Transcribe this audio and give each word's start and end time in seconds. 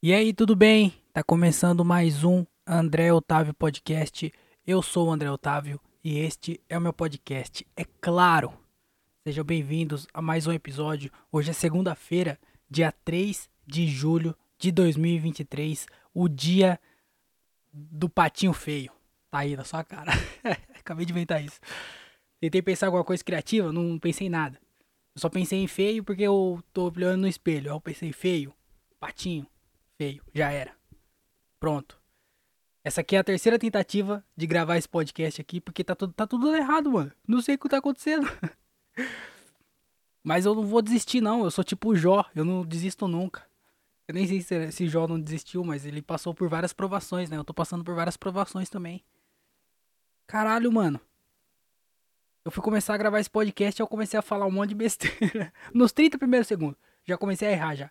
E 0.00 0.14
aí, 0.14 0.32
tudo 0.32 0.54
bem? 0.54 0.94
Tá 1.12 1.24
começando 1.24 1.84
mais 1.84 2.22
um 2.22 2.46
André 2.64 3.12
Otávio 3.12 3.52
Podcast. 3.52 4.32
Eu 4.64 4.80
sou 4.80 5.08
o 5.08 5.10
André 5.10 5.28
Otávio 5.28 5.80
e 6.04 6.20
este 6.20 6.60
é 6.68 6.78
o 6.78 6.80
meu 6.80 6.92
podcast. 6.92 7.66
É 7.76 7.84
claro! 8.00 8.52
Sejam 9.24 9.44
bem-vindos 9.44 10.06
a 10.14 10.22
mais 10.22 10.46
um 10.46 10.52
episódio. 10.52 11.10
Hoje 11.32 11.50
é 11.50 11.52
segunda-feira, 11.52 12.38
dia 12.70 12.94
3 13.04 13.50
de 13.66 13.88
julho 13.88 14.36
de 14.56 14.70
2023, 14.70 15.88
o 16.14 16.28
dia 16.28 16.78
do 17.72 18.08
patinho 18.08 18.52
feio. 18.52 18.92
Tá 19.28 19.38
aí 19.38 19.56
na 19.56 19.64
sua 19.64 19.82
cara. 19.82 20.12
Acabei 20.78 21.06
de 21.06 21.12
inventar 21.12 21.44
isso. 21.44 21.58
Tentei 22.40 22.62
pensar 22.62 22.86
alguma 22.86 23.02
coisa 23.02 23.24
criativa, 23.24 23.72
não 23.72 23.98
pensei 23.98 24.28
em 24.28 24.30
nada. 24.30 24.60
Eu 25.12 25.20
só 25.20 25.28
pensei 25.28 25.58
em 25.60 25.66
feio 25.66 26.04
porque 26.04 26.22
eu 26.22 26.62
tô 26.72 26.84
olhando 26.84 27.22
no 27.22 27.26
espelho. 27.26 27.72
Eu 27.72 27.80
pensei 27.80 28.12
feio, 28.12 28.54
patinho, 29.00 29.44
feio, 29.98 30.22
já 30.32 30.50
era. 30.50 30.72
Pronto. 31.58 32.00
Essa 32.84 33.00
aqui 33.00 33.16
é 33.16 33.18
a 33.18 33.24
terceira 33.24 33.58
tentativa 33.58 34.24
de 34.36 34.46
gravar 34.46 34.78
esse 34.78 34.88
podcast 34.88 35.40
aqui, 35.40 35.60
porque 35.60 35.84
tá 35.84 35.94
tudo, 35.94 36.12
tá 36.12 36.26
tudo 36.26 36.54
errado, 36.54 36.92
mano. 36.92 37.12
Não 37.26 37.42
sei 37.42 37.56
o 37.56 37.58
que 37.58 37.68
tá 37.68 37.78
acontecendo. 37.78 38.26
Mas 40.22 40.46
eu 40.46 40.54
não 40.54 40.64
vou 40.64 40.80
desistir, 40.80 41.20
não. 41.20 41.44
Eu 41.44 41.50
sou 41.50 41.64
tipo 41.64 41.90
o 41.90 41.96
Jó, 41.96 42.24
eu 42.34 42.44
não 42.44 42.64
desisto 42.64 43.08
nunca. 43.08 43.46
Eu 44.06 44.14
nem 44.14 44.26
sei 44.26 44.40
se 44.40 44.54
esse 44.54 44.88
Jó 44.88 45.06
não 45.06 45.20
desistiu, 45.20 45.62
mas 45.62 45.84
ele 45.84 46.00
passou 46.00 46.32
por 46.32 46.48
várias 46.48 46.72
provações, 46.72 47.28
né? 47.28 47.36
Eu 47.36 47.44
tô 47.44 47.52
passando 47.52 47.84
por 47.84 47.94
várias 47.94 48.16
provações 48.16 48.70
também. 48.70 49.04
Caralho, 50.26 50.72
mano. 50.72 50.98
Eu 52.42 52.50
fui 52.50 52.62
começar 52.62 52.94
a 52.94 52.96
gravar 52.96 53.20
esse 53.20 53.28
podcast 53.28 53.78
e 53.78 53.82
eu 53.82 53.86
comecei 53.86 54.18
a 54.18 54.22
falar 54.22 54.46
um 54.46 54.50
monte 54.50 54.70
de 54.70 54.74
besteira. 54.76 55.52
Nos 55.74 55.92
30 55.92 56.16
primeiros 56.16 56.48
segundos. 56.48 56.78
Já 57.04 57.18
comecei 57.18 57.48
a 57.48 57.52
errar 57.52 57.74
já. 57.74 57.90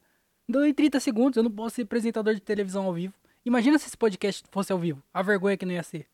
Em 0.49 0.73
30 0.73 0.99
segundos, 0.99 1.37
eu 1.37 1.43
não 1.43 1.51
posso 1.51 1.75
ser 1.75 1.81
apresentador 1.81 2.33
de 2.33 2.39
televisão 2.39 2.85
ao 2.85 2.93
vivo. 2.93 3.13
Imagina 3.45 3.77
se 3.77 3.87
esse 3.87 3.97
podcast 3.97 4.43
fosse 4.49 4.71
ao 4.71 4.79
vivo. 4.79 5.03
A 5.13 5.21
vergonha 5.21 5.57
que 5.57 5.65
não 5.65 5.73
ia 5.73 5.83
ser. 5.83 6.07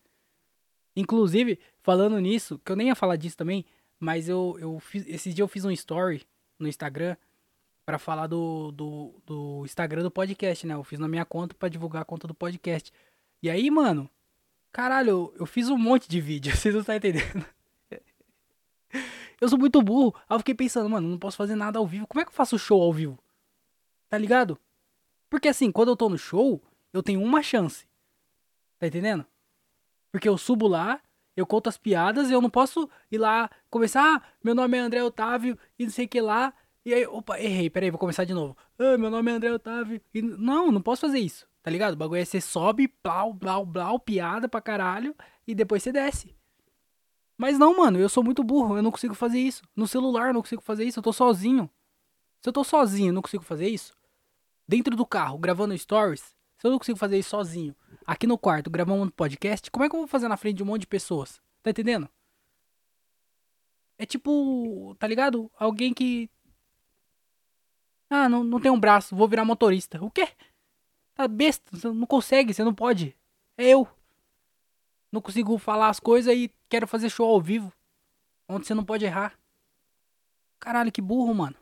Inclusive, 0.95 1.59
falando 1.81 2.19
nisso, 2.19 2.59
que 2.63 2.72
eu 2.72 2.75
nem 2.75 2.88
ia 2.88 2.95
falar 2.95 3.16
disso 3.16 3.38
também, 3.38 3.66
mas 3.99 4.27
eu, 4.27 4.55
eu 4.59 4.80
fiz, 4.80 5.05
esses 5.07 5.33
dias 5.33 5.39
eu 5.39 5.47
fiz 5.47 5.66
um 5.66 5.72
story 5.72 6.25
no 6.57 6.67
Instagram 6.67 7.16
para 7.85 7.99
falar 7.99 8.27
do, 8.27 8.72
do, 8.72 9.13
do 9.25 9.61
Instagram 9.66 10.03
do 10.03 10.11
podcast, 10.11 10.66
né? 10.66 10.73
Eu 10.73 10.83
fiz 10.83 11.00
na 11.00 11.07
minha 11.07 11.25
conta 11.25 11.55
para 11.55 11.69
divulgar 11.69 12.02
a 12.02 12.05
conta 12.05 12.27
do 12.27 12.33
podcast. 12.33 12.91
E 13.41 13.50
aí, 13.50 13.69
mano, 13.69 14.09
caralho, 14.72 15.09
eu, 15.09 15.33
eu 15.39 15.45
fiz 15.45 15.69
um 15.69 15.77
monte 15.77 16.07
de 16.07 16.19
vídeo, 16.22 16.53
vocês 16.57 16.73
não 16.73 16.81
estão 16.81 16.95
entendendo. 16.95 17.45
Eu 19.41 19.50
sou 19.50 19.59
muito 19.59 19.81
burro. 19.81 20.16
Aí 20.29 20.35
eu 20.35 20.39
fiquei 20.39 20.55
pensando, 20.55 20.89
mano, 20.89 21.07
não 21.07 21.17
posso 21.17 21.35
fazer 21.35 21.55
nada 21.55 21.77
ao 21.77 21.85
vivo. 21.85 22.07
Como 22.07 22.22
é 22.22 22.23
que 22.23 22.29
eu 22.29 22.35
faço 22.35 22.57
show 22.57 22.81
ao 22.81 22.94
vivo? 22.94 23.19
Tá 24.14 24.17
ligado? 24.19 24.59
Porque 25.28 25.47
assim, 25.47 25.72
quando 25.72 25.89
eu 25.89 25.95
tô 25.95 26.08
no 26.08 26.19
show, 26.19 26.61
eu 26.94 27.02
tenho 27.02 27.19
uma 27.19 27.42
chance. 27.42 27.88
Tá 28.78 28.86
entendendo? 28.86 29.25
Porque 30.11 30.30
eu 30.30 30.38
subo 30.38 30.67
lá, 30.67 31.02
eu 31.36 31.47
conto 31.47 31.67
as 31.67 31.80
piadas 31.80 32.30
e 32.30 32.31
eu 32.31 32.39
não 32.39 32.47
posso 32.47 32.88
ir 33.11 33.17
lá 33.17 33.50
começar. 33.72 34.17
Ah, 34.17 34.22
meu 34.44 34.53
nome 34.53 34.78
é 34.78 34.81
André 34.81 35.03
Otávio 35.03 35.58
e 35.80 35.86
não 35.86 35.91
sei 35.91 36.06
o 36.06 36.08
que 36.08 36.22
lá. 36.22 36.53
E 36.86 36.94
aí, 36.94 37.08
opa, 37.08 37.39
errei, 37.39 37.72
peraí, 37.72 37.89
vou 37.89 37.97
começar 37.97 38.23
de 38.23 38.36
novo. 38.36 38.56
Ah, 38.78 39.00
meu 39.00 39.09
nome 39.09 39.31
é 39.31 39.34
André 39.34 39.52
Otávio. 39.52 40.00
E, 40.14 40.22
não, 40.22 40.72
não 40.72 40.80
posso 40.80 41.02
fazer 41.02 41.17
isso, 41.17 41.47
tá 41.64 41.72
ligado? 41.72 41.95
O 41.95 41.97
bagulho 41.97 42.22
é 42.22 42.25
você 42.25 42.39
sobe, 42.39 42.94
blau, 43.03 43.34
blau, 43.34 43.66
blau, 43.66 44.00
piada 44.00 44.47
pra 44.47 44.61
caralho, 44.61 45.16
e 45.47 45.56
depois 45.56 45.81
você 45.81 45.91
desce. 45.91 46.36
Mas 47.36 47.58
não, 47.58 47.78
mano, 47.78 47.97
eu 47.97 48.09
sou 48.09 48.23
muito 48.23 48.44
burro, 48.44 48.78
eu 48.78 48.84
não 48.84 48.91
consigo 48.91 49.16
fazer 49.16 49.39
isso. 49.39 49.64
No 49.75 49.88
celular 49.88 50.28
eu 50.28 50.34
não 50.36 50.41
consigo 50.44 50.61
fazer 50.61 50.84
isso, 50.84 51.00
eu 51.00 51.03
tô 51.03 51.11
sozinho. 51.11 51.67
Se 52.41 52.50
eu 52.50 52.53
tô 52.53 52.64
sozinho 52.64 53.09
e 53.09 53.11
não 53.11 53.23
consigo 53.23 53.44
fazer 53.44 53.69
isso, 53.69 53.91
dentro 54.67 54.95
do 54.95 55.06
carro, 55.06 55.38
gravando 55.38 55.78
stories, 55.78 56.36
se 56.58 56.67
eu 56.67 56.72
não 56.72 56.78
consigo 56.78 56.97
fazer 56.97 57.17
isso 57.17 57.31
sozinho, 57.31 57.75
aqui 58.06 58.25
no 58.25 58.38
quarto, 58.38 58.69
gravando 58.69 59.03
um 59.03 59.09
podcast, 59.09 59.69
como 59.69 59.86
é 59.86 59.89
que 59.89 59.95
eu 59.95 60.00
vou 60.00 60.08
fazer 60.08 60.28
na 60.28 60.38
frente 60.38 60.58
de 60.58 60.64
um 60.64 60.66
monte 60.66 60.81
de 60.81 60.88
pessoas? 60.88 61.42
Tá 61.61 61.69
entendendo? 61.69 62.09
É 63.97 64.06
tipo, 64.06 64.96
tá 65.00 65.07
ligado? 65.07 65.52
Alguém 65.57 65.94
que. 65.94 66.29
Ah, 68.09 68.28
não, 68.28 68.44
não 68.44 68.59
tem 68.59 68.72
um 68.72 68.79
braço, 68.79 69.16
vou 69.16 69.28
virar 69.28 69.46
motorista. 69.46 70.03
O 70.03 70.12
quê? 70.12 70.28
Tá 71.16 71.28
besta, 71.28 71.63
você 71.72 71.88
não 71.90 72.07
consegue, 72.07 72.53
você 72.53 72.63
não 72.63 72.73
pode. 72.73 73.16
É 73.57 73.69
eu. 73.69 73.88
Não 75.12 75.22
consigo 75.22 75.57
falar 75.57 75.90
as 75.90 76.00
coisas 76.00 76.35
e 76.35 76.52
quero 76.68 76.88
fazer 76.88 77.09
show 77.09 77.29
ao 77.29 77.41
vivo. 77.41 77.72
Onde 78.47 78.66
você 78.66 78.73
não 78.73 78.84
pode 78.84 79.06
errar. 79.06 79.38
Caralho, 80.59 80.91
que 80.91 81.02
burro, 81.02 81.34
mano. 81.34 81.56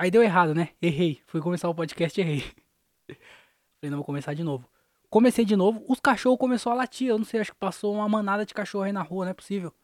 Aí 0.00 0.10
deu 0.10 0.22
errado, 0.22 0.54
né? 0.54 0.70
Errei. 0.80 1.20
Fui 1.26 1.42
começar 1.42 1.68
o 1.68 1.74
podcast 1.74 2.18
e 2.18 2.24
errei. 2.24 2.40
Falei, 3.76 3.90
não, 3.90 3.98
vou 3.98 4.04
começar 4.04 4.32
de 4.32 4.42
novo. 4.42 4.66
Comecei 5.10 5.44
de 5.44 5.54
novo, 5.54 5.84
os 5.86 6.00
cachorros 6.00 6.38
começaram 6.38 6.74
a 6.74 6.78
latir. 6.78 7.08
Eu 7.08 7.18
não 7.18 7.24
sei, 7.26 7.38
acho 7.38 7.52
que 7.52 7.58
passou 7.58 7.94
uma 7.94 8.08
manada 8.08 8.46
de 8.46 8.54
cachorro 8.54 8.84
aí 8.84 8.92
na 8.92 9.02
rua, 9.02 9.26
não 9.26 9.32
é 9.32 9.34
possível. 9.34 9.74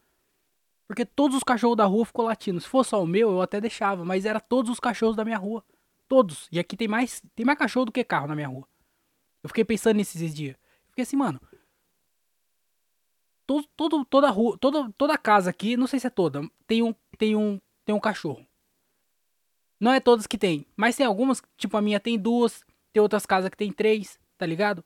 Porque 0.87 1.05
todos 1.05 1.37
os 1.37 1.43
cachorros 1.43 1.77
da 1.77 1.85
rua 1.85 2.03
ficou 2.03 2.25
latindo. 2.25 2.59
Se 2.59 2.67
fosse 2.67 2.89
só 2.89 3.03
o 3.03 3.05
meu, 3.05 3.29
eu 3.29 3.41
até 3.43 3.61
deixava, 3.61 4.03
mas 4.03 4.25
era 4.25 4.39
todos 4.39 4.71
os 4.71 4.79
cachorros 4.79 5.15
da 5.15 5.23
minha 5.23 5.37
rua. 5.37 5.63
Todos. 6.07 6.47
E 6.51 6.57
aqui 6.57 6.75
tem 6.75 6.87
mais, 6.87 7.21
tem 7.35 7.45
mais 7.45 7.59
cachorro 7.59 7.85
do 7.85 7.91
que 7.91 8.03
carro 8.03 8.25
na 8.25 8.33
minha 8.33 8.47
rua. 8.47 8.67
Eu 9.43 9.49
fiquei 9.49 9.63
pensando 9.63 9.97
nesses 9.97 10.33
dias. 10.33 10.55
Eu 10.55 10.89
fiquei 10.89 11.03
assim, 11.03 11.15
mano, 11.15 11.39
todo, 13.45 13.67
todo, 13.77 14.03
toda 14.03 14.31
rua, 14.31 14.57
toda, 14.57 14.91
toda 14.97 15.15
casa 15.15 15.51
aqui, 15.51 15.77
não 15.77 15.85
sei 15.85 15.99
se 15.99 16.07
é 16.07 16.09
toda, 16.09 16.41
tem 16.65 16.81
um, 16.81 16.91
tem 17.19 17.35
um, 17.35 17.61
tem 17.85 17.93
um 17.93 17.99
cachorro. 17.99 18.46
Não 19.79 19.93
é 19.93 19.99
todas 19.99 20.25
que 20.25 20.37
tem, 20.37 20.65
mas 20.75 20.95
tem 20.95 21.05
algumas, 21.05 21.41
tipo 21.55 21.77
a 21.77 21.81
minha 21.81 21.99
tem 21.99 22.17
duas, 22.17 22.63
tem 22.91 23.01
outras 23.01 23.25
casas 23.25 23.49
que 23.49 23.57
tem 23.57 23.71
três, 23.71 24.19
tá 24.37 24.45
ligado? 24.45 24.83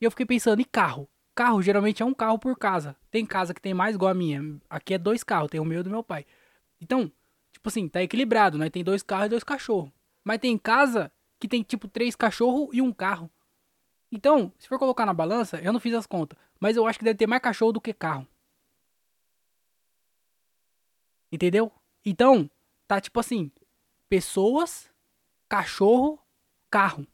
E 0.00 0.04
eu 0.04 0.10
fiquei 0.10 0.26
pensando, 0.26 0.60
e 0.60 0.64
carro? 0.64 1.08
Carro 1.34 1.62
geralmente 1.62 2.02
é 2.02 2.06
um 2.06 2.12
carro 2.12 2.38
por 2.38 2.56
casa. 2.58 2.96
Tem 3.10 3.24
casa 3.24 3.54
que 3.54 3.60
tem 3.60 3.72
mais 3.72 3.94
igual 3.94 4.10
a 4.10 4.14
minha. 4.14 4.60
Aqui 4.68 4.94
é 4.94 4.98
dois 4.98 5.22
carros, 5.22 5.50
tem 5.50 5.60
o 5.60 5.64
meu 5.64 5.80
e 5.80 5.82
do 5.82 5.90
meu 5.90 6.02
pai. 6.02 6.26
Então, 6.80 7.10
tipo 7.52 7.68
assim, 7.68 7.88
tá 7.88 8.02
equilibrado, 8.02 8.58
né? 8.58 8.68
Tem 8.68 8.84
dois 8.84 9.02
carros 9.02 9.26
e 9.26 9.30
dois 9.30 9.44
cachorros. 9.44 9.90
Mas 10.24 10.38
tem 10.38 10.58
casa 10.58 11.10
que 11.38 11.48
tem 11.48 11.62
tipo 11.62 11.88
três 11.88 12.14
cachorros 12.16 12.70
e 12.72 12.82
um 12.82 12.92
carro. 12.92 13.30
Então, 14.10 14.52
se 14.58 14.68
for 14.68 14.78
colocar 14.78 15.06
na 15.06 15.14
balança, 15.14 15.58
eu 15.58 15.72
não 15.72 15.80
fiz 15.80 15.94
as 15.94 16.06
contas, 16.06 16.38
mas 16.58 16.76
eu 16.76 16.86
acho 16.86 16.98
que 16.98 17.04
deve 17.04 17.18
ter 17.18 17.26
mais 17.26 17.42
cachorro 17.42 17.72
do 17.72 17.80
que 17.80 17.92
carro. 17.92 18.26
Entendeu? 21.30 21.70
Então, 22.04 22.50
tá 22.86 23.00
tipo 23.00 23.20
assim: 23.20 23.50
pessoas, 24.08 24.90
cachorro, 25.48 26.18
carro. 26.70 27.06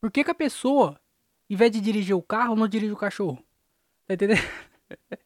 Por 0.00 0.10
que, 0.10 0.24
que 0.24 0.30
a 0.30 0.34
pessoa, 0.34 1.00
em 1.50 1.56
vez 1.56 1.72
de 1.72 1.80
dirigir 1.80 2.16
o 2.16 2.22
carro, 2.22 2.54
não 2.54 2.68
dirige 2.68 2.92
o 2.92 2.96
cachorro? 2.96 3.44
Tá 4.06 4.14
entendendo? 4.14 4.40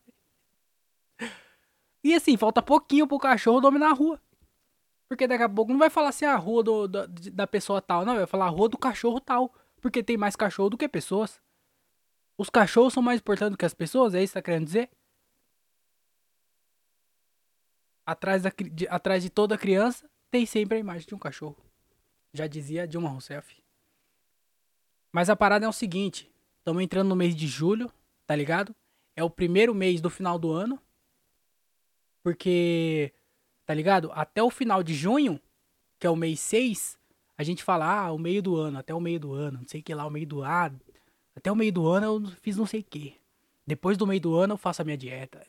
e 2.03 2.15
assim, 2.15 2.37
falta 2.37 2.63
pouquinho 2.63 3.07
pro 3.07 3.19
cachorro 3.19 3.61
dominar 3.61 3.91
a 3.91 3.95
rua. 3.95 4.21
Porque 5.09 5.27
daqui 5.27 5.43
a 5.43 5.49
pouco 5.49 5.73
não 5.73 5.79
vai 5.79 5.91
falar 5.91 6.09
assim 6.09 6.25
a 6.25 6.37
rua 6.37 6.63
do, 6.63 6.89
do, 6.89 7.07
da 7.07 7.47
pessoa 7.47 7.83
tal, 7.83 8.05
não, 8.05 8.17
vai 8.17 8.27
falar 8.27 8.47
a 8.47 8.49
rua 8.49 8.69
do 8.69 8.79
cachorro 8.79 9.21
tal. 9.21 9.55
Porque 9.81 10.03
tem 10.03 10.17
mais 10.17 10.37
cachorro 10.37 10.71
do 10.71 10.79
que 10.79 10.89
pessoas. 10.89 11.41
Os 12.39 12.49
cachorros 12.49 12.95
são 12.95 13.03
mais 13.03 13.21
importantes 13.21 13.53
do 13.53 13.59
que 13.59 13.67
as 13.67 13.75
pessoas? 13.75 14.15
É 14.15 14.23
isso 14.23 14.33
que 14.33 14.39
tá 14.39 14.43
querendo 14.43 14.65
dizer? 14.65 14.89
Atrás, 18.05 18.43
da, 18.43 18.51
de, 18.51 18.87
atrás 18.89 19.23
de 19.23 19.31
toda 19.31 19.59
criança 19.59 20.09
tem 20.31 20.45
sempre 20.47 20.77
a 20.77 20.81
imagem 20.81 21.07
de 21.07 21.15
um 21.15 21.19
cachorro. 21.19 21.57
Já 22.33 22.47
dizia 22.47 22.87
Dilma 22.87 23.09
Rousseff. 23.09 23.63
Mas 25.13 25.29
a 25.29 25.37
parada 25.37 25.67
é 25.67 25.69
o 25.69 25.73
seguinte: 25.73 26.31
estamos 26.59 26.83
entrando 26.83 27.09
no 27.09 27.17
mês 27.17 27.37
de 27.37 27.47
julho, 27.47 27.93
tá 28.27 28.35
ligado? 28.35 28.75
É 29.15 29.23
o 29.23 29.31
primeiro 29.31 29.75
mês 29.75 30.01
do 30.01 30.09
final 30.09 30.39
do 30.39 30.51
ano. 30.51 30.81
Porque, 32.23 33.13
tá 33.67 33.75
ligado? 33.75 34.11
Até 34.13 34.43
o 34.43 34.51
final 34.51 34.83
de 34.83 34.95
junho, 34.95 35.41
que 35.99 36.07
é 36.07 36.11
o 36.11 36.17
mês 36.17 36.41
6, 36.41 36.99
a 37.37 37.43
gente 37.43 37.63
fala, 37.63 38.05
ah, 38.05 38.13
o 38.13 38.19
meio 38.19 38.41
do 38.41 38.57
ano, 38.57 38.79
até 38.79 38.95
o 38.95 39.01
meio 39.01 39.19
do 39.19 39.35
ano, 39.35 39.59
não 39.59 39.69
sei 39.69 39.81
o 39.81 39.83
que 39.83 39.95
lá, 39.95 40.07
o 40.07 40.11
meio 40.11 40.27
do 40.27 40.43
ano. 40.43 40.81
Até 41.35 41.51
o 41.51 41.57
meio 41.57 41.73
do 41.73 41.89
ano 41.89 42.07
eu 42.07 42.31
fiz 42.41 42.57
não 42.57 42.67
sei 42.67 42.81
o 42.81 42.85
que. 42.85 43.17
Depois 43.67 43.97
do 43.97 44.07
meio 44.07 44.21
do 44.21 44.35
ano 44.35 44.55
eu 44.55 44.59
faço 44.59 44.83
a 44.83 44.85
minha 44.85 44.97
dieta. 44.97 45.45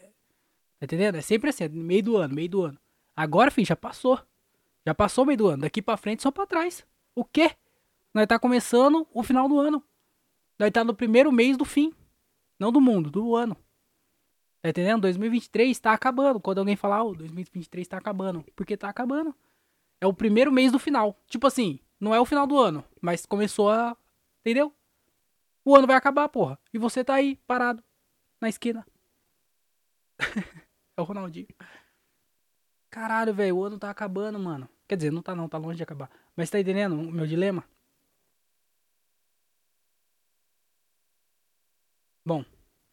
Tá 0.83 0.85
entendendo? 0.85 1.15
É 1.15 1.21
sempre 1.21 1.50
assim, 1.50 1.69
meio 1.69 2.03
do 2.03 2.18
ano, 2.18 2.35
meio 2.35 2.50
do 2.50 2.62
ano. 2.63 2.77
Agora, 3.15 3.50
filho, 3.50 3.65
já 3.65 3.75
passou. 3.75 4.19
Já 4.85 4.94
passou 4.94 5.25
meio 5.25 5.38
do 5.38 5.47
ano. 5.47 5.62
Daqui 5.62 5.81
pra 5.81 5.95
frente, 5.95 6.21
só 6.21 6.30
pra 6.30 6.45
trás. 6.45 6.85
O 7.15 7.24
quê? 7.24 7.56
Nós 8.13 8.27
tá 8.27 8.38
começando 8.38 9.07
o 9.13 9.24
final 9.24 9.47
do 9.47 9.57
ano. 9.57 9.81
Nós 10.59 10.71
tá 10.71 10.83
no 10.83 10.94
primeiro 10.94 11.31
mês 11.31 11.56
do 11.56 11.63
fim. 11.63 11.94
Não 12.59 12.69
do 12.69 12.81
mundo, 12.81 13.09
do 13.09 13.33
ano. 13.33 13.56
Tá 14.62 14.68
entendendo? 14.68 15.03
2023 15.03 15.80
tá 15.80 15.94
acabando. 15.94 16.41
Quando 16.41 16.57
alguém 16.57 16.75
falar, 16.75 17.01
oh, 17.01 17.15
2023 17.15 17.88
tá 17.88 17.97
acabando. 17.97 18.44
Porque 18.53 18.75
tá 18.75 18.89
acabando. 18.89 19.33
É 20.01 20.06
o 20.06 20.13
primeiro 20.13 20.51
mês 20.51 20.69
do 20.74 20.79
final. 20.79 21.18
Tipo 21.27 21.47
assim, 21.47 21.79
não 21.97 22.13
é 22.13 22.19
o 22.19 22.25
final 22.25 22.45
do 22.45 22.59
ano, 22.59 22.83
mas 23.01 23.25
começou 23.25 23.69
a. 23.69 23.95
Entendeu? 24.41 24.74
O 25.63 25.77
ano 25.77 25.88
vai 25.88 25.95
acabar, 25.95 26.27
porra. 26.27 26.59
E 26.74 26.77
você 26.77 27.06
tá 27.06 27.13
aí, 27.13 27.38
parado, 27.47 27.81
na 28.41 28.50
esquina. 28.50 28.86
é 30.98 31.01
o 31.01 31.04
Ronaldinho. 31.04 31.48
Caralho, 32.90 33.34
velho, 33.34 33.57
o 33.57 33.63
ano 33.63 33.80
tá 33.80 33.90
acabando, 33.90 34.40
mano. 34.40 34.69
Quer 34.88 34.95
dizer, 34.98 35.12
não 35.12 35.22
tá 35.22 35.34
não, 35.36 35.50
tá 35.50 35.57
longe 35.57 35.78
de 35.78 35.84
acabar. 35.84 36.10
Mas 36.36 36.50
tá 36.50 36.60
entendendo 36.60 36.94
o 36.94 37.12
meu 37.12 37.25
dilema? 37.25 37.63
Bom, 42.25 42.45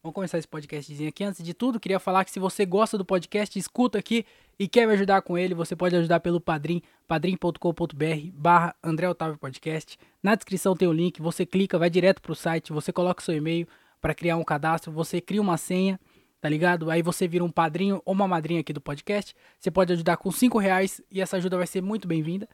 vamos 0.02 0.14
começar 0.14 0.38
esse 0.38 0.48
podcastzinho 0.48 1.08
aqui. 1.08 1.22
Antes 1.22 1.44
de 1.44 1.52
tudo, 1.54 1.78
queria 1.78 2.00
falar 2.00 2.24
que 2.24 2.30
se 2.30 2.40
você 2.40 2.64
gosta 2.64 2.96
do 2.96 3.04
podcast, 3.04 3.58
escuta 3.58 3.98
aqui 3.98 4.24
e 4.58 4.66
quer 4.66 4.86
me 4.86 4.94
ajudar 4.94 5.22
com 5.22 5.38
ele, 5.38 5.54
você 5.54 5.76
pode 5.76 5.94
ajudar 5.94 6.20
pelo 6.20 6.40
Padrim, 6.40 6.82
padrim.com.br 7.06 8.30
barra 8.32 8.74
André 8.82 9.08
Otávio 9.08 9.38
Podcast. 9.38 9.98
Na 10.22 10.34
descrição 10.34 10.74
tem 10.74 10.88
o 10.88 10.92
link, 10.92 11.20
você 11.20 11.46
clica, 11.46 11.78
vai 11.78 11.90
direto 11.90 12.20
pro 12.20 12.34
site, 12.34 12.72
você 12.72 12.92
coloca 12.92 13.22
seu 13.22 13.36
e-mail 13.36 13.68
para 14.00 14.14
criar 14.14 14.36
um 14.36 14.44
cadastro, 14.44 14.90
você 14.90 15.20
cria 15.20 15.40
uma 15.40 15.56
senha, 15.56 16.00
tá 16.40 16.48
ligado? 16.48 16.90
Aí 16.90 17.02
você 17.02 17.28
vira 17.28 17.44
um 17.44 17.50
padrinho 17.50 18.00
ou 18.04 18.14
uma 18.14 18.26
madrinha 18.26 18.60
aqui 18.60 18.72
do 18.72 18.80
podcast. 18.80 19.34
Você 19.58 19.70
pode 19.70 19.92
ajudar 19.92 20.16
com 20.16 20.30
5 20.30 20.58
reais 20.58 21.00
e 21.10 21.20
essa 21.20 21.36
ajuda 21.36 21.56
vai 21.56 21.66
ser 21.66 21.82
muito 21.82 22.08
bem-vinda. 22.08 22.48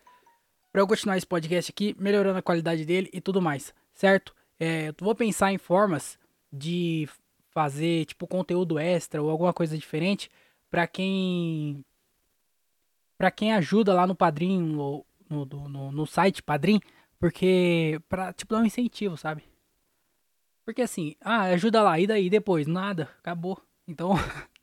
Para 0.72 0.82
eu 0.82 0.86
continuar 0.86 1.16
esse 1.16 1.26
podcast 1.26 1.70
aqui, 1.70 1.94
melhorando 1.98 2.38
a 2.38 2.42
qualidade 2.42 2.84
dele 2.84 3.08
e 3.12 3.20
tudo 3.20 3.40
mais, 3.40 3.72
certo? 3.94 4.34
É, 4.58 4.88
eu 4.88 4.94
vou 5.00 5.14
pensar 5.14 5.52
em 5.52 5.58
formas 5.58 6.18
de 6.52 7.08
fazer 7.50 8.04
tipo 8.06 8.26
conteúdo 8.26 8.78
extra 8.78 9.22
ou 9.22 9.30
alguma 9.30 9.52
coisa 9.52 9.78
diferente 9.78 10.30
para 10.70 10.86
quem 10.86 11.84
para 13.16 13.30
quem 13.30 13.54
ajuda 13.54 13.94
lá 13.94 14.06
no 14.06 14.14
Padrim 14.14 14.76
ou 14.76 15.06
no, 15.28 15.46
no, 15.46 15.90
no 15.90 16.06
site 16.06 16.42
Padrim, 16.42 16.80
porque 17.18 18.00
para 18.08 18.32
tipo 18.32 18.54
dar 18.54 18.60
um 18.60 18.66
incentivo, 18.66 19.16
sabe? 19.16 19.42
Porque 20.64 20.82
assim, 20.82 21.14
ah, 21.20 21.42
ajuda 21.44 21.82
lá, 21.82 21.98
e 21.98 22.06
daí 22.06 22.28
depois? 22.28 22.66
Nada, 22.66 23.08
acabou. 23.20 23.58
Então. 23.86 24.14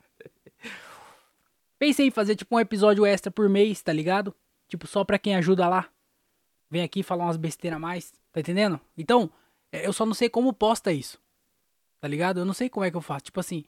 Pensei 1.78 2.06
em 2.06 2.10
fazer 2.10 2.36
tipo 2.36 2.54
um 2.54 2.60
episódio 2.60 3.04
extra 3.04 3.30
por 3.30 3.48
mês, 3.48 3.82
tá 3.82 3.92
ligado? 3.92 4.34
Tipo, 4.68 4.86
só 4.86 5.04
pra 5.04 5.18
quem 5.18 5.34
ajuda 5.34 5.68
lá. 5.68 5.88
Vem 6.70 6.82
aqui 6.82 7.02
falar 7.02 7.24
umas 7.24 7.36
besteiras 7.36 7.76
a 7.76 7.80
mais, 7.80 8.12
tá 8.32 8.40
entendendo? 8.40 8.80
Então, 8.96 9.30
é, 9.70 9.86
eu 9.86 9.92
só 9.92 10.06
não 10.06 10.14
sei 10.14 10.28
como 10.28 10.52
posta 10.52 10.92
isso. 10.92 11.20
Tá 12.00 12.08
ligado? 12.08 12.40
Eu 12.40 12.44
não 12.44 12.54
sei 12.54 12.68
como 12.68 12.84
é 12.84 12.90
que 12.90 12.96
eu 12.96 13.00
faço. 13.00 13.24
Tipo 13.24 13.40
assim, 13.40 13.64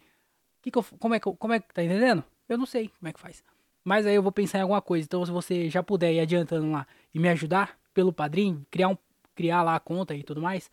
que 0.62 0.70
que 0.70 0.78
eu, 0.78 0.84
como 0.98 1.14
é 1.14 1.20
que 1.20 1.26
eu, 1.26 1.36
como 1.36 1.52
é 1.52 1.60
que 1.60 1.72
tá 1.72 1.82
entendendo? 1.82 2.24
Eu 2.48 2.58
não 2.58 2.66
sei 2.66 2.90
como 2.98 3.08
é 3.08 3.12
que 3.12 3.20
faz. 3.20 3.42
Mas 3.84 4.06
aí 4.06 4.14
eu 4.14 4.22
vou 4.22 4.32
pensar 4.32 4.58
em 4.58 4.62
alguma 4.62 4.82
coisa. 4.82 5.04
Então, 5.04 5.24
se 5.24 5.30
você 5.30 5.70
já 5.70 5.82
puder 5.82 6.12
ir 6.12 6.20
adiantando 6.20 6.70
lá 6.70 6.86
e 7.14 7.18
me 7.18 7.28
ajudar 7.28 7.78
pelo 7.94 8.12
padrinho, 8.12 8.66
criar 8.70 8.88
um 8.88 8.98
criar 9.34 9.62
lá 9.62 9.76
a 9.76 9.80
conta 9.80 10.14
e 10.14 10.22
tudo 10.22 10.40
mais, 10.40 10.70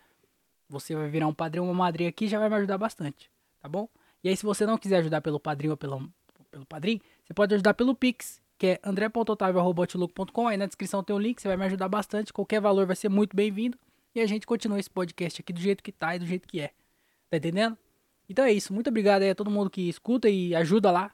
você 0.70 0.96
vai 0.96 1.10
virar 1.10 1.28
um 1.28 1.34
padrinho 1.34 1.66
uma 1.66 1.74
madrinha 1.74 2.10
aqui 2.10 2.28
já 2.28 2.40
vai 2.40 2.50
me 2.50 2.56
ajudar 2.56 2.78
bastante, 2.78 3.30
tá 3.60 3.68
bom? 3.68 3.90
E 4.24 4.30
aí, 4.30 4.38
se 4.38 4.44
você 4.44 4.66
não 4.66 4.78
quiser 4.78 4.98
ajudar 4.98 5.22
pelo 5.22 5.40
padrinho 5.40 5.72
ou 5.72 5.78
pelo, 5.78 6.10
pelo 6.50 6.66
padrinho, 6.66 7.02
você 7.26 7.34
pode 7.34 7.54
ajudar 7.54 7.74
pelo 7.74 7.94
Pix, 7.94 8.42
que 8.58 8.68
é 8.68 8.80
andré.otavio.com. 8.84 10.48
Aí 10.48 10.58
na 10.58 10.66
descrição 10.66 11.04
tem 11.04 11.14
o 11.16 11.20
um 11.20 11.22
link, 11.22 11.42
você 11.42 11.48
vai 11.48 11.58
me 11.58 11.66
ajudar 11.66 11.90
bastante. 11.90 12.32
Qualquer 12.32 12.62
valor 12.62 12.86
vai 12.86 12.96
ser 12.96 13.10
muito 13.10 13.36
bem-vindo. 13.36 13.78
E 14.16 14.22
a 14.22 14.26
gente 14.26 14.46
continua 14.46 14.80
esse 14.80 14.90
podcast 14.90 15.42
aqui 15.42 15.52
do 15.52 15.60
jeito 15.60 15.84
que 15.84 15.92
tá 15.92 16.16
e 16.16 16.20
do 16.20 16.26
jeito 16.26 16.48
que 16.48 16.62
é. 16.62 16.72
Tá 17.30 17.38
entendendo? 17.38 17.78
Então 18.30 18.46
é 18.46 18.54
isso. 18.54 18.74
Muito 18.74 18.88
obrigado 18.90 19.24
aí 19.24 19.32
a 19.32 19.36
todo 19.36 19.50
mundo 19.52 19.70
que 19.70 19.90
escuta 19.90 20.30
e 20.30 20.56
ajuda 20.56 20.92
lá. 20.92 21.12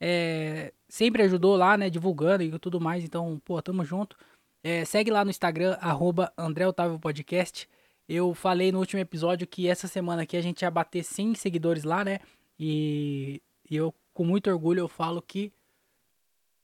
É, 0.00 0.72
sempre 0.88 1.22
ajudou 1.22 1.56
lá, 1.56 1.76
né? 1.76 1.88
Divulgando 1.88 2.42
e 2.42 2.58
tudo 2.58 2.80
mais. 2.80 3.04
Então, 3.04 3.40
pô, 3.44 3.60
tamo 3.62 3.84
junto. 3.84 4.16
É, 4.62 4.84
segue 4.84 5.10
lá 5.10 5.24
no 5.24 5.30
Instagram, 5.30 5.78
arroba 5.80 6.32
André 6.36 6.66
Otávio 6.66 6.98
Podcast. 6.98 7.68
Eu 8.08 8.34
falei 8.34 8.72
no 8.72 8.80
último 8.80 9.00
episódio 9.00 9.46
que 9.46 9.68
essa 9.68 9.86
semana 9.86 10.22
aqui 10.22 10.36
a 10.36 10.42
gente 10.42 10.62
ia 10.62 10.70
bater 10.70 11.04
100 11.04 11.36
seguidores 11.36 11.84
lá, 11.84 12.04
né? 12.04 12.18
E, 12.62 13.42
e 13.70 13.74
eu, 13.74 13.94
com 14.12 14.22
muito 14.22 14.50
orgulho, 14.50 14.80
eu 14.80 14.88
falo 14.88 15.22
que 15.22 15.50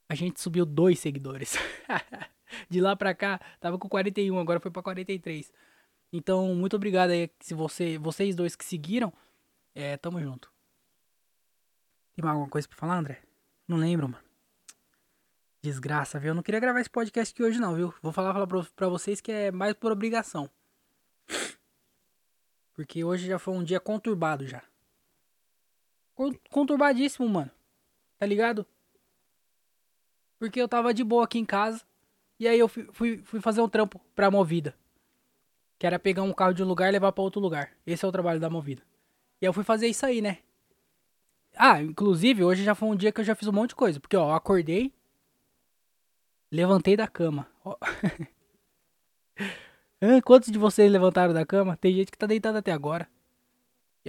a 0.07 0.13
gente 0.13 0.39
subiu 0.39 0.63
dois 0.63 0.99
seguidores. 0.99 1.55
De 2.69 2.79
lá 2.79 2.95
pra 2.95 3.15
cá, 3.15 3.41
tava 3.59 3.79
com 3.79 3.89
41, 3.89 4.37
agora 4.37 4.59
foi 4.59 4.69
pra 4.69 4.83
43. 4.83 5.51
Então, 6.13 6.53
muito 6.53 6.75
obrigado 6.75 7.09
aí, 7.09 7.31
se 7.39 7.55
você, 7.55 7.97
vocês 7.97 8.35
dois 8.35 8.55
que 8.55 8.63
seguiram. 8.63 9.11
É, 9.73 9.97
tamo 9.97 10.21
junto. 10.21 10.53
Tem 12.15 12.23
mais 12.23 12.33
alguma 12.35 12.49
coisa 12.49 12.67
pra 12.67 12.77
falar, 12.77 12.99
André? 12.99 13.19
Não 13.67 13.77
lembro, 13.77 14.07
mano. 14.07 14.23
Desgraça, 15.63 16.19
viu? 16.19 16.29
Eu 16.29 16.35
não 16.35 16.43
queria 16.43 16.59
gravar 16.59 16.79
esse 16.79 16.89
podcast 16.91 17.33
aqui 17.33 17.41
hoje, 17.41 17.59
não, 17.59 17.75
viu? 17.75 17.93
Vou 18.03 18.13
falar, 18.13 18.33
falar 18.33 18.47
pra, 18.47 18.87
vocês 18.87 19.19
que 19.19 19.31
é 19.31 19.51
mais 19.51 19.73
por 19.73 19.91
obrigação. 19.91 20.47
Porque 22.75 23.03
hoje 23.03 23.27
já 23.27 23.39
foi 23.39 23.55
um 23.55 23.63
dia 23.63 23.79
conturbado 23.79 24.45
já 24.45 24.63
conturbadíssimo, 26.49 27.27
mano. 27.29 27.51
Tá 28.17 28.25
ligado? 28.25 28.65
Porque 30.39 30.61
eu 30.61 30.67
tava 30.67 30.93
de 30.93 31.03
boa 31.03 31.23
aqui 31.23 31.39
em 31.39 31.45
casa. 31.45 31.83
E 32.39 32.47
aí 32.47 32.59
eu 32.59 32.67
fui, 32.67 32.87
fui, 32.91 33.17
fui 33.17 33.41
fazer 33.41 33.61
um 33.61 33.69
trampo 33.69 33.99
pra 34.15 34.31
movida. 34.31 34.75
Que 35.79 35.85
era 35.85 35.99
pegar 35.99 36.23
um 36.23 36.33
carro 36.33 36.53
de 36.53 36.63
um 36.63 36.67
lugar 36.67 36.89
e 36.89 36.91
levar 36.91 37.11
pra 37.11 37.23
outro 37.23 37.39
lugar. 37.41 37.71
Esse 37.85 38.05
é 38.05 38.07
o 38.07 38.11
trabalho 38.11 38.39
da 38.39 38.49
movida. 38.49 38.81
E 39.41 39.45
eu 39.45 39.53
fui 39.53 39.63
fazer 39.63 39.87
isso 39.87 40.05
aí, 40.05 40.21
né? 40.21 40.39
Ah, 41.55 41.81
inclusive, 41.81 42.43
hoje 42.43 42.63
já 42.63 42.75
foi 42.75 42.89
um 42.89 42.95
dia 42.95 43.11
que 43.11 43.21
eu 43.21 43.25
já 43.25 43.35
fiz 43.35 43.47
um 43.47 43.51
monte 43.51 43.69
de 43.69 43.75
coisa. 43.75 43.99
Porque, 43.99 44.17
ó, 44.17 44.29
eu 44.29 44.35
acordei. 44.35 44.93
Levantei 46.51 46.95
da 46.95 47.07
cama. 47.07 47.47
Quantos 50.23 50.51
de 50.51 50.59
vocês 50.59 50.91
levantaram 50.91 51.33
da 51.33 51.45
cama? 51.45 51.75
Tem 51.77 51.93
gente 51.93 52.11
que 52.11 52.17
tá 52.17 52.27
deitado 52.27 52.57
até 52.57 52.71
agora. 52.71 53.09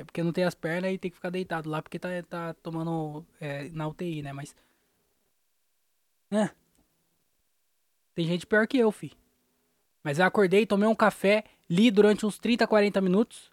É 0.00 0.04
porque 0.04 0.22
não 0.22 0.32
tem 0.32 0.44
as 0.44 0.54
pernas 0.54 0.92
e 0.92 0.98
tem 0.98 1.10
que 1.10 1.16
ficar 1.16 1.30
deitado 1.30 1.68
lá 1.68 1.82
porque 1.82 1.98
tá, 1.98 2.08
tá 2.28 2.54
tomando 2.54 3.24
é, 3.40 3.68
na 3.70 3.88
UTI, 3.88 4.22
né? 4.22 4.32
Mas. 4.32 4.54
É. 6.30 6.50
Tem 8.14 8.26
gente 8.26 8.46
pior 8.46 8.66
que 8.66 8.78
eu, 8.78 8.90
fi. 8.90 9.12
Mas 10.02 10.18
eu 10.18 10.24
acordei, 10.24 10.66
tomei 10.66 10.88
um 10.88 10.94
café, 10.94 11.44
li 11.68 11.90
durante 11.90 12.24
uns 12.24 12.38
30, 12.38 12.66
40 12.66 13.00
minutos. 13.00 13.50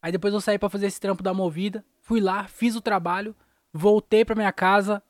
Aí 0.00 0.12
depois 0.12 0.32
eu 0.32 0.40
saí 0.40 0.58
para 0.58 0.68
fazer 0.68 0.86
esse 0.86 1.00
trampo 1.00 1.22
da 1.22 1.34
movida. 1.34 1.84
Fui 2.00 2.20
lá, 2.20 2.46
fiz 2.46 2.76
o 2.76 2.80
trabalho, 2.80 3.34
voltei 3.72 4.24
pra 4.24 4.36
minha 4.36 4.52
casa. 4.52 5.02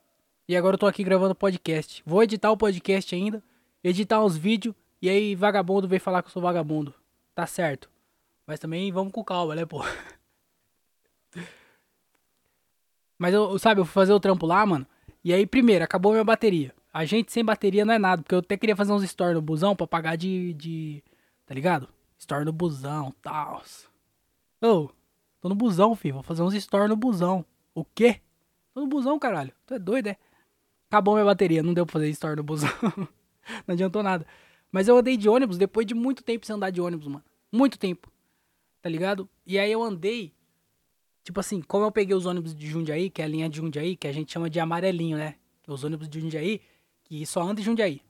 E 0.48 0.56
agora 0.56 0.74
eu 0.74 0.78
tô 0.78 0.86
aqui 0.86 1.04
gravando 1.04 1.34
podcast. 1.34 2.02
Vou 2.06 2.22
editar 2.22 2.50
o 2.50 2.56
podcast 2.56 3.14
ainda, 3.14 3.42
editar 3.82 4.24
uns 4.24 4.36
vídeos. 4.36 4.74
E 5.02 5.10
aí, 5.10 5.34
vagabundo 5.34 5.86
veio 5.86 6.00
falar 6.00 6.22
que 6.22 6.28
eu 6.28 6.32
sou 6.32 6.40
vagabundo. 6.40 6.94
Tá 7.34 7.46
certo. 7.46 7.90
Mas 8.46 8.58
também 8.58 8.90
vamos 8.90 9.12
com 9.12 9.22
calma, 9.22 9.54
né, 9.54 9.66
pô? 9.66 9.82
Mas 13.18 13.34
eu, 13.34 13.58
sabe, 13.58 13.80
eu 13.80 13.84
fui 13.84 13.94
fazer 13.94 14.12
o 14.12 14.20
trampo 14.20 14.46
lá, 14.46 14.64
mano. 14.64 14.86
E 15.24 15.32
aí, 15.32 15.46
primeiro, 15.46 15.84
acabou 15.84 16.12
minha 16.12 16.24
bateria. 16.24 16.74
A 16.92 17.04
gente 17.04 17.32
sem 17.32 17.44
bateria 17.44 17.84
não 17.84 17.94
é 17.94 17.98
nada, 17.98 18.22
porque 18.22 18.34
eu 18.34 18.38
até 18.38 18.56
queria 18.56 18.76
fazer 18.76 18.92
uns 18.92 19.02
stories 19.08 19.34
no 19.34 19.42
busão 19.42 19.74
pra 19.74 19.86
pagar 19.86 20.16
de. 20.16 20.54
de 20.54 21.02
tá 21.44 21.54
ligado? 21.54 21.88
Story 22.18 22.44
no 22.44 22.52
busão, 22.52 23.12
tal. 23.20 23.62
Ô, 24.62 24.88
tô 25.40 25.48
no 25.48 25.54
busão, 25.54 25.94
filho. 25.94 26.14
Vou 26.14 26.22
fazer 26.22 26.42
uns 26.42 26.54
stories 26.54 26.88
no 26.88 26.96
busão. 26.96 27.44
O 27.74 27.84
quê? 27.84 28.20
Tô 28.72 28.80
no 28.80 28.86
busão, 28.86 29.18
caralho. 29.18 29.52
Tu 29.66 29.74
é 29.74 29.78
doido, 29.78 30.08
é? 30.08 30.16
Acabou 30.88 31.14
minha 31.14 31.26
bateria, 31.26 31.62
não 31.62 31.74
deu 31.74 31.84
pra 31.84 31.94
fazer 31.94 32.08
story 32.10 32.36
no 32.36 32.42
busão. 32.42 32.70
não 33.66 33.72
adiantou 33.72 34.02
nada. 34.02 34.26
Mas 34.70 34.88
eu 34.88 34.96
andei 34.96 35.16
de 35.16 35.28
ônibus 35.28 35.58
depois 35.58 35.86
de 35.86 35.94
muito 35.94 36.22
tempo 36.22 36.46
sem 36.46 36.54
andar 36.54 36.70
de 36.70 36.80
ônibus, 36.80 37.06
mano. 37.06 37.24
Muito 37.52 37.78
tempo. 37.78 38.10
Tá 38.80 38.88
ligado? 38.88 39.28
E 39.44 39.58
aí 39.58 39.72
eu 39.72 39.82
andei 39.82 40.32
Tipo 41.26 41.40
assim, 41.40 41.60
como 41.60 41.84
eu 41.84 41.90
peguei 41.90 42.14
os 42.14 42.24
ônibus 42.24 42.54
de 42.54 42.68
Jundiaí, 42.68 43.10
que 43.10 43.20
é 43.20 43.24
a 43.24 43.28
linha 43.28 43.48
de 43.48 43.56
Jundiaí, 43.56 43.96
que 43.96 44.06
a 44.06 44.12
gente 44.12 44.32
chama 44.32 44.48
de 44.48 44.60
amarelinho, 44.60 45.18
né? 45.18 45.34
Os 45.66 45.82
ônibus 45.82 46.08
de 46.08 46.20
Jundiaí, 46.20 46.62
que 47.02 47.26
só 47.26 47.42
anda 47.42 47.60
em 47.60 47.64
Jundiaí. 47.64 48.00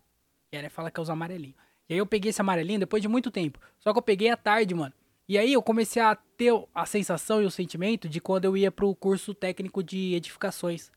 E 0.52 0.58
aí 0.58 0.68
fala 0.68 0.90
que 0.90 1.00
é 1.00 1.02
os 1.02 1.08
amarelinhos. 1.08 1.56
E 1.88 1.94
aí 1.94 1.98
eu 1.98 2.04
peguei 2.04 2.28
esse 2.28 2.42
amarelinho 2.42 2.78
depois 2.78 3.00
de 3.00 3.08
muito 3.08 3.30
tempo. 3.30 3.58
Só 3.80 3.90
que 3.90 3.98
eu 3.98 4.02
peguei 4.02 4.28
à 4.28 4.36
tarde, 4.36 4.74
mano. 4.74 4.92
E 5.26 5.38
aí 5.38 5.54
eu 5.54 5.62
comecei 5.62 6.02
a 6.02 6.14
ter 6.14 6.52
a 6.74 6.84
sensação 6.84 7.40
e 7.40 7.46
o 7.46 7.50
sentimento 7.50 8.06
de 8.06 8.20
quando 8.20 8.44
eu 8.44 8.54
ia 8.54 8.70
pro 8.70 8.94
curso 8.94 9.32
técnico 9.32 9.82
de 9.82 10.12
edificações. 10.12 10.92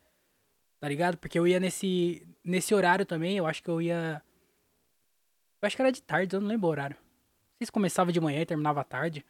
Tá 0.78 0.90
ligado? 0.90 1.16
Porque 1.16 1.38
eu 1.38 1.48
ia 1.48 1.58
nesse, 1.58 2.28
nesse 2.44 2.74
horário 2.74 3.06
também, 3.06 3.38
eu 3.38 3.46
acho 3.46 3.62
que 3.62 3.70
eu 3.70 3.80
ia... 3.80 4.22
Eu 5.62 5.66
acho 5.66 5.74
que 5.74 5.80
era 5.80 5.90
de 5.90 6.02
tarde, 6.02 6.36
eu 6.36 6.40
não 6.42 6.48
lembro 6.48 6.66
o 6.66 6.70
horário. 6.70 6.96
Não 6.96 7.56
sei 7.60 7.64
se 7.64 7.72
começava 7.72 8.12
de 8.12 8.20
manhã 8.20 8.42
e 8.42 8.46
terminava 8.46 8.82
à 8.82 8.84
tarde. 8.84 9.24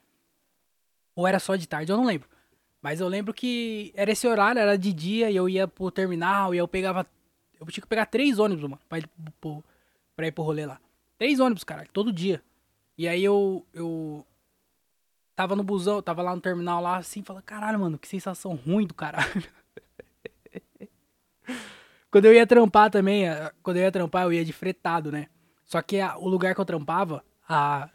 Ou 1.15 1.25
era 1.25 1.39
só 1.39 1.55
de 1.55 1.69
tarde, 1.69 1.93
eu 1.93 1.97
não 1.97 2.05
lembro. 2.05 2.29
Mas 2.83 3.01
eu 3.01 3.09
lembro 3.09 3.35
que 3.35 3.93
era 3.95 4.11
esse 4.11 4.27
horário, 4.27 4.61
era 4.61 4.77
de 4.77 4.93
dia, 4.93 5.31
e 5.31 5.37
eu 5.37 5.49
ia 5.49 5.69
pro 5.69 5.91
terminal, 5.91 6.55
e 6.55 6.59
eu 6.59 6.67
pegava. 6.67 7.07
Eu 7.59 7.67
tinha 7.67 7.83
que 7.83 7.89
pegar 7.89 8.07
três 8.07 8.39
ônibus, 8.39 8.63
mano, 8.63 8.81
pra 8.89 8.99
ir 8.99 9.09
pro, 9.41 9.63
pra 10.17 10.27
ir 10.27 10.33
pro 10.33 10.45
rolê 10.45 10.65
lá. 10.65 10.81
Três 11.19 11.39
ônibus, 11.41 11.65
cara, 11.65 11.87
todo 11.93 12.13
dia. 12.13 12.43
E 12.97 13.07
aí 13.07 13.23
eu. 13.23 13.67
Eu. 13.75 14.27
Tava 15.37 15.57
no 15.57 15.63
busão, 15.63 16.03
tava 16.03 16.23
lá 16.23 16.35
no 16.35 16.41
terminal 16.41 16.83
lá 16.83 16.99
assim, 16.99 17.23
falando, 17.23 17.43
caralho, 17.45 17.79
mano, 17.81 17.99
que 17.99 18.07
sensação 18.07 18.55
ruim 18.55 18.87
do 18.87 18.93
caralho. 18.93 19.43
quando 22.11 22.27
eu 22.27 22.35
ia 22.35 22.47
trampar 22.47 22.91
também, 22.91 23.25
quando 23.63 23.79
eu 23.79 23.85
ia 23.85 23.93
trampar, 23.93 24.25
eu 24.25 24.33
ia 24.35 24.45
de 24.45 24.53
fretado, 24.53 25.11
né? 25.11 25.29
Só 25.65 25.81
que 25.81 25.99
a, 25.99 26.19
o 26.19 26.29
lugar 26.29 26.55
que 26.55 26.61
eu 26.61 26.65
trampava, 26.65 27.25
a, 27.49 27.89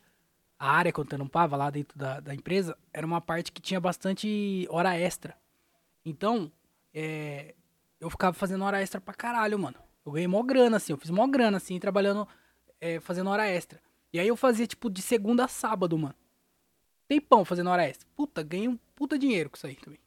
a 0.66 0.72
área 0.72 0.92
que 0.92 1.00
eu 1.00 1.06
trampava 1.06 1.56
lá 1.56 1.70
dentro 1.70 1.96
da, 1.96 2.20
da 2.20 2.34
empresa 2.34 2.76
era 2.92 3.06
uma 3.06 3.22
parte 3.22 3.52
que 3.52 3.62
tinha 3.62 3.80
bastante 3.80 4.68
hora 4.72 4.98
extra. 4.98 5.38
Então, 6.04 6.52
é, 6.92 7.54
eu 8.00 8.10
ficava 8.10 8.34
fazendo 8.34 8.64
hora 8.64 8.82
extra 8.82 9.00
pra 9.00 9.14
caralho, 9.14 9.60
mano. 9.60 9.78
Eu 10.04 10.12
ganhei 10.12 10.28
mó 10.28 10.42
grana, 10.42 10.78
assim. 10.78 10.92
Eu 10.92 10.98
fiz 10.98 11.12
mó 11.12 11.28
grana, 11.28 11.58
assim, 11.58 11.80
trabalhando, 11.80 12.28
é, 12.82 13.00
fazendo 13.00 13.30
hora 13.30 13.48
extra. 13.48 13.80
E 14.12 14.20
aí 14.20 14.28
eu 14.28 14.36
fazia, 14.36 14.66
tipo, 14.66 14.90
de 14.90 15.04
segunda 15.04 15.46
a 15.46 15.48
sábado, 15.48 15.96
mano. 16.00 16.16
Tempão 17.08 17.46
fazendo 17.46 17.70
hora 17.70 17.84
extra. 17.84 18.08
Puta, 18.16 18.42
ganhei 18.42 18.68
um 18.68 18.78
puta 18.96 19.20
dinheiro 19.20 19.52
com 19.52 19.58
isso 19.58 19.68
aí 19.68 19.76
também. 19.76 20.00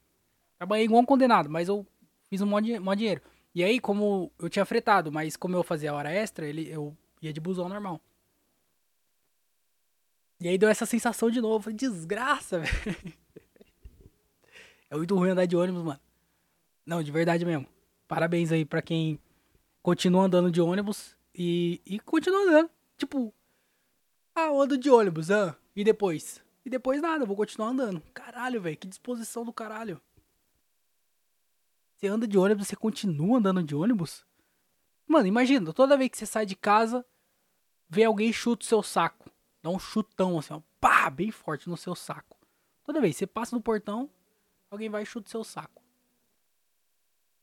Trabalhei 0.57 0.87
igual 0.87 1.01
um 1.01 1.07
condenado, 1.07 1.49
mas 1.49 1.69
eu 1.69 1.87
fiz 2.29 2.41
um 2.41 2.47
mó, 2.47 2.59
mó 2.81 2.95
dinheiro. 2.95 3.23
E 3.55 3.63
aí, 3.63 3.79
como 3.79 4.33
eu 4.37 4.49
tinha 4.49 4.65
fretado, 4.65 5.13
mas 5.13 5.37
como 5.37 5.55
eu 5.55 5.63
fazia 5.63 5.95
hora 5.95 6.13
extra, 6.13 6.45
ele, 6.49 6.69
eu 6.69 6.97
ia 7.23 7.33
de 7.33 7.41
busão 7.41 7.69
normal. 7.69 8.01
E 10.41 10.49
aí 10.49 10.57
deu 10.57 10.69
essa 10.69 10.87
sensação 10.87 11.31
de 11.31 11.41
novo. 11.41 11.65
Falei, 11.65 11.77
desgraça, 11.77 12.61
velho. 12.61 13.15
É 14.91 14.97
muito 14.97 15.15
ruim 15.15 15.31
andar 15.31 15.47
de 15.47 15.57
ônibus, 15.57 15.83
mano. 15.83 16.01
Não, 16.87 17.03
de 17.03 17.13
verdade 17.13 17.45
mesmo. 17.45 17.67
Parabéns 18.07 18.51
aí 18.51 18.65
pra 18.65 18.81
quem 18.81 19.19
continua 19.83 20.25
andando 20.25 20.51
de 20.51 20.61
ônibus 20.61 21.17
e, 21.35 21.81
e 21.85 21.99
continua 22.01 22.41
andando. 22.41 22.71
Tipo, 22.97 23.35
ah, 24.35 24.47
eu 24.47 24.61
ando 24.61 24.79
de 24.79 24.89
ônibus, 24.89 25.31
ah, 25.31 25.57
e 25.75 25.85
depois? 25.85 26.43
E 26.65 26.71
depois 26.71 27.03
nada, 27.03 27.27
vou 27.27 27.37
continuar 27.37 27.69
andando. 27.69 28.01
Caralho, 28.15 28.61
velho, 28.61 28.77
que 28.77 28.87
disposição 28.87 29.45
do 29.45 29.53
caralho. 29.53 30.01
Você 31.97 32.07
anda 32.07 32.27
de 32.27 32.39
ônibus, 32.39 32.69
você 32.69 32.77
continua 32.77 33.39
andando 33.39 33.63
de 33.63 33.75
ônibus? 33.75 34.25
Mano, 35.07 35.27
imagina, 35.27 35.73
toda 35.73 35.97
vez 35.97 36.11
que 36.11 36.19
você 36.19 36.27
sai 36.27 36.47
de 36.47 36.55
casa, 36.55 37.05
vê 37.89 38.05
alguém 38.05 38.33
chuta 38.33 38.65
o 38.65 38.67
seu 38.67 38.83
saco. 38.83 39.28
Um 39.69 39.79
chutão 39.79 40.39
assim, 40.39 40.55
ó, 40.55 40.61
pá, 40.81 41.11
bem 41.11 41.31
forte 41.31 41.69
no 41.69 41.77
seu 41.77 41.95
saco. 41.95 42.37
Toda 42.85 43.01
vez, 43.01 43.17
você 43.17 43.27
passa 43.27 43.55
no 43.55 43.63
portão, 43.63 44.11
alguém 44.71 44.89
vai 44.89 45.03
e 45.03 45.07
chuta 45.07 45.27
o 45.27 45.31
seu 45.31 45.45
saco. 45.45 45.83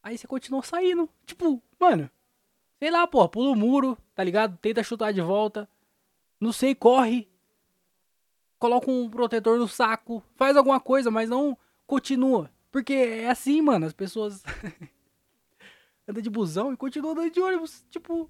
Aí 0.02 0.18
você 0.18 0.28
continua 0.28 0.62
saindo. 0.62 1.10
Tipo, 1.26 1.62
mano, 1.80 2.10
sei 2.78 2.92
lá, 2.92 3.08
pô, 3.08 3.28
pula 3.28 3.52
o 3.52 3.56
muro, 3.56 3.98
tá 4.14 4.24
ligado? 4.24 4.58
Tenta 4.58 4.84
chutar 4.84 5.12
de 5.12 5.22
volta. 5.22 5.68
Não 6.40 6.52
sei, 6.52 6.76
corre. 6.76 7.28
Coloca 8.60 8.90
um 8.90 9.10
protetor 9.10 9.58
no 9.58 9.68
saco. 9.68 10.24
Faz 10.36 10.56
alguma 10.56 10.80
coisa, 10.80 11.10
mas 11.10 11.30
não 11.30 11.58
continua. 11.88 12.52
Porque 12.72 12.94
é 12.94 13.30
assim, 13.30 13.62
mano, 13.62 13.86
as 13.86 13.94
pessoas 13.94 14.44
andam 16.08 16.22
de 16.22 16.30
busão 16.30 16.74
e 16.74 16.78
continuam 16.78 17.14
andando 17.14 17.32
de 17.32 17.42
ônibus. 17.42 17.86
Tipo, 17.90 18.30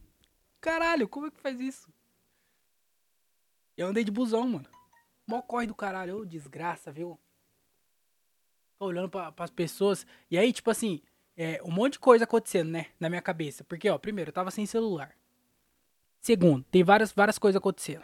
caralho, 0.62 1.08
como 1.10 1.28
é 1.28 1.32
que 1.32 1.42
faz 1.42 1.60
isso? 1.60 1.94
Eu 3.78 3.88
andei 3.88 4.04
de 4.04 4.12
busão, 4.12 4.48
mano. 4.48 4.70
Mó 5.28 5.42
corre 5.42 5.68
do 5.68 5.76
caralho, 5.76 6.18
ô 6.18 6.26
desgraça, 6.26 6.92
viu? 6.92 7.20
Tô 8.78 8.86
olhando 8.86 9.10
pra, 9.10 9.32
pras 9.32 9.50
pessoas. 9.50 10.06
E 10.30 10.38
aí, 10.38 10.54
tipo 10.54 10.70
assim, 10.70 11.02
é, 11.36 11.62
um 11.64 11.72
monte 11.72 11.94
de 11.94 12.00
coisa 12.00 12.24
acontecendo, 12.24 12.70
né? 12.70 12.88
Na 13.00 13.10
minha 13.10 13.22
cabeça. 13.22 13.64
Porque, 13.64 13.90
ó, 13.90 13.98
primeiro, 13.98 14.30
eu 14.30 14.34
tava 14.34 14.52
sem 14.52 14.66
celular. 14.66 15.16
Segundo, 16.22 16.64
tem 16.66 16.84
várias, 16.84 17.12
várias 17.12 17.38
coisas 17.38 17.58
acontecendo. 17.58 18.04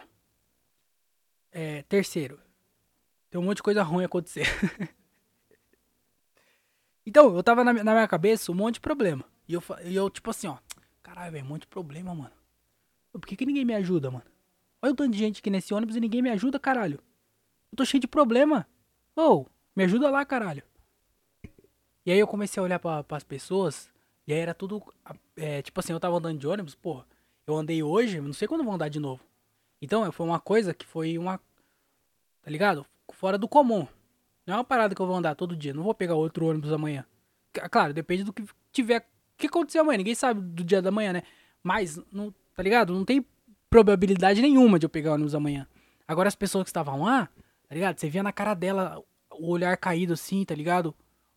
É, 1.50 1.82
terceiro, 1.82 2.40
tem 3.30 3.40
um 3.40 3.44
monte 3.44 3.58
de 3.58 3.62
coisa 3.62 3.82
ruim 3.82 4.04
acontecendo. 4.04 4.48
então, 7.04 7.34
eu 7.34 7.42
tava 7.42 7.62
na, 7.64 7.72
na, 7.72 7.92
minha 7.92 8.08
cabeça 8.08 8.50
um 8.50 8.54
monte 8.54 8.74
de 8.74 8.80
problema. 8.80 9.24
E 9.48 9.54
eu, 9.54 9.62
e 9.84 9.94
eu 9.94 10.08
tipo 10.08 10.30
assim, 10.30 10.46
ó. 10.46 10.58
Caralho, 11.02 11.32
velho, 11.32 11.44
um 11.44 11.48
monte 11.48 11.62
de 11.62 11.68
problema, 11.68 12.14
mano. 12.14 12.32
Por 13.12 13.26
que, 13.26 13.36
que 13.36 13.44
ninguém 13.44 13.64
me 13.64 13.74
ajuda, 13.74 14.10
mano? 14.10 14.31
Olha 14.82 14.92
o 14.92 14.96
tanto 14.96 15.12
de 15.12 15.18
gente 15.18 15.38
aqui 15.38 15.48
nesse 15.48 15.72
ônibus 15.72 15.94
e 15.94 16.00
ninguém 16.00 16.20
me 16.20 16.30
ajuda, 16.30 16.58
caralho. 16.58 16.98
Eu 17.70 17.76
tô 17.76 17.84
cheio 17.84 18.00
de 18.00 18.08
problema. 18.08 18.66
Ô, 19.14 19.22
oh, 19.22 19.46
me 19.76 19.84
ajuda 19.84 20.10
lá, 20.10 20.24
caralho. 20.24 20.64
E 22.04 22.10
aí 22.10 22.18
eu 22.18 22.26
comecei 22.26 22.60
a 22.60 22.64
olhar 22.64 22.80
para 22.80 23.04
as 23.10 23.22
pessoas, 23.22 23.88
e 24.26 24.32
aí 24.32 24.40
era 24.40 24.52
tudo. 24.52 24.82
É, 25.36 25.62
tipo 25.62 25.78
assim, 25.78 25.92
eu 25.92 26.00
tava 26.00 26.16
andando 26.16 26.38
de 26.38 26.48
ônibus, 26.48 26.74
porra. 26.74 27.06
Eu 27.46 27.56
andei 27.56 27.80
hoje, 27.82 28.20
não 28.20 28.32
sei 28.32 28.48
quando 28.48 28.64
vou 28.64 28.74
andar 28.74 28.88
de 28.88 28.98
novo. 28.98 29.22
Então, 29.80 30.10
foi 30.10 30.26
uma 30.26 30.40
coisa 30.40 30.74
que 30.74 30.84
foi 30.84 31.16
uma. 31.16 31.38
Tá 32.42 32.50
ligado? 32.50 32.84
Fora 33.12 33.38
do 33.38 33.48
comum. 33.48 33.86
Não 34.44 34.54
é 34.54 34.56
uma 34.56 34.64
parada 34.64 34.94
que 34.94 35.00
eu 35.00 35.06
vou 35.06 35.14
andar 35.14 35.36
todo 35.36 35.56
dia. 35.56 35.72
Não 35.72 35.84
vou 35.84 35.94
pegar 35.94 36.14
outro 36.14 36.46
ônibus 36.46 36.72
amanhã. 36.72 37.04
Claro, 37.70 37.92
depende 37.92 38.24
do 38.24 38.32
que 38.32 38.44
tiver. 38.72 39.00
O 39.00 39.38
que 39.38 39.46
acontecer 39.46 39.78
amanhã? 39.78 39.98
Ninguém 39.98 40.14
sabe 40.14 40.40
do 40.40 40.64
dia 40.64 40.82
da 40.82 40.90
manhã, 40.90 41.12
né? 41.12 41.22
Mas, 41.62 42.00
não, 42.12 42.34
tá 42.54 42.62
ligado? 42.62 42.92
Não 42.92 43.04
tem 43.04 43.24
probabilidade 43.72 44.40
nenhuma 44.40 44.78
de 44.78 44.86
eu 44.86 44.90
pegar 44.90 45.14
ônibus 45.14 45.34
amanhã. 45.34 45.66
Agora, 46.06 46.28
as 46.28 46.34
pessoas 46.36 46.64
que 46.64 46.70
estavam 46.70 47.02
lá, 47.02 47.28
tá 47.68 47.74
ligado? 47.74 47.98
Você 47.98 48.08
via 48.08 48.22
na 48.22 48.32
cara 48.32 48.54
dela 48.54 49.02
o 49.30 49.50
olhar 49.50 49.76
caído 49.76 50.12
assim, 50.12 50.44
tá 50.44 50.54
ligado? 50.54 50.94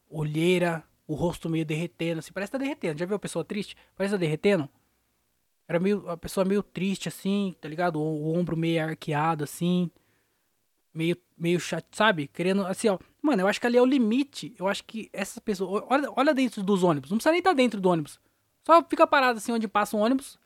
olheira, 0.10 0.84
o 1.08 1.14
rosto 1.14 1.50
meio 1.50 1.66
derretendo, 1.66 2.20
assim, 2.20 2.32
parece 2.32 2.52
que 2.52 2.58
tá 2.58 2.64
derretendo. 2.64 3.00
Já 3.00 3.06
viu 3.06 3.16
a 3.16 3.20
pessoa 3.20 3.44
triste? 3.44 3.76
Parece 3.96 4.14
que 4.14 4.20
tá 4.20 4.26
derretendo. 4.26 4.70
Era 5.68 5.80
meio, 5.80 6.08
a 6.10 6.18
pessoa 6.18 6.46
meio 6.46 6.62
triste, 6.62 7.08
assim, 7.08 7.56
tá 7.60 7.68
ligado? 7.68 8.00
O, 8.00 8.04
o 8.04 8.38
ombro 8.38 8.56
meio 8.56 8.84
arqueado, 8.84 9.44
assim. 9.44 9.90
Meio, 10.94 11.18
meio 11.38 11.60
chato, 11.60 11.88
sabe? 11.92 12.28
Querendo, 12.28 12.66
assim, 12.66 12.88
ó. 12.88 12.98
Mano, 13.22 13.42
eu 13.42 13.48
acho 13.48 13.60
que 13.60 13.68
ali 13.68 13.78
é 13.78 13.82
o 13.82 13.86
limite. 13.86 14.56
Eu 14.58 14.68
acho 14.68 14.84
que 14.86 15.10
essas 15.12 15.40
pessoas. 15.40 15.84
Olha, 15.90 16.10
olha 16.16 16.34
dentro 16.34 16.64
dos 16.64 16.84
ônibus. 16.84 17.10
Não 17.10 17.18
precisa 17.18 17.32
nem 17.32 17.40
estar 17.40 17.52
tá 17.52 17.56
dentro 17.56 17.82
do 17.82 17.90
ônibus. 17.90 18.20
Só 18.64 18.84
fica 18.84 19.06
parado 19.06 19.38
assim 19.38 19.52
onde 19.52 19.68
passa 19.68 19.98
um 19.98 20.02
ônibus. 20.02 20.40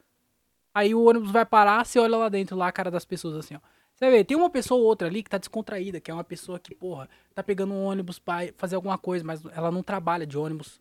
Aí 0.73 0.93
o 0.93 1.03
ônibus 1.03 1.31
vai 1.31 1.45
parar, 1.45 1.85
você 1.85 1.99
olha 1.99 2.17
lá 2.17 2.29
dentro, 2.29 2.55
lá 2.55 2.67
a 2.67 2.71
cara 2.71 2.91
das 2.91 3.05
pessoas, 3.05 3.35
assim, 3.35 3.55
ó. 3.55 3.59
Você 3.95 4.09
vê, 4.09 4.23
tem 4.23 4.37
uma 4.37 4.49
pessoa 4.49 4.79
ou 4.79 4.85
outra 4.85 5.07
ali 5.07 5.21
que 5.21 5.29
tá 5.29 5.37
descontraída, 5.37 5.99
que 5.99 6.09
é 6.09 6.13
uma 6.13 6.23
pessoa 6.23 6.57
que, 6.57 6.73
porra, 6.73 7.09
tá 7.35 7.43
pegando 7.43 7.73
um 7.73 7.83
ônibus 7.83 8.17
pra 8.17 8.39
fazer 8.55 8.75
alguma 8.75 8.97
coisa, 8.97 9.25
mas 9.25 9.43
ela 9.51 9.69
não 9.71 9.83
trabalha 9.83 10.25
de 10.25 10.37
ônibus. 10.37 10.79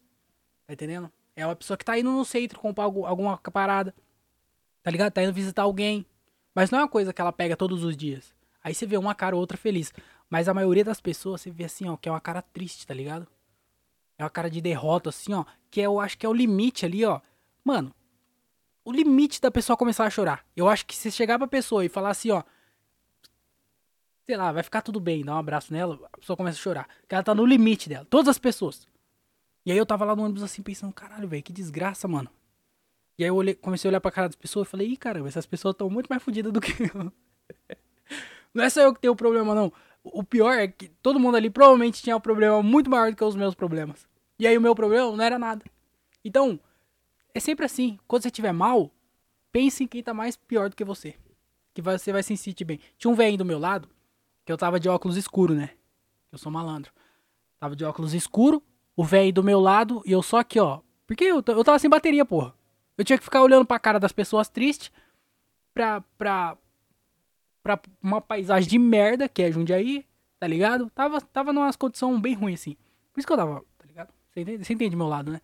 Tá 0.67 0.73
entendendo? 0.73 1.11
É 1.35 1.45
uma 1.45 1.57
pessoa 1.57 1.77
que 1.77 1.85
tá 1.85 1.99
indo 1.99 2.13
no 2.13 2.25
centro 2.25 2.61
comprar 2.61 2.85
alguma 2.85 3.37
parada. 3.39 3.93
Tá 4.85 4.91
ligado? 4.91 5.13
Tá 5.13 5.23
indo 5.23 5.33
visitar 5.33 5.63
alguém. 5.63 6.07
Mas 6.55 6.71
não 6.71 6.79
é 6.79 6.83
uma 6.83 6.89
coisa 6.89 7.13
que 7.13 7.21
ela 7.21 7.33
pega 7.33 7.57
todos 7.57 7.83
os 7.83 7.97
dias. 7.97 8.33
Aí 8.63 8.75
você 8.75 8.87
vê 8.87 8.97
uma 8.97 9.15
cara 9.15 9.35
ou 9.35 9.41
outra 9.41 9.59
feliz. 9.59 9.93
Mas 10.31 10.49
a 10.49 10.55
maioria 10.55 10.85
das 10.85 11.01
pessoas 11.01 11.41
você 11.41 11.51
vê 11.51 11.65
assim, 11.65 11.89
ó, 11.89 11.97
que 11.97 12.09
é 12.09 12.13
uma 12.13 12.21
cara 12.21 12.43
triste, 12.43 12.87
tá 12.87 12.95
ligado? 12.95 13.27
É 14.17 14.23
uma 14.23 14.31
cara 14.31 14.51
de 14.51 14.61
derrota, 14.61 15.09
assim, 15.09 15.33
ó. 15.33 15.45
Que 15.71 15.81
é, 15.81 15.87
eu 15.87 15.99
acho 15.99 16.19
que 16.19 16.27
é 16.27 16.29
o 16.29 16.33
limite 16.33 16.85
ali, 16.85 17.05
ó. 17.05 17.21
Mano, 17.65 17.95
o 18.89 18.93
limite 18.93 19.41
da 19.41 19.51
pessoa 19.51 19.77
começar 19.77 20.07
a 20.07 20.11
chorar. 20.11 20.45
Eu 20.57 20.67
acho 20.67 20.87
que 20.87 20.97
se 20.97 21.11
chegar 21.11 21.39
pra 21.39 21.47
pessoa 21.47 21.85
e 21.85 21.91
falar 21.91 22.11
assim, 22.11 22.31
ó 22.31 22.43
sei 24.25 24.37
lá, 24.37 24.53
vai 24.53 24.63
ficar 24.63 24.83
tudo 24.83 25.01
bem, 25.01 25.25
dá 25.25 25.35
um 25.35 25.39
abraço 25.39 25.73
nela, 25.73 25.99
a 26.13 26.19
pessoa 26.19 26.37
começa 26.37 26.59
a 26.59 26.61
chorar. 26.61 26.87
Porque 27.01 27.15
ela 27.15 27.25
tá 27.25 27.35
no 27.35 27.47
limite 27.47 27.89
dela, 27.89 28.07
todas 28.11 28.29
as 28.29 28.39
pessoas. 28.39 28.87
E 29.65 29.73
aí 29.73 29.79
eu 29.79 29.87
tava 29.87 30.05
lá 30.05 30.15
no 30.15 30.23
ônibus 30.23 30.43
assim, 30.43 30.63
pensando, 30.63 30.93
caralho, 30.93 31.27
velho, 31.27 31.43
que 31.43 31.51
desgraça, 31.51 32.07
mano. 32.07 32.29
E 33.19 33.25
aí 33.25 33.31
eu 33.31 33.35
olhei, 33.35 33.55
comecei 33.55 33.89
a 33.89 33.91
olhar 33.91 34.01
pra 34.03 34.11
cara 34.11 34.29
das 34.29 34.37
pessoas 34.37 34.69
e 34.69 34.71
falei, 34.71 34.89
ih, 34.89 34.97
caramba, 34.99 35.29
essas 35.29 35.47
pessoas 35.47 35.73
estão 35.73 35.89
muito 35.89 36.09
mais 36.09 36.23
fodidas 36.23 36.53
do 36.53 36.61
que 36.61 36.73
eu. 36.95 37.13
não 38.53 38.65
é 38.65 38.69
só 38.69 38.83
eu 38.83 38.93
que 38.93 39.01
tenho 39.01 39.15
o 39.15 39.17
problema, 39.17 39.55
não. 39.55 39.73
O 40.05 40.23
pior 40.23 40.53
é 40.53 40.69
que 40.69 40.89
todo 41.03 41.19
mundo 41.19 41.39
ali 41.39 41.49
provavelmente 41.49 42.03
tinha 42.03 42.15
um 42.15 42.21
problema 42.21 42.63
muito 42.63 42.91
maior 42.91 43.11
do 43.11 43.17
que 43.17 43.25
os 43.25 43.35
meus 43.35 43.55
problemas. 43.55 44.07
E 44.39 44.47
aí 44.47 44.59
o 44.59 44.61
meu 44.61 44.75
problema 44.75 45.11
não 45.11 45.25
era 45.25 45.39
nada. 45.39 45.65
Então, 46.23 46.61
é 47.35 47.41
sempre 47.41 47.67
assim. 47.67 47.99
Quando 48.07 48.23
você 48.23 48.29
estiver 48.29 48.53
mal, 48.53 48.91
pense 49.53 49.85
em 49.85 49.87
quem 49.87 50.03
tá 50.03 50.13
mais 50.13 50.37
pior 50.37 50.69
do 50.69 50.77
que 50.77 50.85
você. 50.85 51.15
Que 51.75 51.83
você 51.83 52.13
vai 52.13 52.23
se 52.23 52.37
sentir 52.37 52.65
bem. 52.65 52.81
Tinha 52.97 53.11
um 53.11 53.15
velho 53.15 53.37
do 53.37 53.45
meu 53.45 53.59
lado 53.59 53.89
que 54.45 54.53
eu 54.53 54.57
tava 54.57 54.81
de 54.81 54.89
óculos 54.89 55.17
escuro, 55.17 55.55
né? 55.55 55.71
Eu 56.33 56.39
sou 56.39 56.51
malandro. 56.51 56.93
Tava 57.61 57.77
de 57.77 57.85
óculos 57.85 58.15
escuro, 58.15 58.63
o 58.97 59.05
velho 59.05 59.33
do 59.33 59.45
meu 59.45 59.61
lado 59.61 60.03
e 60.07 60.13
eu 60.13 60.23
só 60.23 60.39
aqui, 60.39 60.59
ó. 60.59 60.81
Porque 61.07 61.25
eu, 61.25 61.43
eu 61.47 61.65
tava 61.65 61.79
sem 61.79 61.91
bateria, 61.91 62.25
porra. 62.25 62.55
Eu 62.97 63.05
tinha 63.05 63.19
que 63.19 63.25
ficar 63.25 63.43
olhando 63.43 63.65
pra 63.65 63.79
cara 63.79 64.01
das 64.01 64.13
pessoas 64.13 64.49
tristes 64.49 64.91
pra, 65.73 66.01
pra, 66.17 66.57
pra 67.63 67.81
uma 68.03 68.21
paisagem 68.21 68.69
de 68.69 68.79
merda, 68.79 69.29
que 69.29 69.43
é 69.43 69.53
Jundiaí, 69.53 70.05
tá 70.41 70.47
ligado? 70.47 70.91
Tava, 70.91 71.21
tava 71.21 71.53
numa 71.53 71.73
condição 71.75 72.21
bem 72.21 72.35
ruim, 72.35 72.55
assim. 72.55 72.77
Por 73.13 73.21
isso 73.21 73.27
que 73.27 73.33
eu 73.33 73.37
tava, 73.37 73.65
tá 73.79 73.87
ligado? 73.87 74.13
Você 74.31 74.41
entende, 74.41 74.65
você 74.65 74.73
entende 74.73 74.97
meu 74.97 75.07
lado, 75.07 75.31
né? 75.31 75.41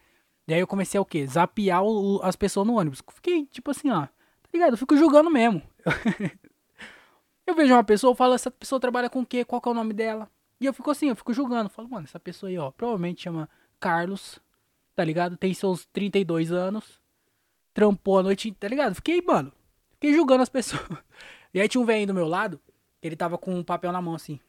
E 0.46 0.54
aí 0.54 0.60
eu 0.60 0.66
comecei 0.66 0.98
a 0.98 1.00
o 1.00 1.04
quê? 1.04 1.26
Zapear 1.26 1.82
o, 1.82 2.20
as 2.22 2.36
pessoas 2.36 2.66
no 2.66 2.78
ônibus. 2.78 3.02
Fiquei, 3.14 3.46
tipo 3.46 3.70
assim, 3.70 3.90
ó. 3.90 4.02
Tá 4.02 4.48
ligado? 4.52 4.72
Eu 4.74 4.78
fico 4.78 4.96
julgando 4.96 5.30
mesmo. 5.30 5.62
Eu 7.46 7.54
vejo 7.54 7.74
uma 7.74 7.84
pessoa, 7.84 8.12
eu 8.12 8.14
falo, 8.14 8.32
essa 8.32 8.50
pessoa 8.50 8.80
trabalha 8.80 9.10
com 9.10 9.20
o 9.20 9.26
quê? 9.26 9.44
Qual 9.44 9.60
que 9.60 9.68
é 9.68 9.72
o 9.72 9.74
nome 9.74 9.92
dela? 9.92 10.30
E 10.58 10.66
eu 10.66 10.72
fico 10.72 10.90
assim, 10.90 11.08
eu 11.10 11.16
fico 11.16 11.32
julgando. 11.34 11.68
falo, 11.68 11.88
mano, 11.88 12.04
essa 12.04 12.18
pessoa 12.18 12.48
aí, 12.48 12.56
ó, 12.56 12.70
provavelmente 12.70 13.22
chama 13.22 13.50
Carlos, 13.78 14.40
tá 14.96 15.04
ligado? 15.04 15.36
Tem 15.36 15.52
seus 15.52 15.84
32 15.86 16.50
anos, 16.52 17.02
trampou 17.74 18.18
a 18.18 18.22
noite, 18.22 18.50
tá 18.52 18.66
ligado? 18.66 18.94
Fiquei, 18.94 19.20
mano, 19.20 19.52
fiquei 19.92 20.14
julgando 20.14 20.42
as 20.42 20.48
pessoas. 20.48 20.82
E 21.52 21.60
aí 21.60 21.68
tinha 21.68 21.80
um 21.80 21.84
velho 21.84 22.08
do 22.08 22.12
meu 22.12 22.26
lado, 22.26 22.60
ele 23.00 23.14
tava 23.14 23.38
com 23.38 23.54
um 23.54 23.62
papel 23.62 23.92
na 23.92 24.02
mão, 24.02 24.16
assim. 24.16 24.40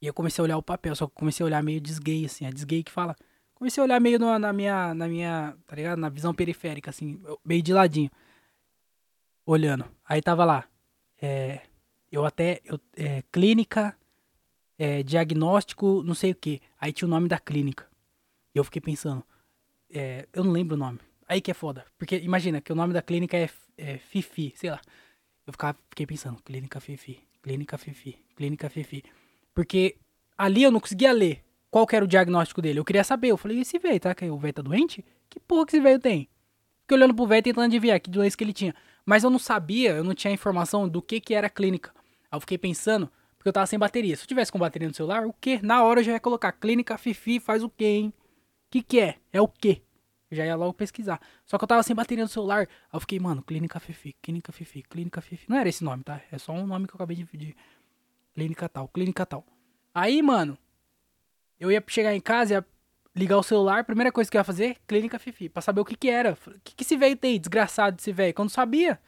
E 0.00 0.06
eu 0.06 0.14
comecei 0.14 0.40
a 0.40 0.44
olhar 0.44 0.56
o 0.56 0.62
papel, 0.62 0.96
só 0.96 1.06
que 1.06 1.12
comecei 1.12 1.44
a 1.44 1.46
olhar 1.46 1.62
meio 1.62 1.78
desgay, 1.78 2.24
assim, 2.24 2.46
é 2.46 2.50
desgay 2.50 2.82
que 2.82 2.90
fala. 2.90 3.14
Comecei 3.54 3.80
a 3.80 3.84
olhar 3.84 4.00
meio 4.00 4.18
na, 4.18 4.38
na 4.38 4.52
minha, 4.52 4.94
na 4.94 5.08
minha, 5.08 5.56
tá 5.66 5.76
ligado? 5.76 5.98
Na 5.98 6.08
visão 6.08 6.34
periférica, 6.34 6.90
assim, 6.90 7.20
meio 7.44 7.62
de 7.62 7.72
ladinho. 7.72 8.10
Olhando. 9.46 9.84
Aí 10.04 10.20
tava 10.20 10.44
lá, 10.44 10.64
é, 11.20 11.60
eu 12.10 12.24
até. 12.24 12.60
Eu, 12.64 12.80
é, 12.96 13.22
clínica, 13.30 13.96
é, 14.78 15.02
diagnóstico, 15.02 16.02
não 16.02 16.14
sei 16.14 16.32
o 16.32 16.34
que. 16.34 16.60
Aí 16.80 16.92
tinha 16.92 17.06
o 17.06 17.10
nome 17.10 17.28
da 17.28 17.38
clínica. 17.38 17.88
E 18.54 18.58
eu 18.58 18.64
fiquei 18.64 18.80
pensando. 18.80 19.24
É, 19.90 20.26
eu 20.32 20.42
não 20.42 20.50
lembro 20.50 20.74
o 20.74 20.78
nome. 20.78 20.98
Aí 21.28 21.40
que 21.40 21.50
é 21.50 21.54
foda. 21.54 21.84
Porque 21.98 22.16
imagina 22.18 22.60
que 22.60 22.72
o 22.72 22.76
nome 22.76 22.92
da 22.92 23.02
clínica 23.02 23.36
é, 23.36 23.48
é 23.76 23.98
Fifi, 23.98 24.52
sei 24.56 24.70
lá. 24.70 24.80
Eu 25.46 25.52
ficava, 25.52 25.78
fiquei 25.90 26.06
pensando, 26.06 26.42
clínica 26.42 26.80
Fifi, 26.80 27.20
clínica 27.42 27.76
Fifi, 27.76 28.18
clínica 28.34 28.70
Fifi. 28.70 29.04
Porque 29.54 29.96
ali 30.36 30.62
eu 30.62 30.70
não 30.70 30.80
conseguia 30.80 31.12
ler 31.12 31.43
qual 31.74 31.88
que 31.88 31.96
era 31.96 32.04
o 32.04 32.08
diagnóstico 32.08 32.62
dele. 32.62 32.78
Eu 32.78 32.84
queria 32.84 33.02
saber. 33.02 33.32
Eu 33.32 33.36
falei, 33.36 33.58
esse 33.58 33.80
velho, 33.80 33.98
tá? 33.98 34.14
Que 34.14 34.30
o 34.30 34.38
velho 34.38 34.54
tá 34.54 34.62
doente? 34.62 35.04
Que 35.28 35.40
porra 35.40 35.66
que 35.66 35.74
esse 35.74 35.82
velho 35.82 35.98
tem? 35.98 36.28
Fiquei 36.82 36.96
olhando 36.96 37.12
pro 37.12 37.26
velho 37.26 37.42
tentando 37.42 37.64
adivinhar 37.64 38.00
que 38.00 38.08
doença 38.08 38.36
que 38.36 38.44
ele 38.44 38.52
tinha. 38.52 38.72
Mas 39.04 39.24
eu 39.24 39.30
não 39.30 39.40
sabia, 39.40 39.90
eu 39.90 40.04
não 40.04 40.14
tinha 40.14 40.32
informação 40.32 40.88
do 40.88 41.02
que 41.02 41.18
que 41.18 41.34
era 41.34 41.50
clínica. 41.50 41.90
Aí 42.30 42.36
eu 42.36 42.40
fiquei 42.40 42.56
pensando, 42.56 43.10
porque 43.36 43.48
eu 43.48 43.52
tava 43.52 43.66
sem 43.66 43.76
bateria. 43.76 44.14
Se 44.14 44.22
eu 44.22 44.28
tivesse 44.28 44.52
com 44.52 44.58
bateria 44.60 44.86
no 44.86 44.94
celular, 44.94 45.26
o 45.26 45.32
que? 45.32 45.60
Na 45.66 45.82
hora 45.82 45.98
eu 45.98 46.04
já 46.04 46.12
ia 46.12 46.20
colocar 46.20 46.52
clínica 46.52 46.96
Fifi 46.96 47.40
faz 47.40 47.64
o 47.64 47.68
quê, 47.68 47.86
hein? 47.86 48.14
Que 48.70 48.80
que 48.80 49.00
é? 49.00 49.16
É 49.32 49.40
o 49.40 49.48
quê? 49.48 49.82
Eu 50.30 50.36
já 50.36 50.46
ia 50.46 50.54
logo 50.54 50.74
pesquisar. 50.74 51.20
Só 51.44 51.58
que 51.58 51.64
eu 51.64 51.68
tava 51.68 51.82
sem 51.82 51.96
bateria 51.96 52.22
no 52.22 52.30
celular. 52.30 52.68
Aí 52.68 52.68
eu 52.92 53.00
fiquei, 53.00 53.18
mano, 53.18 53.42
clínica 53.42 53.80
Fifi, 53.80 54.14
clínica 54.22 54.52
Fifi, 54.52 54.80
clínica 54.84 55.20
Fifi. 55.20 55.50
Não 55.50 55.56
era 55.56 55.68
esse 55.68 55.82
nome, 55.82 56.04
tá? 56.04 56.20
É 56.30 56.38
só 56.38 56.52
um 56.52 56.68
nome 56.68 56.86
que 56.86 56.94
eu 56.94 56.98
acabei 56.98 57.16
de 57.16 57.24
pedir. 57.24 57.56
Clínica 58.32 58.68
tal, 58.68 58.86
clínica 58.86 59.26
tal. 59.26 59.44
Aí, 59.92 60.22
mano, 60.22 60.56
eu 61.58 61.70
ia 61.70 61.82
chegar 61.88 62.14
em 62.14 62.20
casa, 62.20 62.54
ia 62.54 62.66
ligar 63.14 63.38
o 63.38 63.42
celular, 63.42 63.84
primeira 63.84 64.10
coisa 64.10 64.30
que 64.30 64.36
eu 64.36 64.40
ia 64.40 64.44
fazer, 64.44 64.76
clínica 64.86 65.18
Fifi, 65.18 65.48
pra 65.48 65.62
saber 65.62 65.80
o 65.80 65.84
que 65.84 65.96
que 65.96 66.10
era. 66.10 66.36
O 66.46 66.60
que 66.60 66.74
que 66.74 66.82
esse 66.82 66.96
velho 66.96 67.16
tem, 67.16 67.38
desgraçado 67.38 67.96
desse 67.96 68.12
velho, 68.12 68.34
não 68.38 68.48
sabia. 68.48 69.00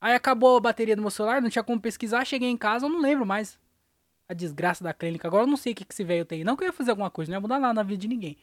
Aí 0.00 0.14
acabou 0.14 0.56
a 0.56 0.60
bateria 0.60 0.96
do 0.96 1.02
meu 1.02 1.10
celular, 1.10 1.42
não 1.42 1.50
tinha 1.50 1.62
como 1.62 1.80
pesquisar, 1.80 2.24
cheguei 2.24 2.48
em 2.48 2.56
casa, 2.56 2.86
eu 2.86 2.90
não 2.90 3.00
lembro 3.00 3.26
mais. 3.26 3.58
A 4.28 4.34
desgraça 4.34 4.84
da 4.84 4.94
clínica. 4.94 5.26
Agora 5.26 5.42
eu 5.42 5.46
não 5.46 5.56
sei 5.56 5.72
o 5.72 5.76
que, 5.76 5.84
que 5.84 5.92
esse 5.92 6.04
velho 6.04 6.24
tem. 6.24 6.44
Não 6.44 6.56
que 6.56 6.62
eu 6.62 6.66
ia 6.66 6.72
fazer 6.72 6.90
alguma 6.90 7.10
coisa, 7.10 7.30
não 7.30 7.36
ia 7.36 7.40
mudar 7.40 7.58
nada 7.58 7.74
na 7.74 7.82
vida 7.82 8.00
de 8.00 8.08
ninguém. 8.08 8.36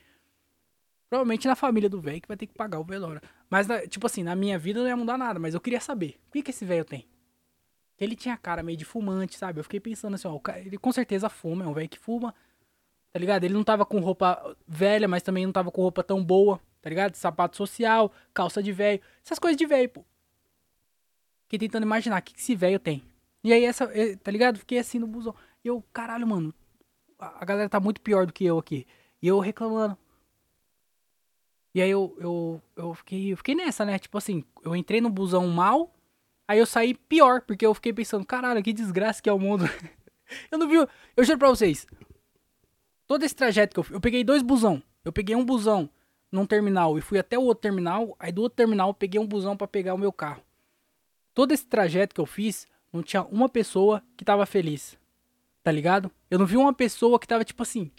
Provavelmente 1.10 1.48
na 1.48 1.56
família 1.56 1.89
do 1.89 2.01
velho 2.01 2.20
que 2.20 2.27
vai 2.27 2.36
ter 2.36 2.46
que 2.46 2.54
pagar 2.54 2.80
o 2.80 2.84
velório. 2.84 3.22
Mas, 3.50 3.68
tipo 3.89 4.06
assim, 4.06 4.22
na 4.22 4.36
minha 4.36 4.60
vida 4.60 4.82
não 4.82 4.88
ia 4.88 4.98
mudar 4.98 5.18
nada, 5.18 5.39
mas 5.39 5.54
eu 5.54 5.62
queria 5.62 5.80
saber. 5.80 6.20
O 6.27 6.32
que, 6.34 6.44
que 6.44 6.51
esse 6.51 6.66
velho 6.66 6.84
tem? 6.84 7.08
Ele 7.98 8.16
tinha 8.16 8.36
cara 8.38 8.62
meio 8.62 8.77
de 8.77 8.84
fumante, 8.84 9.38
sabe? 9.38 9.60
Eu 9.60 9.63
fiquei 9.63 9.80
pensando 9.80 10.16
assim, 10.16 10.27
ó, 10.27 10.39
ele 10.58 10.77
com 10.77 10.92
certeza 10.92 11.30
fuma, 11.30 11.63
é 11.63 11.68
um 11.68 11.74
velho 11.74 11.89
que 11.89 11.98
fuma, 11.98 12.36
tá 13.11 13.19
ligado? 13.19 13.43
Ele 13.43 13.53
não 13.53 13.63
tava 13.63 13.85
com 13.85 13.99
roupa 13.99 14.55
velha, 14.67 15.07
mas 15.07 15.23
também 15.23 15.45
não 15.45 15.53
tava 15.53 15.71
com 15.71 15.81
roupa 15.81 16.03
tão 16.03 16.23
boa, 16.23 16.59
tá 16.81 16.89
ligado? 16.89 17.15
Sapato 17.15 17.57
social, 17.57 18.11
calça 18.33 18.61
de 18.61 18.71
velho, 18.71 19.01
essas 19.23 19.39
coisas 19.39 19.57
de 19.57 19.65
velho, 19.65 19.89
pô. 19.89 20.05
Fiquei 21.43 21.59
tentando 21.59 21.83
imaginar 21.83 22.19
o 22.19 22.23
que, 22.23 22.33
que 22.33 22.39
esse 22.41 22.55
velho 22.55 22.79
tem. 22.79 23.01
E 23.43 23.53
aí, 23.53 23.63
essa, 23.63 23.89
tá 24.21 24.31
ligado? 24.31 24.59
Fiquei 24.59 24.79
assim 24.79 24.99
no 24.99 25.07
busão. 25.07 25.33
E 25.63 25.67
eu, 25.69 25.83
caralho, 25.93 26.27
mano, 26.27 26.53
a 27.17 27.45
galera 27.45 27.69
tá 27.69 27.79
muito 27.79 28.01
pior 28.01 28.25
do 28.25 28.33
que 28.33 28.45
eu 28.45 28.57
aqui. 28.57 28.85
E 29.21 29.27
eu 29.27 29.39
reclamando. 29.39 29.97
E 31.73 31.81
aí 31.81 31.89
eu, 31.89 32.15
eu, 32.19 32.61
eu, 32.75 32.93
fiquei, 32.95 33.31
eu 33.31 33.37
fiquei 33.37 33.55
nessa, 33.55 33.85
né? 33.85 33.99
Tipo 33.99 34.17
assim, 34.17 34.43
eu 34.63 34.75
entrei 34.75 34.99
no 34.99 35.09
busão 35.09 35.47
mal, 35.47 35.93
aí 36.47 36.59
eu 36.59 36.65
saí 36.65 36.93
pior, 36.93 37.41
porque 37.41 37.65
eu 37.65 37.73
fiquei 37.73 37.93
pensando, 37.93 38.25
caralho, 38.25 38.63
que 38.63 38.73
desgraça 38.73 39.21
que 39.21 39.29
é 39.29 39.33
o 39.33 39.39
mundo. 39.39 39.65
eu 40.51 40.57
não 40.57 40.67
vi. 40.67 40.75
Eu 41.15 41.23
juro 41.23 41.37
pra 41.37 41.49
vocês. 41.49 41.85
Todo 43.07 43.23
esse 43.23 43.35
trajeto 43.35 43.73
que 43.73 43.79
eu 43.79 43.95
eu 43.95 44.01
peguei 44.01 44.23
dois 44.23 44.41
busão. 44.41 44.83
Eu 45.03 45.13
peguei 45.13 45.35
um 45.35 45.45
busão 45.45 45.89
num 46.31 46.45
terminal 46.45 46.97
e 46.97 47.01
fui 47.01 47.17
até 47.17 47.39
o 47.39 47.43
outro 47.43 47.61
terminal. 47.61 48.15
Aí 48.19 48.31
do 48.31 48.41
outro 48.41 48.57
terminal 48.57 48.89
eu 48.89 48.93
peguei 48.93 49.19
um 49.19 49.25
busão 49.25 49.55
para 49.55 49.67
pegar 49.67 49.93
o 49.93 49.97
meu 49.97 50.11
carro. 50.11 50.43
Todo 51.33 51.53
esse 51.53 51.65
trajeto 51.65 52.13
que 52.13 52.19
eu 52.19 52.25
fiz, 52.25 52.67
não 52.91 53.01
tinha 53.01 53.23
uma 53.23 53.47
pessoa 53.47 54.03
que 54.17 54.25
tava 54.25 54.45
feliz. 54.45 54.97
Tá 55.63 55.71
ligado? 55.71 56.11
Eu 56.29 56.39
não 56.39 56.45
vi 56.45 56.57
uma 56.57 56.73
pessoa 56.73 57.19
que 57.19 57.27
tava 57.27 57.45
tipo 57.45 57.63
assim. 57.63 57.91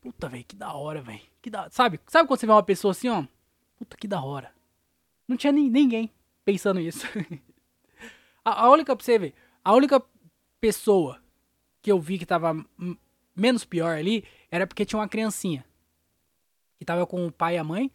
Puta, 0.00 0.28
velho, 0.28 0.44
que 0.44 0.56
da 0.56 0.72
hora, 0.72 1.00
velho. 1.00 1.20
Que 1.42 1.50
da... 1.50 1.70
Sabe? 1.70 2.00
Sabe 2.06 2.26
quando 2.28 2.40
você 2.40 2.46
vê 2.46 2.52
uma 2.52 2.62
pessoa 2.62 2.92
assim, 2.92 3.08
ó? 3.08 3.24
Puta, 3.76 3.96
que 3.96 4.08
da 4.08 4.20
hora. 4.22 4.52
Não 5.28 5.36
tinha 5.36 5.52
ni 5.52 5.68
ninguém 5.68 6.10
pensando 6.44 6.80
isso. 6.80 7.06
a, 8.44 8.64
a 8.64 8.70
única, 8.70 8.94
pra 8.96 9.04
você 9.04 9.18
ver, 9.18 9.34
a 9.64 9.74
única 9.74 10.02
pessoa 10.60 11.20
que 11.82 11.90
eu 11.90 12.00
vi 12.00 12.18
que 12.18 12.26
tava 12.26 12.54
menos 13.36 13.64
pior 13.64 13.96
ali 13.96 14.24
era 14.50 14.66
porque 14.66 14.84
tinha 14.84 14.98
uma 14.98 15.08
criancinha. 15.08 15.64
Que 16.78 16.84
tava 16.84 17.06
com 17.06 17.26
o 17.26 17.32
pai 17.32 17.54
e 17.54 17.58
a 17.58 17.64
mãe. 17.64 17.90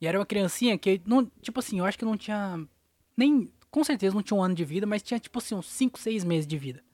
E 0.00 0.06
era 0.06 0.18
uma 0.18 0.26
criancinha 0.26 0.76
que, 0.76 1.00
não, 1.06 1.24
tipo 1.40 1.60
assim, 1.60 1.78
eu 1.78 1.84
acho 1.84 1.98
que 1.98 2.04
não 2.04 2.16
tinha 2.16 2.66
nem 3.16 3.50
com 3.72 3.82
certeza 3.82 4.14
não 4.14 4.22
tinha 4.22 4.38
um 4.38 4.42
ano 4.42 4.54
de 4.54 4.64
vida, 4.64 4.86
mas 4.86 5.02
tinha 5.02 5.18
tipo 5.18 5.38
assim 5.38 5.54
uns 5.54 5.66
5, 5.66 5.98
6 5.98 6.24
meses 6.24 6.46
de 6.46 6.58
vida. 6.58 6.84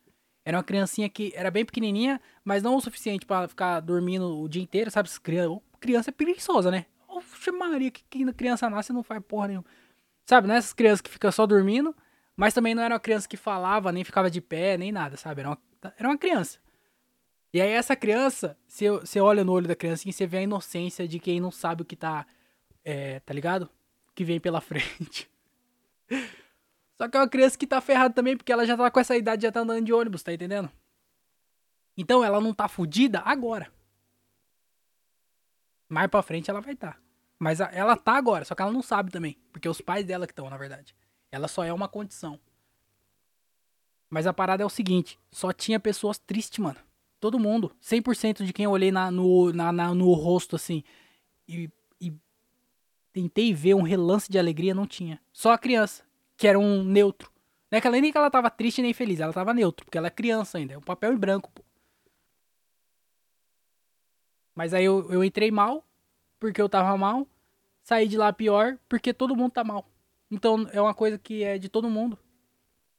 Era 0.45 0.57
uma 0.57 0.63
criancinha 0.63 1.09
que 1.09 1.33
era 1.35 1.51
bem 1.51 1.65
pequenininha, 1.65 2.21
mas 2.45 2.63
não 2.63 2.77
o 2.77 2.81
suficiente 2.81 3.27
para 3.27 3.49
ficar 3.49 3.81
dormindo 3.81 4.41
o 4.41 4.49
dia 4.49 4.63
inteiro, 4.63 4.91
sabe? 4.91 5.11
Criança, 5.21 5.61
criança 5.81 6.11
é 6.11 6.13
preguiçosa, 6.13 6.71
né? 6.71 6.87
Oxe 7.09 7.51
Maria, 7.51 7.91
que, 7.91 8.33
criança 8.33 8.71
nasce 8.71 8.93
não 8.93 9.03
faz 9.03 9.21
porra 9.27 9.49
nenhuma. 9.49 9.67
Sabe, 10.25 10.47
não 10.47 10.55
é 10.55 10.59
essas 10.59 10.73
crianças 10.73 11.01
que 11.01 11.11
ficam 11.11 11.33
só 11.33 11.47
dormindo, 11.47 11.95
mas 12.37 12.55
também 12.55 12.75
não 12.75 12.83
era 12.83 12.95
uma 12.95 13.01
criança 13.01 13.29
que 13.29 13.37
falava, 13.37 13.91
nem 13.91 14.05
ficava 14.05 14.31
de 14.31 14.41
pé, 14.41 14.79
nem 14.79 14.93
nada, 14.93 15.17
sabe? 15.17 15.41
Era 15.41 15.51
uma, 15.51 15.59
era 15.99 16.09
uma 16.09 16.17
criança. 16.17 16.59
E 17.53 17.61
aí 17.61 17.71
essa 17.71 17.97
criança, 17.97 18.57
você, 18.67 18.91
você 18.91 19.21
olha 19.21 19.43
no 19.43 19.53
olho 19.53 19.67
da 19.67 19.75
criancinha 19.75 20.11
e 20.11 20.13
você 20.13 20.27
vê 20.27 20.39
a 20.39 20.43
inocência 20.43 21.09
de 21.09 21.19
quem 21.19 21.41
não 21.41 21.51
sabe 21.51 21.83
o 21.83 21.85
que 21.85 21.97
tá, 21.97 22.27
é, 22.85 23.21
tá 23.21 23.33
ligado? 23.33 23.69
Que 24.15 24.25
vem 24.25 24.39
pela 24.39 24.61
frente. 24.63 25.31
Só 26.97 27.09
que 27.09 27.17
é 27.17 27.21
uma 27.21 27.29
criança 27.29 27.57
que 27.57 27.67
tá 27.67 27.81
ferrada 27.81 28.13
também, 28.13 28.37
porque 28.37 28.53
ela 28.53 28.67
já 28.67 28.77
tá 28.77 28.91
com 28.91 29.01
essa 29.01 29.17
idade, 29.17 29.43
já 29.43 29.53
tá 29.53 29.61
andando 29.61 29.85
de 29.85 29.93
ônibus, 29.93 30.23
tá 30.23 30.33
entendendo? 30.33 30.71
Então 31.97 32.25
ela 32.25 32.41
não 32.41 32.53
tá 32.53 32.69
fudida 32.69 33.21
agora. 33.25 33.73
Mais 35.89 36.11
pra 36.11 36.23
frente 36.23 36.51
ela 36.51 36.61
vai 36.61 36.75
estar. 36.75 36.95
Tá. 36.95 37.01
Mas 37.39 37.61
ela 37.61 37.97
tá 37.97 38.17
agora, 38.17 38.45
só 38.45 38.55
que 38.55 38.61
ela 38.61 38.73
não 38.73 38.83
sabe 38.83 39.11
também. 39.11 39.39
Porque 39.53 39.69
os 39.69 39.81
pais 39.81 40.05
dela 40.05 40.27
que 40.27 40.33
estão, 40.33 40.51
na 40.51 40.57
verdade. 40.57 40.95
Ela 41.31 41.49
só 41.49 41.65
é 41.65 41.73
uma 41.73 41.89
condição. 41.89 42.39
Mas 44.11 44.27
a 44.27 44.33
parada 44.33 44.63
é 44.63 44.67
o 44.67 44.71
seguinte: 44.71 45.19
só 45.31 45.53
tinha 45.53 45.79
pessoas 45.79 46.19
tristes, 46.19 46.59
mano. 46.59 46.79
Todo 47.21 47.39
mundo. 47.39 47.73
100% 47.81 48.45
de 48.45 48.53
quem 48.53 48.65
eu 48.65 48.71
olhei 48.71 48.93
na, 48.93 49.11
no, 49.11 49.53
na, 49.53 49.73
na, 49.73 49.95
no 49.95 50.13
rosto, 50.13 50.57
assim. 50.57 50.85
E, 51.49 51.71
e 52.01 52.13
tentei 53.13 53.53
ver 53.53 53.75
um 53.75 53.83
relance 53.83 54.31
de 54.31 54.39
alegria, 54.39 54.75
não 54.75 54.87
tinha. 54.87 55.21
Só 55.33 55.53
a 55.53 55.59
criança 55.59 56.05
que 56.37 56.47
era 56.47 56.59
um 56.59 56.85
neutro. 56.85 57.31
Não 57.71 57.77
é 57.77 57.81
que 57.81 57.87
ela, 57.87 58.01
nem 58.01 58.13
que 58.13 58.17
ela 58.17 58.31
tava 58.31 58.49
triste 58.49 58.81
nem 58.81 58.95
feliz, 58.95 59.21
ela 59.21 59.33
tava 59.33 59.53
neutro, 59.53 59.85
porque 59.85 59.99
ela 59.99 60.07
é 60.07 60.11
criança 60.11 60.57
ainda, 60.57 60.73
é 60.73 60.79
um 60.79 60.83
papel 60.83 61.13
em 61.13 61.19
branco, 61.19 61.51
pô. 61.53 61.63
Mas 64.55 64.73
aí 64.73 64.85
eu, 64.85 65.11
eu 65.13 65.23
entrei 65.23 65.51
mal, 65.51 65.85
porque 66.41 66.61
eu 66.61 66.69
tava 66.69 66.97
mal, 66.97 67.27
saí 67.83 68.09
de 68.09 68.17
lá 68.17 68.33
pior, 68.33 68.79
porque 68.89 69.13
todo 69.13 69.37
mundo 69.37 69.53
tá 69.53 69.63
mal. 69.63 69.87
Então 70.31 70.67
é 70.73 70.81
uma 70.81 70.95
coisa 70.95 71.19
que 71.19 71.43
é 71.43 71.59
de 71.59 71.69
todo 71.69 71.91
mundo. 71.91 72.19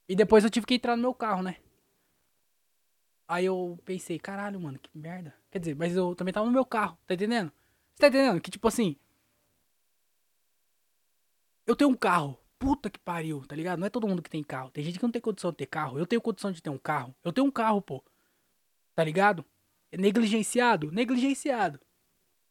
E 0.07 0.15
depois 0.15 0.43
eu 0.43 0.49
tive 0.49 0.65
que 0.65 0.75
entrar 0.75 0.95
no 0.95 1.01
meu 1.01 1.13
carro, 1.13 1.41
né? 1.41 1.57
Aí 3.29 3.45
eu 3.45 3.79
pensei, 3.85 4.17
caralho, 4.17 4.59
mano, 4.59 4.79
que 4.79 4.89
merda. 4.97 5.35
Quer 5.51 5.59
dizer, 5.59 5.75
mas 5.75 5.95
eu 5.95 6.15
também 6.15 6.33
tava 6.33 6.47
no 6.47 6.51
meu 6.51 6.65
carro, 6.65 6.97
tá 7.05 7.13
entendendo? 7.13 7.51
Você 7.93 8.01
tá 8.01 8.07
entendendo? 8.07 8.41
Que 8.41 8.49
tipo 8.49 8.67
assim. 8.67 8.97
Eu 11.67 11.75
tenho 11.75 11.91
um 11.91 11.95
carro 11.95 12.39
puta 12.57 12.89
que 12.89 12.99
pariu, 12.99 13.45
tá 13.47 13.55
ligado? 13.55 13.79
Não 13.79 13.87
é 13.87 13.89
todo 13.89 14.07
mundo 14.07 14.21
que 14.21 14.29
tem 14.29 14.43
carro. 14.43 14.69
Tem 14.71 14.83
gente 14.83 14.99
que 14.99 15.03
não 15.03 15.11
tem 15.11 15.21
condição 15.21 15.51
de 15.51 15.57
ter 15.57 15.67
carro. 15.67 15.97
Eu 15.97 16.05
tenho 16.05 16.21
condição 16.21 16.51
de 16.51 16.61
ter 16.61 16.69
um 16.69 16.77
carro. 16.77 17.15
Eu 17.23 17.31
tenho 17.31 17.47
um 17.47 17.51
carro, 17.51 17.81
pô. 17.81 18.03
Tá 18.95 19.03
ligado? 19.03 19.45
É 19.91 19.97
negligenciado? 19.97 20.91
Negligenciado. 20.91 21.79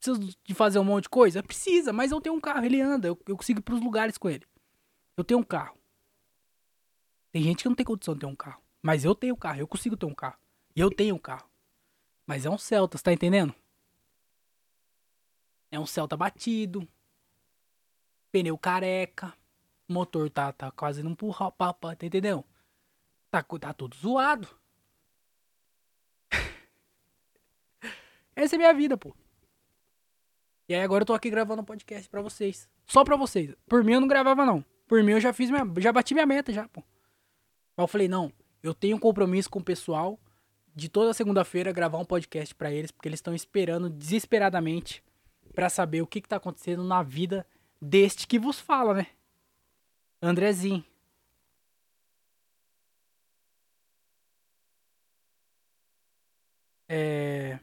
Precisa 0.01 0.35
de 0.45 0.55
fazer 0.55 0.79
um 0.79 0.85
monte 0.85 1.05
de 1.05 1.09
coisa? 1.11 1.43
Precisa, 1.43 1.93
mas 1.93 2.11
eu 2.13 2.21
tenho 2.21 2.37
um 2.37 2.41
carro. 2.41 2.65
Ele 2.65 2.81
anda. 2.81 3.09
Eu, 3.09 3.21
eu 3.27 3.37
consigo 3.37 3.61
ir 3.61 3.63
pros 3.63 3.81
lugares 3.83 4.17
com 4.17 4.31
ele. 4.31 4.47
Eu 5.17 5.25
tenho 5.25 5.41
um 5.41 5.45
carro. 5.45 5.77
Tem 7.31 7.43
gente 7.43 7.63
que 7.63 7.69
não 7.69 7.77
tem 7.77 7.85
condição 7.85 8.15
de 8.15 8.21
ter 8.21 8.27
um 8.27 8.37
carro. 8.37 8.63
Mas 8.81 9.05
eu 9.05 9.15
tenho 9.15 9.35
um 9.35 9.39
carro. 9.39 9.61
Eu 9.61 9.69
consigo 9.69 9.97
ter 9.97 10.07
um 10.07 10.15
carro. 10.15 10.39
E 10.79 10.81
eu 10.81 10.91
tenho 10.91 11.17
um 11.17 11.19
carro. 11.19 11.51
Mas 12.25 12.47
é 12.47 12.51
um 12.51 12.57
Celta, 12.57 12.97
você 12.97 13.03
tá 13.03 13.13
entendendo? 13.13 13.53
É 15.73 15.81
um 15.81 15.85
Celta 15.85 16.17
batido. 16.17 16.87
Pneu 18.31 18.57
careca 18.57 19.35
o 19.89 19.93
motor 19.93 20.31
tá, 20.31 20.53
tá 20.53 20.71
quase 20.71 21.03
não 21.03 21.11
empurrar, 21.11 21.51
papa, 21.51 21.97
tá 21.97 22.07
entendendo? 22.07 22.45
Tá, 23.29 23.43
tá 23.43 23.73
tudo 23.73 23.97
zoado. 23.97 24.47
Essa 28.37 28.55
é 28.55 28.59
minha 28.59 28.73
vida, 28.73 28.97
pô. 28.97 29.17
E 30.69 30.77
aí 30.77 30.83
agora 30.83 31.03
eu 31.03 31.07
tô 31.07 31.13
aqui 31.13 31.29
gravando 31.29 31.63
um 31.63 31.65
podcast 31.65 32.09
pra 32.09 32.23
vocês. 32.23 32.71
Só 32.87 33.03
pra 33.03 33.17
vocês. 33.17 33.53
Por 33.67 33.83
mim 33.83 33.95
eu 33.95 34.01
não 34.01 34.07
gravava, 34.07 34.47
não. 34.47 34.65
Por 34.87 35.03
mim 35.03 35.11
eu 35.11 35.21
já 35.21 35.33
fiz 35.33 35.51
minha. 35.51 35.67
Já 35.79 35.93
bati 35.93 36.15
minha 36.15 36.27
meta 36.27 36.53
já, 36.53 36.69
pô. 36.69 36.85
Mas 37.77 37.83
eu 37.83 37.89
falei, 37.89 38.07
não, 38.07 38.33
eu 38.63 38.73
tenho 38.73 38.97
um 38.97 39.01
compromisso 39.01 39.51
com 39.51 39.59
o 39.59 39.65
pessoal 39.65 40.21
de 40.79 40.89
toda 40.89 41.13
segunda-feira 41.13 41.73
gravar 41.73 41.99
um 41.99 42.05
podcast 42.05 42.55
para 42.55 42.71
eles, 42.73 42.93
porque 42.93 43.09
eles 43.09 43.19
estão 43.19 43.35
esperando 43.35 43.91
desesperadamente 43.91 45.03
para 45.53 45.69
saber 45.69 46.03
o 46.03 46.07
que, 46.07 46.21
que 46.21 46.29
tá 46.29 46.37
acontecendo 46.37 46.85
na 46.85 47.03
vida 47.03 47.45
deste 47.83 48.27
que 48.29 48.39
vos 48.39 48.61
fala, 48.61 48.95
né? 48.95 49.07
Andrezinho. 50.23 50.85
É... 56.89 57.59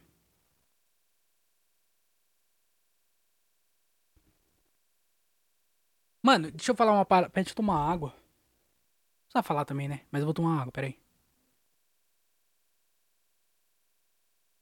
Mano, 6.21 6.51
deixa 6.51 6.71
eu 6.71 6.75
falar 6.75 6.91
uma 6.91 7.05
parada. 7.05 7.31
Deixa 7.33 7.53
tomar 7.55 7.77
água. 7.91 8.09
Não 8.09 8.15
precisa 9.27 9.43
falar 9.43 9.65
também, 9.65 9.87
né? 9.87 10.01
Mas 10.11 10.21
eu 10.21 10.25
vou 10.25 10.33
tomar 10.33 10.59
água, 10.61 10.71
peraí. 10.71 11.04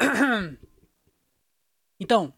Então, 2.00 2.34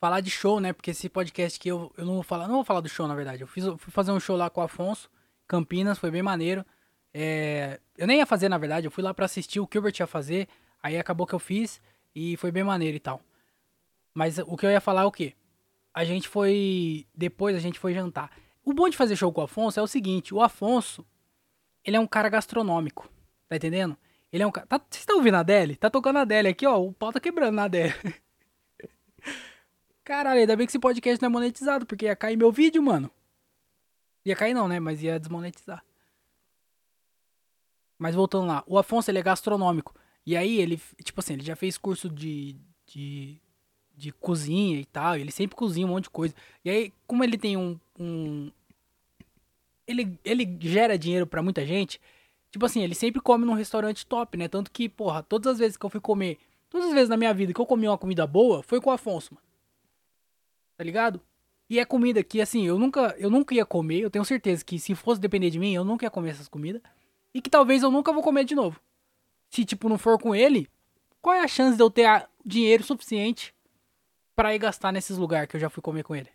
falar 0.00 0.20
de 0.20 0.30
show, 0.30 0.60
né? 0.60 0.72
Porque 0.72 0.92
esse 0.92 1.08
podcast 1.08 1.58
aqui 1.58 1.68
eu, 1.68 1.92
eu 1.96 2.06
não 2.06 2.14
vou 2.14 2.22
falar. 2.22 2.46
Não 2.46 2.56
vou 2.56 2.64
falar 2.64 2.80
do 2.80 2.88
show, 2.88 3.08
na 3.08 3.14
verdade. 3.14 3.42
Eu 3.42 3.48
fiz, 3.48 3.64
fui 3.64 3.92
fazer 3.92 4.12
um 4.12 4.20
show 4.20 4.36
lá 4.36 4.48
com 4.48 4.60
o 4.60 4.64
Afonso, 4.64 5.10
Campinas, 5.46 5.98
foi 5.98 6.10
bem 6.10 6.22
maneiro. 6.22 6.64
É, 7.12 7.80
eu 7.98 8.06
nem 8.06 8.18
ia 8.18 8.26
fazer, 8.26 8.48
na 8.48 8.58
verdade, 8.58 8.86
eu 8.86 8.90
fui 8.90 9.02
lá 9.02 9.12
pra 9.12 9.24
assistir 9.24 9.58
o 9.58 9.66
que 9.66 9.76
o 9.76 9.80
Gilbert 9.80 9.96
ia 9.98 10.06
fazer. 10.06 10.48
Aí 10.82 10.96
acabou 10.96 11.26
que 11.26 11.34
eu 11.34 11.38
fiz 11.38 11.80
e 12.14 12.36
foi 12.36 12.50
bem 12.50 12.64
maneiro 12.64 12.96
e 12.96 13.00
tal. 13.00 13.20
Mas 14.14 14.38
o 14.38 14.56
que 14.56 14.64
eu 14.64 14.70
ia 14.70 14.80
falar 14.80 15.02
é 15.02 15.04
o 15.04 15.12
quê? 15.12 15.34
A 15.92 16.04
gente 16.04 16.28
foi. 16.28 17.06
Depois 17.14 17.56
a 17.56 17.58
gente 17.60 17.78
foi 17.78 17.92
jantar. 17.92 18.30
O 18.64 18.72
bom 18.72 18.88
de 18.88 18.96
fazer 18.96 19.16
show 19.16 19.32
com 19.32 19.40
o 19.40 19.44
Afonso 19.44 19.80
é 19.80 19.82
o 19.82 19.86
seguinte: 19.86 20.32
o 20.32 20.40
Afonso, 20.40 21.04
ele 21.84 21.96
é 21.96 22.00
um 22.00 22.06
cara 22.06 22.28
gastronômico. 22.28 23.10
Tá 23.48 23.56
entendendo? 23.56 23.96
Ele 24.32 24.42
é 24.42 24.46
um 24.46 24.50
cara. 24.50 24.66
Tá, 24.66 24.78
vocês 24.78 25.02
estão 25.02 25.16
ouvindo 25.16 25.34
a 25.34 25.40
Adele? 25.40 25.76
Tá 25.76 25.90
tocando 25.90 26.18
a 26.18 26.22
Adele 26.22 26.48
aqui, 26.48 26.66
ó. 26.66 26.80
O 26.80 26.92
pau 26.92 27.12
tá 27.12 27.20
quebrando 27.20 27.54
na 27.54 27.64
Adele. 27.64 27.94
Caralho, 30.04 30.40
ainda 30.40 30.56
bem 30.56 30.66
que 30.66 30.70
esse 30.70 30.78
podcast 30.78 31.20
não 31.20 31.28
é 31.28 31.30
monetizado, 31.30 31.86
porque 31.86 32.06
ia 32.06 32.16
cair 32.16 32.36
meu 32.36 32.50
vídeo, 32.50 32.82
mano. 32.82 33.10
Ia 34.24 34.36
cair 34.36 34.54
não, 34.54 34.68
né? 34.68 34.78
Mas 34.78 35.02
ia 35.02 35.18
desmonetizar. 35.18 35.84
Mas 37.98 38.14
voltando 38.14 38.46
lá, 38.46 38.64
o 38.66 38.78
Afonso 38.78 39.10
ele 39.10 39.18
é 39.18 39.22
gastronômico. 39.22 39.94
E 40.24 40.36
aí 40.36 40.58
ele, 40.58 40.80
tipo 41.02 41.20
assim, 41.20 41.34
ele 41.34 41.42
já 41.42 41.56
fez 41.56 41.76
curso 41.76 42.08
de, 42.08 42.56
de, 42.86 43.40
de 43.96 44.12
cozinha 44.12 44.80
e 44.80 44.84
tal. 44.84 45.16
Ele 45.16 45.30
sempre 45.30 45.56
cozinha 45.56 45.86
um 45.86 45.90
monte 45.90 46.04
de 46.04 46.10
coisa. 46.10 46.34
E 46.64 46.70
aí, 46.70 46.92
como 47.06 47.24
ele 47.24 47.36
tem 47.36 47.56
um. 47.56 47.78
um 47.98 48.50
ele, 49.86 50.18
ele 50.24 50.56
gera 50.60 50.98
dinheiro 50.98 51.26
para 51.26 51.42
muita 51.42 51.66
gente. 51.66 52.00
Tipo 52.50 52.66
assim, 52.66 52.82
ele 52.82 52.94
sempre 52.94 53.20
come 53.20 53.44
num 53.44 53.52
restaurante 53.52 54.04
top, 54.06 54.36
né? 54.36 54.48
Tanto 54.48 54.70
que, 54.70 54.88
porra, 54.88 55.22
todas 55.22 55.52
as 55.52 55.58
vezes 55.58 55.76
que 55.76 55.86
eu 55.86 55.90
fui 55.90 56.00
comer. 56.00 56.38
Todas 56.68 56.88
as 56.88 56.92
vezes 56.92 57.08
na 57.08 57.16
minha 57.16 57.32
vida 57.32 57.52
que 57.52 57.60
eu 57.60 57.66
comi 57.66 57.86
uma 57.86 57.98
comida 57.98 58.26
boa, 58.26 58.62
foi 58.62 58.80
com 58.80 58.90
o 58.90 58.92
Afonso, 58.92 59.34
mano. 59.34 59.46
Tá 60.76 60.84
ligado? 60.84 61.20
E 61.68 61.78
é 61.78 61.84
comida 61.84 62.22
que, 62.24 62.40
assim, 62.40 62.66
eu 62.66 62.78
nunca, 62.78 63.14
eu 63.18 63.30
nunca 63.30 63.54
ia 63.54 63.64
comer. 63.64 64.00
Eu 64.00 64.10
tenho 64.10 64.24
certeza 64.24 64.64
que 64.64 64.78
se 64.78 64.94
fosse 64.94 65.20
depender 65.20 65.50
de 65.50 65.58
mim, 65.58 65.72
eu 65.72 65.84
nunca 65.84 66.04
ia 66.04 66.10
comer 66.10 66.30
essas 66.30 66.48
comidas. 66.48 66.82
E 67.32 67.40
que 67.40 67.48
talvez 67.48 67.82
eu 67.82 67.90
nunca 67.90 68.12
vou 68.12 68.22
comer 68.22 68.44
de 68.44 68.56
novo. 68.56 68.80
Se, 69.48 69.64
tipo, 69.64 69.88
não 69.88 69.98
for 69.98 70.18
com 70.18 70.34
ele, 70.34 70.68
qual 71.22 71.36
é 71.36 71.40
a 71.40 71.48
chance 71.48 71.76
de 71.76 71.82
eu 71.82 71.90
ter 71.90 72.28
dinheiro 72.44 72.82
suficiente 72.82 73.54
para 74.34 74.54
ir 74.54 74.58
gastar 74.58 74.92
nesses 74.92 75.16
lugares 75.16 75.48
que 75.48 75.56
eu 75.56 75.60
já 75.60 75.70
fui 75.70 75.82
comer 75.82 76.02
com 76.02 76.16
ele? 76.16 76.30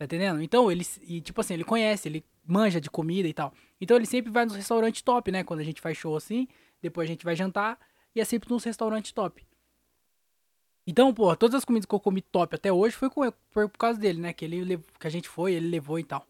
Tá 0.00 0.06
entendendo? 0.06 0.40
Então, 0.40 0.72
ele, 0.72 0.82
e, 1.02 1.20
tipo 1.20 1.42
assim, 1.42 1.52
ele 1.52 1.62
conhece, 1.62 2.08
ele 2.08 2.24
manja 2.46 2.80
de 2.80 2.88
comida 2.88 3.28
e 3.28 3.34
tal. 3.34 3.52
Então, 3.78 3.98
ele 3.98 4.06
sempre 4.06 4.32
vai 4.32 4.46
nos 4.46 4.56
restaurantes 4.56 5.02
top, 5.02 5.30
né? 5.30 5.44
Quando 5.44 5.60
a 5.60 5.62
gente 5.62 5.78
faz 5.78 5.98
show 5.98 6.16
assim, 6.16 6.48
depois 6.80 7.06
a 7.06 7.12
gente 7.12 7.22
vai 7.22 7.36
jantar, 7.36 7.78
e 8.14 8.18
é 8.18 8.24
sempre 8.24 8.48
nos 8.48 8.64
restaurantes 8.64 9.12
top. 9.12 9.46
Então, 10.86 11.12
pô, 11.12 11.36
todas 11.36 11.56
as 11.56 11.66
comidas 11.66 11.84
que 11.84 11.94
eu 11.94 12.00
comi 12.00 12.22
top 12.22 12.54
até 12.54 12.72
hoje 12.72 12.96
foi, 12.96 13.10
com, 13.10 13.30
foi 13.50 13.68
por 13.68 13.76
causa 13.76 14.00
dele, 14.00 14.22
né? 14.22 14.32
Que, 14.32 14.46
ele, 14.46 14.78
que 14.98 15.06
a 15.06 15.10
gente 15.10 15.28
foi, 15.28 15.52
ele 15.52 15.68
levou 15.68 15.98
e 15.98 16.04
tal. 16.04 16.26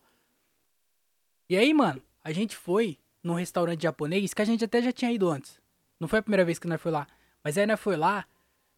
E 1.48 1.56
aí, 1.56 1.72
mano, 1.72 2.02
a 2.24 2.32
gente 2.32 2.56
foi 2.56 2.98
num 3.22 3.34
restaurante 3.34 3.84
japonês 3.84 4.34
que 4.34 4.42
a 4.42 4.44
gente 4.44 4.64
até 4.64 4.82
já 4.82 4.90
tinha 4.90 5.12
ido 5.12 5.30
antes. 5.30 5.60
Não 6.00 6.08
foi 6.08 6.18
a 6.18 6.22
primeira 6.22 6.44
vez 6.44 6.58
que 6.58 6.66
nós 6.66 6.82
foi 6.82 6.90
lá. 6.90 7.06
Mas 7.44 7.56
aí 7.56 7.68
nós 7.68 7.78
foi 7.78 7.96
lá 7.96 8.26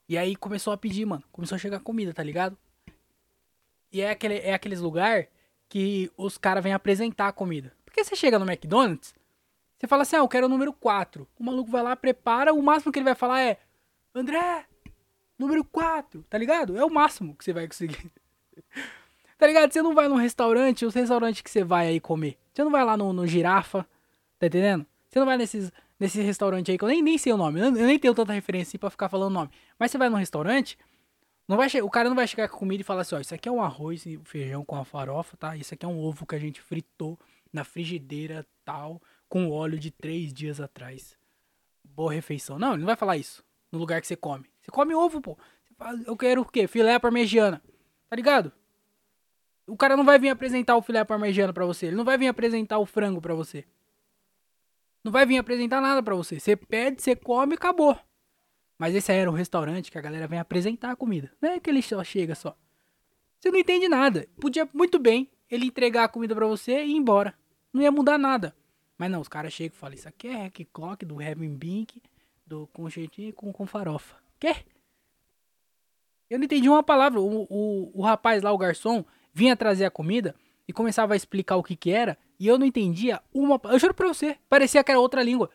e 0.07 0.19
aí 0.19 0.37
começou 0.37 0.71
a 0.71 0.77
pedir, 0.77 1.07
mano. 1.07 1.25
Começou 1.33 1.57
a 1.57 1.59
chegar 1.59 1.81
comida, 1.81 2.13
tá 2.13 2.23
ligado? 2.23 2.59
E 3.93 4.01
é, 4.01 4.11
aquele, 4.11 4.39
é 4.39 4.55
aqueles 4.55 4.81
lugar 4.81 5.27
que 5.69 6.11
os 6.17 6.39
caras 6.39 6.63
vêm 6.63 6.73
apresentar 6.73 7.29
a 7.29 7.33
comida. 7.33 7.73
Porque 7.85 8.03
você 8.03 8.17
chega 8.17 8.39
no 8.39 8.51
McDonald's, 8.51 9.15
você 9.79 9.87
fala 9.87 10.03
assim, 10.03 10.17
ah, 10.17 10.21
eu 10.21 10.29
quero 10.29 10.47
o 10.47 10.49
número 10.49 10.73
4. 10.73 11.29
O 11.39 11.45
maluco 11.45 11.71
vai 11.71 11.83
lá, 11.83 11.95
prepara, 11.95 12.55
o 12.55 12.63
máximo 12.63 12.93
que 12.93 12.99
ele 12.99 13.05
vai 13.05 13.15
falar 13.15 13.41
é, 13.41 13.59
André, 14.15 14.65
número 15.39 15.65
4, 15.65 16.25
tá 16.29 16.39
ligado? 16.39 16.77
É 16.77 16.85
o 16.85 16.91
máximo 16.91 17.35
que 17.37 17.45
você 17.45 17.53
vai 17.53 17.67
conseguir. 17.67 18.11
tá 19.39 19.47
ligado? 19.47 19.73
Você 19.73 19.83
não 19.83 19.95
vai 19.95 20.09
num 20.09 20.17
restaurante, 20.17 20.87
os 20.87 20.95
restaurantes 20.95 21.43
que 21.43 21.51
você 21.51 21.65
vai 21.65 21.89
aí 21.89 22.01
comer. 22.01 22.39
Você 22.53 22.65
não 22.65 22.71
vai 22.71 22.85
lá 22.85 22.97
no, 22.97 23.13
no 23.13 23.27
Girafa, 23.27 23.87
Tá 24.43 24.47
entendendo? 24.47 24.85
Você 25.09 25.21
não 25.21 25.27
vai 25.27 25.37
nesses, 25.37 25.71
nesse 26.01 26.21
restaurante 26.21 26.73
aí, 26.73 26.77
que 26.77 26.83
eu 26.83 26.89
nem, 26.89 27.01
nem 27.01 27.17
sei 27.17 27.33
o 27.33 27.37
nome, 27.37 27.61
eu 27.61 27.71
nem 27.71 27.97
tenho 27.97 28.13
tanta 28.13 28.33
referência 28.33 28.71
assim 28.71 28.79
pra 28.79 28.91
ficar 28.91 29.09
falando 29.09 29.31
o 29.31 29.35
nome. 29.35 29.51
Mas 29.79 29.93
você 29.93 29.99
vai 29.99 30.09
num 30.09 30.17
restaurante, 30.17 30.77
não 31.53 31.59
vai 31.59 31.69
o 31.83 31.91
cara 31.91 32.09
não 32.09 32.17
vai 32.17 32.27
chegar 32.27 32.49
com 32.49 32.57
comida 32.57 32.81
e 32.81 32.85
falar 32.85 33.03
assim, 33.03 33.15
ó, 33.15 33.21
isso 33.21 33.35
aqui 33.35 33.47
é 33.47 33.53
um 33.53 33.61
arroz 33.61 34.07
e 34.07 34.19
feijão 34.25 34.65
com 34.65 34.75
a 34.75 34.87
farofa, 34.87 35.37
tá? 35.37 35.55
Isso 35.55 35.75
aqui 35.75 35.85
é 35.85 35.89
um 35.89 36.01
ovo 36.01 36.25
que 36.25 36.35
a 36.35 36.39
gente 36.39 36.63
fritou 36.63 37.19
na 37.53 37.63
frigideira 37.63 38.47
tal, 38.65 39.03
com 39.29 39.51
óleo 39.51 39.79
de 39.79 39.91
três 39.91 40.33
dias 40.33 40.63
atrás. 40.63 41.15
Boa 41.85 42.11
refeição. 42.11 42.59
Não, 42.59 42.71
ele 42.71 42.79
não 42.79 42.87
vai 42.87 42.97
falar 42.97 43.19
isso 43.19 43.45
no 43.71 43.79
lugar 43.79 44.01
que 44.01 44.07
você 44.07 44.17
come. 44.17 44.47
Você 44.63 44.71
come 44.71 44.95
ovo, 44.95 45.21
pô. 45.21 45.37
Fala, 45.77 46.01
eu 46.07 46.17
quero 46.17 46.41
o 46.41 46.45
quê? 46.47 46.67
Filé 46.67 46.99
parmegiana. 46.99 47.63
Tá 48.09 48.17
ligado? 48.17 48.51
O 49.67 49.77
cara 49.77 49.95
não 49.95 50.05
vai 50.05 50.19
vir 50.19 50.31
apresentar 50.31 50.75
o 50.77 50.81
filé 50.81 51.05
parmegiana 51.05 51.53
para 51.53 51.67
você. 51.67 51.89
Ele 51.89 51.97
não 51.97 52.05
vai 52.05 52.17
vir 52.17 52.29
apresentar 52.29 52.79
o 52.79 52.87
frango 52.87 53.21
para 53.21 53.35
você. 53.35 53.67
Não 55.05 55.13
vai 55.13 55.27
vir 55.27 55.37
apresentar 55.37 55.83
nada 55.83 56.03
para 56.03 56.15
você. 56.15 56.41
Você 56.41 56.57
pede, 56.57 57.03
você 57.03 57.15
come 57.15 57.53
e 57.53 57.57
acabou. 57.57 57.99
Mas 58.83 58.97
esse 58.97 59.13
aí 59.13 59.19
era 59.19 59.31
um 59.31 59.35
restaurante 59.35 59.93
que 59.93 59.97
a 59.97 60.01
galera 60.01 60.27
vem 60.27 60.41
apresentar 60.41 60.91
a 60.91 60.97
comida. 60.97 61.31
Não 61.41 61.51
é 61.51 61.61
que 61.61 61.71
ele 61.71 61.81
só 61.81 62.03
chega 62.03 62.35
só. 62.35 62.57
Você 63.39 63.49
não 63.49 63.61
entende 63.61 63.89
nada. 63.89 64.27
Podia 64.41 64.69
muito 64.75 64.99
bem 64.99 65.31
ele 65.49 65.67
entregar 65.67 66.03
a 66.03 66.09
comida 66.09 66.35
para 66.35 66.49
você 66.49 66.83
e 66.83 66.91
ir 66.91 66.97
embora. 66.97 67.33
Não 67.73 67.81
ia 67.81 67.93
mudar 67.93 68.19
nada. 68.19 68.57
Mas 68.99 69.09
não, 69.09 69.21
os 69.21 69.29
caras 69.29 69.53
chegam 69.53 69.77
e 69.77 69.79
falam: 69.79 69.95
Isso 69.95 70.09
aqui 70.09 70.27
é 70.27 70.33
hack 70.33 70.67
clock 70.73 71.05
do 71.07 71.23
Heaven 71.23 71.55
Bink, 71.55 72.03
do 72.45 72.67
com 72.73 72.91
jeitinho 72.91 73.33
com, 73.33 73.53
com 73.53 73.69
farofa. 73.69 74.17
Quê? 74.41 74.57
Eu 76.29 76.41
não 76.41 76.45
entendi 76.45 76.69
uma 76.69 76.83
palavra. 76.83 77.21
O, 77.21 77.47
o, 77.49 77.93
o 77.95 78.03
rapaz 78.03 78.43
lá, 78.43 78.51
o 78.51 78.59
garçom, 78.59 79.05
vinha 79.33 79.55
trazer 79.55 79.85
a 79.85 79.93
comida 79.93 80.35
e 80.67 80.73
começava 80.73 81.13
a 81.15 81.17
explicar 81.17 81.55
o 81.55 81.63
que 81.63 81.77
que 81.77 81.93
era. 81.93 82.19
E 82.37 82.49
eu 82.49 82.59
não 82.59 82.67
entendia 82.67 83.23
uma. 83.33 83.61
Eu 83.63 83.79
juro 83.79 83.95
pra 83.95 84.09
você, 84.09 84.39
parecia 84.49 84.83
que 84.83 84.91
era 84.91 84.99
outra 84.99 85.23
língua. 85.23 85.51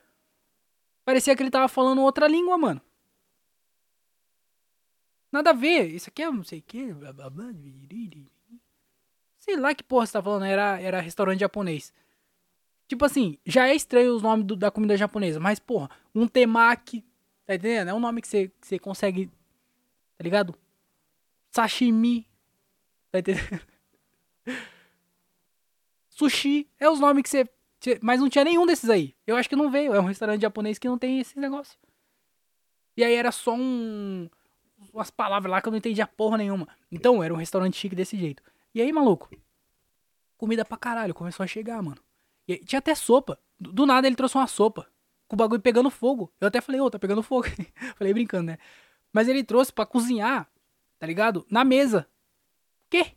Parecia 1.04 1.36
que 1.36 1.44
ele 1.44 1.52
tava 1.52 1.68
falando 1.68 2.02
outra 2.02 2.26
língua, 2.26 2.58
mano. 2.58 2.87
Nada 5.32 5.52
a 5.52 5.54
ver. 5.54 5.88
Isso 5.88 6.10
aqui 6.10 6.24
é 6.24 6.32
não 6.32 6.44
sei 6.44 6.60
o 6.60 6.64
que. 6.64 6.96
Sei 9.40 9.56
lá 9.56 9.74
que 9.74 9.84
porra 9.84 10.06
você 10.06 10.14
tá 10.14 10.22
falando. 10.22 10.46
Era, 10.46 10.80
era 10.80 11.02
restaurante 11.02 11.40
japonês. 11.40 11.94
Tipo 12.88 13.06
assim, 13.06 13.38
já 13.46 13.68
é 13.68 13.76
estranho 13.76 14.16
os 14.16 14.22
nomes 14.22 14.46
do, 14.46 14.56
da 14.56 14.72
comida 14.72 14.96
japonesa. 14.96 15.40
Mas, 15.40 15.60
porra, 15.60 15.90
um 16.16 16.28
temaki. 16.28 17.04
Tá 17.46 17.56
entendendo? 17.56 17.90
É 17.90 17.94
um 17.94 18.00
nome 18.00 18.22
que 18.22 18.28
você, 18.28 18.48
que 18.60 18.68
você 18.68 18.80
consegue. 18.80 19.28
Tá 20.18 20.24
ligado? 20.24 20.56
Sashimi. 21.52 22.28
Tá 23.12 23.20
entendendo? 23.20 23.62
Sushi 26.10 26.68
é 26.80 26.90
os 26.90 27.00
nomes 27.00 27.24
que 27.24 27.30
você. 27.30 27.46
Mas 28.02 28.20
não 28.20 28.30
tinha 28.30 28.44
nenhum 28.44 28.66
desses 28.66 28.90
aí. 28.90 29.16
Eu 29.26 29.36
acho 29.36 29.48
que 29.48 29.56
não 29.56 29.70
veio. 29.70 29.94
É 29.94 30.00
um 30.00 30.06
restaurante 30.06 30.42
japonês 30.42 30.80
que 30.80 30.88
não 30.88 30.98
tem 30.98 31.20
esse 31.20 31.40
negócio. 31.40 31.78
E 32.96 33.04
aí 33.04 33.14
era 33.14 33.32
só 33.32 33.54
um. 33.54 34.28
Umas 34.94 35.10
palavras 35.10 35.52
lá 35.52 35.62
que 35.62 35.68
eu 35.68 35.72
não 35.72 35.78
entendia 35.78 36.08
porra 36.08 36.38
nenhuma. 36.38 36.68
Então 36.92 37.24
era 37.24 37.34
um 37.34 37.38
restaurante 37.38 37.78
chique 37.78 37.96
desse 37.96 38.18
jeito. 38.18 38.44
E 38.74 38.82
aí, 38.82 38.92
maluco? 38.92 39.30
Comida 40.38 40.64
pra 40.64 40.78
caralho. 40.78 41.14
Começou 41.14 41.44
a 41.44 41.48
chegar, 41.48 41.82
mano. 41.82 42.02
E 42.48 42.58
tinha 42.58 42.80
até 42.80 42.94
sopa. 42.94 43.40
Do, 43.60 43.72
do, 43.72 43.86
nada 43.86 44.08
ele 44.08 44.16
trouxe 44.16 44.38
uma 44.38 44.48
sopa. 44.48 44.88
Com 45.28 45.36
o 45.36 45.38
bagulho 45.38 45.62
pegando 45.62 45.90
fogo. 45.90 46.32
Eu 46.40 46.48
até 46.48 46.62
falei, 46.62 46.80
ô, 46.80 46.86
oh, 46.86 46.90
tá 46.92 47.00
pegando 47.00 47.24
fogo. 47.24 47.48
falei 47.98 48.14
brincando, 48.14 48.52
né? 48.52 48.58
Mas 49.12 49.28
ele 49.28 49.44
trouxe 49.44 49.74
para 49.74 49.86
cozinhar, 49.86 50.50
tá 51.00 51.08
ligado? 51.08 51.46
Na 51.50 51.64
mesa. 51.64 52.08
Quê? 52.90 53.14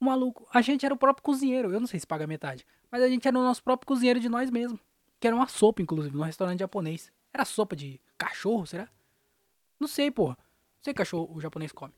O 0.00 0.04
maluco, 0.04 0.46
a 0.52 0.60
gente 0.60 0.84
era 0.84 0.94
o 0.94 0.98
próprio 0.98 1.24
cozinheiro. 1.24 1.72
Eu 1.72 1.80
não 1.80 1.86
sei 1.86 1.98
se 1.98 2.06
paga 2.06 2.26
metade. 2.26 2.66
Mas 2.90 3.02
a 3.02 3.08
gente 3.08 3.26
era 3.26 3.36
o 3.36 3.42
nosso 3.42 3.62
próprio 3.62 3.86
cozinheiro 3.86 4.20
de 4.20 4.28
nós 4.28 4.50
mesmos. 4.50 4.80
Que 5.18 5.26
era 5.26 5.34
uma 5.34 5.48
sopa, 5.48 5.82
inclusive, 5.82 6.16
num 6.16 6.22
restaurante 6.22 6.60
japonês. 6.60 7.10
Era 7.32 7.44
sopa 7.44 7.74
de 7.74 8.00
cachorro, 8.16 8.66
será? 8.66 8.88
Não 9.78 9.88
sei, 9.88 10.10
porra. 10.10 10.36
Não 10.38 10.84
sei 10.84 10.92
que 10.92 10.98
cachorro 10.98 11.30
o 11.34 11.40
japonês 11.40 11.72
come. 11.72 11.94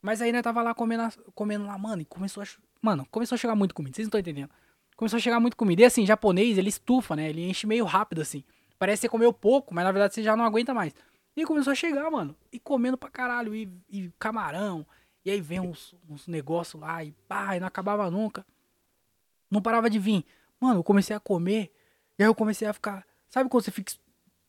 Mas 0.00 0.20
aí 0.20 0.32
nós 0.32 0.42
tava 0.42 0.62
lá 0.62 0.74
comendo, 0.74 1.04
comendo 1.34 1.64
lá, 1.64 1.78
mano, 1.78 2.02
e 2.02 2.04
começou 2.04 2.42
a. 2.42 2.46
Mano, 2.80 3.06
começou 3.10 3.36
a 3.36 3.38
chegar 3.38 3.54
muito 3.54 3.74
comida, 3.74 3.94
vocês 3.94 4.06
não 4.06 4.08
estão 4.08 4.20
entendendo. 4.20 4.50
Começou 4.96 5.16
a 5.16 5.20
chegar 5.20 5.38
muito 5.38 5.56
comida. 5.56 5.82
E 5.82 5.84
assim, 5.84 6.04
japonês, 6.04 6.58
ele 6.58 6.68
estufa, 6.68 7.14
né? 7.14 7.28
Ele 7.28 7.48
enche 7.48 7.66
meio 7.66 7.84
rápido, 7.84 8.20
assim. 8.20 8.44
Parece 8.78 9.00
que 9.00 9.06
você 9.06 9.08
comeu 9.08 9.32
pouco, 9.32 9.72
mas 9.72 9.84
na 9.84 9.92
verdade 9.92 10.14
você 10.14 10.22
já 10.22 10.36
não 10.36 10.44
aguenta 10.44 10.74
mais. 10.74 10.92
E 11.36 11.44
começou 11.44 11.70
a 11.70 11.74
chegar, 11.74 12.10
mano. 12.10 12.36
E 12.52 12.58
comendo 12.58 12.98
pra 12.98 13.08
caralho. 13.08 13.54
E, 13.54 13.68
e 13.88 14.10
camarão. 14.18 14.84
E 15.24 15.30
aí 15.30 15.40
vem 15.40 15.60
uns, 15.60 15.94
uns 16.08 16.26
negócios 16.26 16.80
lá 16.80 17.02
e 17.04 17.12
pá, 17.28 17.56
e 17.56 17.60
não 17.60 17.66
acabava 17.66 18.10
nunca. 18.10 18.44
Não 19.50 19.62
parava 19.62 19.88
de 19.88 19.98
vir. 19.98 20.24
Mano, 20.60 20.80
eu 20.80 20.84
comecei 20.84 21.14
a 21.14 21.20
comer. 21.20 21.72
E 22.18 22.22
aí 22.22 22.28
eu 22.28 22.34
comecei 22.34 22.66
a 22.66 22.72
ficar. 22.72 23.06
Sabe 23.28 23.48
quando 23.48 23.64
você 23.64 23.70
fica. 23.70 23.92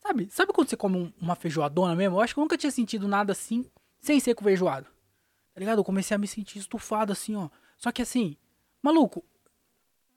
Sabe, 0.05 0.27
sabe 0.29 0.51
quando 0.51 0.69
você 0.69 0.75
come 0.75 0.97
um, 0.97 1.13
uma 1.19 1.35
feijoadona 1.35 1.95
mesmo? 1.95 2.17
Eu 2.17 2.21
acho 2.21 2.33
que 2.33 2.39
eu 2.39 2.43
nunca 2.43 2.57
tinha 2.57 2.71
sentido 2.71 3.07
nada 3.07 3.31
assim, 3.31 3.65
sem 4.01 4.19
ser 4.19 4.35
com 4.35 4.43
feijoado. 4.43 4.87
Tá 5.53 5.59
ligado? 5.59 5.79
Eu 5.79 5.83
comecei 5.83 6.13
a 6.13 6.17
me 6.17 6.27
sentir 6.27 6.59
estufado 6.59 7.13
assim, 7.13 7.35
ó. 7.35 7.49
Só 7.77 7.91
que 7.91 8.01
assim, 8.01 8.35
Maluco, 8.81 9.23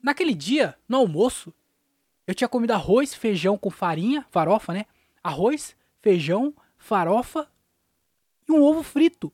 naquele 0.03 0.35
dia, 0.35 0.77
no 0.89 0.97
almoço, 0.97 1.55
eu 2.27 2.35
tinha 2.35 2.49
comido 2.49 2.73
arroz, 2.73 3.15
feijão 3.15 3.57
com 3.57 3.71
farinha, 3.71 4.27
farofa, 4.29 4.73
né? 4.73 4.87
Arroz, 5.23 5.77
feijão, 6.01 6.53
farofa 6.77 7.49
e 8.49 8.51
um 8.51 8.61
ovo 8.61 8.83
frito. 8.83 9.33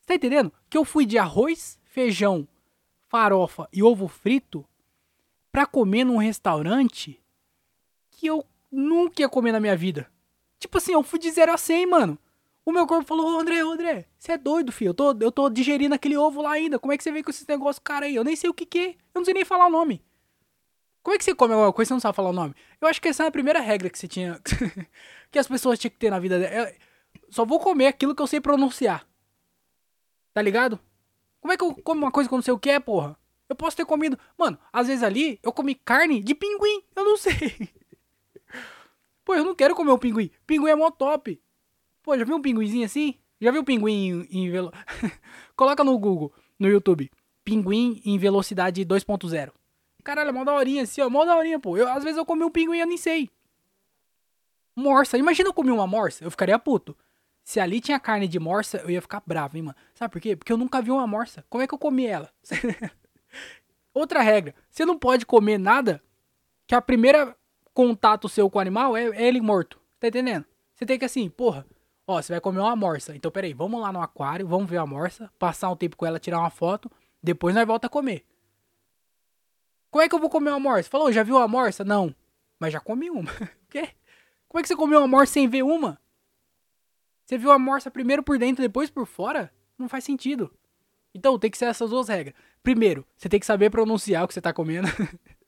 Você 0.00 0.06
tá 0.06 0.14
entendendo? 0.14 0.50
Que 0.70 0.78
eu 0.78 0.84
fui 0.84 1.04
de 1.04 1.18
arroz, 1.18 1.78
feijão, 1.84 2.48
farofa 3.06 3.68
e 3.70 3.82
ovo 3.82 4.08
frito 4.08 4.66
pra 5.50 5.66
comer 5.66 6.04
num 6.04 6.16
restaurante 6.16 7.20
que 8.10 8.26
eu 8.26 8.46
nunca 8.72 9.20
ia 9.22 9.28
comer 9.28 9.52
na 9.52 9.60
minha 9.60 9.76
vida. 9.76 10.10
Tipo 10.58 10.78
assim, 10.78 10.92
eu 10.92 11.02
fui 11.02 11.18
de 11.18 11.30
0 11.30 11.52
a 11.52 11.56
100, 11.56 11.86
mano. 11.86 12.18
O 12.64 12.72
meu 12.72 12.86
corpo 12.86 13.04
falou, 13.04 13.34
ô 13.34 13.40
André, 13.40 13.64
ô 13.64 13.72
André, 13.72 14.06
você 14.18 14.32
é 14.32 14.38
doido, 14.38 14.72
filho. 14.72 14.90
Eu 14.90 14.94
tô, 14.94 15.16
eu 15.20 15.32
tô 15.32 15.50
digerindo 15.50 15.94
aquele 15.94 16.16
ovo 16.16 16.40
lá 16.40 16.52
ainda. 16.52 16.78
Como 16.78 16.92
é 16.92 16.96
que 16.96 17.02
você 17.02 17.10
vem 17.10 17.22
com 17.22 17.30
esse 17.30 17.44
negócio, 17.48 17.82
cara 17.82 18.06
aí? 18.06 18.14
Eu 18.14 18.24
nem 18.24 18.36
sei 18.36 18.48
o 18.48 18.54
que 18.54 18.64
que 18.64 18.78
é. 18.78 18.88
Eu 19.14 19.18
não 19.18 19.24
sei 19.24 19.34
nem 19.34 19.44
falar 19.44 19.66
o 19.66 19.70
nome. 19.70 20.02
Como 21.02 21.14
é 21.14 21.18
que 21.18 21.24
você 21.24 21.34
come 21.34 21.52
alguma 21.52 21.72
coisa 21.72 21.88
e 21.88 21.90
você 21.90 21.94
não 21.94 22.00
sabe 22.00 22.14
falar 22.14 22.30
o 22.30 22.32
nome? 22.32 22.54
Eu 22.80 22.86
acho 22.86 23.02
que 23.02 23.08
essa 23.08 23.24
é 23.24 23.26
a 23.26 23.32
primeira 23.32 23.60
regra 23.60 23.90
que 23.90 23.98
você 23.98 24.06
tinha. 24.06 24.40
que 25.30 25.38
as 25.38 25.48
pessoas 25.48 25.78
tinham 25.78 25.90
que 25.90 25.98
ter 25.98 26.10
na 26.10 26.20
vida 26.20 26.38
dela. 26.38 26.72
só 27.28 27.44
vou 27.44 27.58
comer 27.58 27.88
aquilo 27.88 28.14
que 28.14 28.22
eu 28.22 28.26
sei 28.28 28.40
pronunciar. 28.40 29.04
Tá 30.32 30.40
ligado? 30.40 30.78
Como 31.40 31.52
é 31.52 31.56
que 31.56 31.64
eu 31.64 31.74
como 31.74 32.02
uma 32.02 32.12
coisa 32.12 32.28
que 32.28 32.34
eu 32.34 32.38
não 32.38 32.42
sei 32.42 32.54
o 32.54 32.58
que 32.58 32.70
é, 32.70 32.78
porra? 32.78 33.18
Eu 33.48 33.56
posso 33.56 33.76
ter 33.76 33.84
comido. 33.84 34.16
Mano, 34.38 34.56
às 34.72 34.86
vezes 34.86 35.02
ali 35.02 35.40
eu 35.42 35.52
comi 35.52 35.74
carne 35.74 36.22
de 36.22 36.34
pinguim. 36.36 36.84
Eu 36.94 37.04
não 37.04 37.16
sei. 37.18 37.68
Pô, 39.32 39.36
eu 39.36 39.44
não 39.44 39.54
quero 39.54 39.74
comer 39.74 39.90
um 39.92 39.98
pinguim. 39.98 40.30
Pinguim 40.46 40.70
é 40.70 40.74
mó 40.74 40.90
top. 40.90 41.40
Pô, 42.02 42.18
já 42.18 42.22
viu 42.22 42.36
um 42.36 42.42
pinguinzinho 42.42 42.84
assim? 42.84 43.14
Já 43.40 43.50
viu 43.50 43.62
um 43.62 43.64
pinguim 43.64 44.26
em, 44.30 44.42
em 44.42 44.50
velo... 44.50 44.70
Coloca 45.56 45.82
no 45.82 45.98
Google, 45.98 46.34
no 46.58 46.68
YouTube. 46.68 47.10
Pinguim 47.42 48.02
em 48.04 48.18
velocidade 48.18 48.84
2.0. 48.84 49.50
Caralho, 50.04 50.28
é 50.28 50.32
mó 50.32 50.44
daorinha 50.44 50.82
assim, 50.82 51.00
ó. 51.00 51.08
Mó 51.08 51.24
daorinha, 51.24 51.58
pô. 51.58 51.78
Eu, 51.78 51.88
às 51.88 52.04
vezes 52.04 52.18
eu 52.18 52.26
comi 52.26 52.44
um 52.44 52.50
pinguim 52.50 52.76
e 52.76 52.80
eu 52.80 52.86
nem 52.86 52.98
sei. 52.98 53.30
Morsa. 54.76 55.16
Imagina 55.16 55.48
eu 55.48 55.54
comer 55.54 55.70
uma 55.70 55.86
morsa. 55.86 56.22
Eu 56.22 56.30
ficaria 56.30 56.58
puto. 56.58 56.94
Se 57.42 57.58
ali 57.58 57.80
tinha 57.80 57.98
carne 57.98 58.28
de 58.28 58.38
morsa, 58.38 58.82
eu 58.84 58.90
ia 58.90 59.00
ficar 59.00 59.22
bravo, 59.26 59.56
hein, 59.56 59.62
mano. 59.62 59.76
Sabe 59.94 60.12
por 60.12 60.20
quê? 60.20 60.36
Porque 60.36 60.52
eu 60.52 60.58
nunca 60.58 60.82
vi 60.82 60.90
uma 60.90 61.06
morsa. 61.06 61.42
Como 61.48 61.64
é 61.64 61.66
que 61.66 61.72
eu 61.72 61.78
comi 61.78 62.04
ela? 62.04 62.30
Outra 63.94 64.20
regra. 64.20 64.54
Você 64.70 64.84
não 64.84 64.98
pode 64.98 65.24
comer 65.24 65.56
nada 65.56 66.02
que 66.66 66.74
a 66.74 66.82
primeira 66.82 67.34
contato 67.74 68.28
seu 68.28 68.48
com 68.50 68.58
o 68.58 68.60
animal 68.60 68.96
é, 68.96 69.04
é 69.08 69.28
ele 69.28 69.40
morto. 69.40 69.80
Tá 69.98 70.08
entendendo? 70.08 70.44
Você 70.74 70.86
tem 70.86 70.98
que 70.98 71.04
assim, 71.04 71.28
porra, 71.28 71.66
ó, 72.06 72.20
você 72.20 72.32
vai 72.32 72.40
comer 72.40 72.60
uma 72.60 72.76
morsa. 72.76 73.14
Então, 73.14 73.30
peraí, 73.30 73.52
vamos 73.52 73.80
lá 73.80 73.92
no 73.92 74.00
aquário, 74.00 74.46
vamos 74.46 74.68
ver 74.68 74.78
a 74.78 74.86
morsa, 74.86 75.30
passar 75.38 75.70
um 75.70 75.76
tempo 75.76 75.96
com 75.96 76.06
ela, 76.06 76.18
tirar 76.18 76.40
uma 76.40 76.50
foto, 76.50 76.90
depois 77.22 77.54
nós 77.54 77.66
volta 77.66 77.86
a 77.86 77.90
comer. 77.90 78.24
Como 79.90 80.02
é 80.02 80.08
que 80.08 80.14
eu 80.14 80.18
vou 80.18 80.30
comer 80.30 80.50
uma 80.50 80.60
morsa? 80.60 80.88
Falou, 80.88 81.12
já 81.12 81.22
viu 81.22 81.36
uma 81.36 81.46
morsa? 81.46 81.84
Não. 81.84 82.14
Mas 82.58 82.72
já 82.72 82.80
comi 82.80 83.10
uma. 83.10 83.30
O 83.30 83.48
quê? 83.68 83.90
Como 84.48 84.58
é 84.58 84.62
que 84.62 84.68
você 84.68 84.76
comeu 84.76 84.98
uma 84.98 85.08
morsa 85.08 85.34
sem 85.34 85.48
ver 85.48 85.62
uma? 85.62 86.00
Você 87.24 87.38
viu 87.38 87.50
a 87.50 87.58
morsa 87.58 87.90
primeiro 87.90 88.22
por 88.22 88.38
dentro, 88.38 88.62
depois 88.62 88.90
por 88.90 89.06
fora? 89.06 89.52
Não 89.78 89.88
faz 89.88 90.04
sentido. 90.04 90.52
Então, 91.14 91.38
tem 91.38 91.50
que 91.50 91.58
ser 91.58 91.66
essas 91.66 91.90
duas 91.90 92.08
regras. 92.08 92.34
Primeiro, 92.62 93.06
você 93.16 93.28
tem 93.28 93.38
que 93.38 93.46
saber 93.46 93.70
pronunciar 93.70 94.24
o 94.24 94.28
que 94.28 94.34
você 94.34 94.40
tá 94.40 94.52
comendo. 94.52 94.88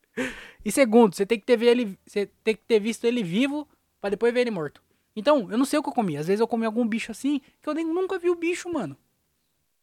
e 0.65 0.73
segundo, 0.73 1.15
você 1.15 1.27
tem 1.27 1.39
que 1.39 1.47
ter, 1.47 1.61
ele, 1.63 1.99
você 2.07 2.27
tem 2.43 2.55
que 2.55 2.63
ter 2.63 2.81
visto 2.81 3.05
ele 3.05 3.23
vivo 3.23 3.69
para 4.01 4.11
depois 4.11 4.33
ver 4.33 4.41
ele 4.41 4.51
morto. 4.51 4.83
Então, 5.17 5.49
eu 5.51 5.57
não 5.57 5.65
sei 5.65 5.79
o 5.79 5.83
que 5.83 5.89
eu 5.89 5.93
comi. 5.93 6.17
Às 6.17 6.27
vezes 6.27 6.41
eu 6.41 6.49
comi 6.49 6.67
algum 6.67 6.87
bicho 6.87 7.13
assim 7.13 7.41
que 7.63 7.69
eu 7.69 7.75
nem, 7.75 7.85
nunca 7.85 8.19
vi 8.19 8.31
o 8.31 8.35
bicho, 8.35 8.73
mano. 8.73 8.97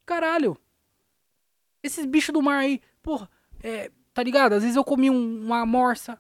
Caralho. 0.05 0.57
Esses 1.81 2.05
bichos 2.05 2.33
do 2.33 2.41
mar 2.41 2.59
aí, 2.59 2.81
porra, 3.01 3.29
é, 3.63 3.91
tá 4.13 4.21
ligado? 4.21 4.53
Às 4.53 4.61
vezes 4.61 4.75
eu 4.75 4.83
comi 4.83 5.09
um, 5.09 5.41
uma 5.43 5.65
morsa, 5.65 6.19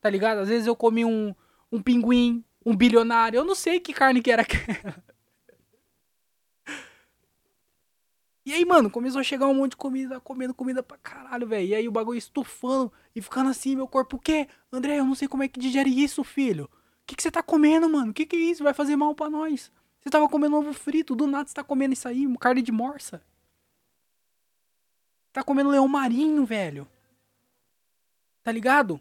tá 0.00 0.10
ligado? 0.10 0.38
Às 0.38 0.48
vezes 0.48 0.66
eu 0.66 0.76
comi 0.76 1.04
um, 1.04 1.34
um 1.70 1.82
pinguim, 1.82 2.44
um 2.64 2.76
bilionário. 2.76 3.38
Eu 3.38 3.44
não 3.44 3.54
sei 3.54 3.80
que 3.80 3.92
carne 3.92 4.22
que 4.22 4.30
era 4.30 4.42
aquela. 4.42 5.02
E 8.44 8.52
aí, 8.52 8.64
mano, 8.64 8.90
começou 8.90 9.20
a 9.20 9.24
chegar 9.24 9.46
um 9.46 9.54
monte 9.54 9.72
de 9.72 9.76
comida, 9.76 10.20
comendo 10.20 10.52
comida 10.52 10.82
pra 10.82 10.96
caralho, 10.98 11.46
velho. 11.46 11.68
E 11.68 11.74
aí 11.74 11.88
o 11.88 11.92
bagulho 11.92 12.18
estufando 12.18 12.92
e 13.14 13.22
ficando 13.22 13.50
assim, 13.50 13.76
meu 13.76 13.86
corpo, 13.86 14.16
o 14.16 14.18
quê? 14.18 14.48
André, 14.72 14.98
eu 14.98 15.04
não 15.04 15.14
sei 15.14 15.28
como 15.28 15.44
é 15.44 15.48
que 15.48 15.60
digere 15.60 15.90
isso, 15.90 16.24
filho. 16.24 16.64
O 16.64 17.06
que, 17.06 17.20
você 17.22 17.30
tá 17.30 17.42
comendo, 17.42 17.88
mano? 17.88 18.10
O 18.10 18.14
que, 18.14 18.26
que 18.26 18.34
é 18.34 18.38
isso? 18.38 18.64
Vai 18.64 18.74
fazer 18.74 18.96
mal 18.96 19.14
pra 19.14 19.30
nós. 19.30 19.70
Você 20.00 20.10
tava 20.10 20.28
comendo 20.28 20.56
ovo 20.56 20.72
frito, 20.72 21.14
do 21.14 21.26
nada 21.26 21.48
você 21.48 21.54
tá 21.54 21.62
comendo 21.62 21.92
isso 21.92 22.08
aí, 22.08 22.26
carne 22.38 22.62
de 22.62 22.72
morsa. 22.72 23.22
Tá 25.32 25.42
comendo 25.44 25.70
leão 25.70 25.86
marinho, 25.86 26.44
velho. 26.44 26.88
Tá 28.42 28.50
ligado? 28.50 29.00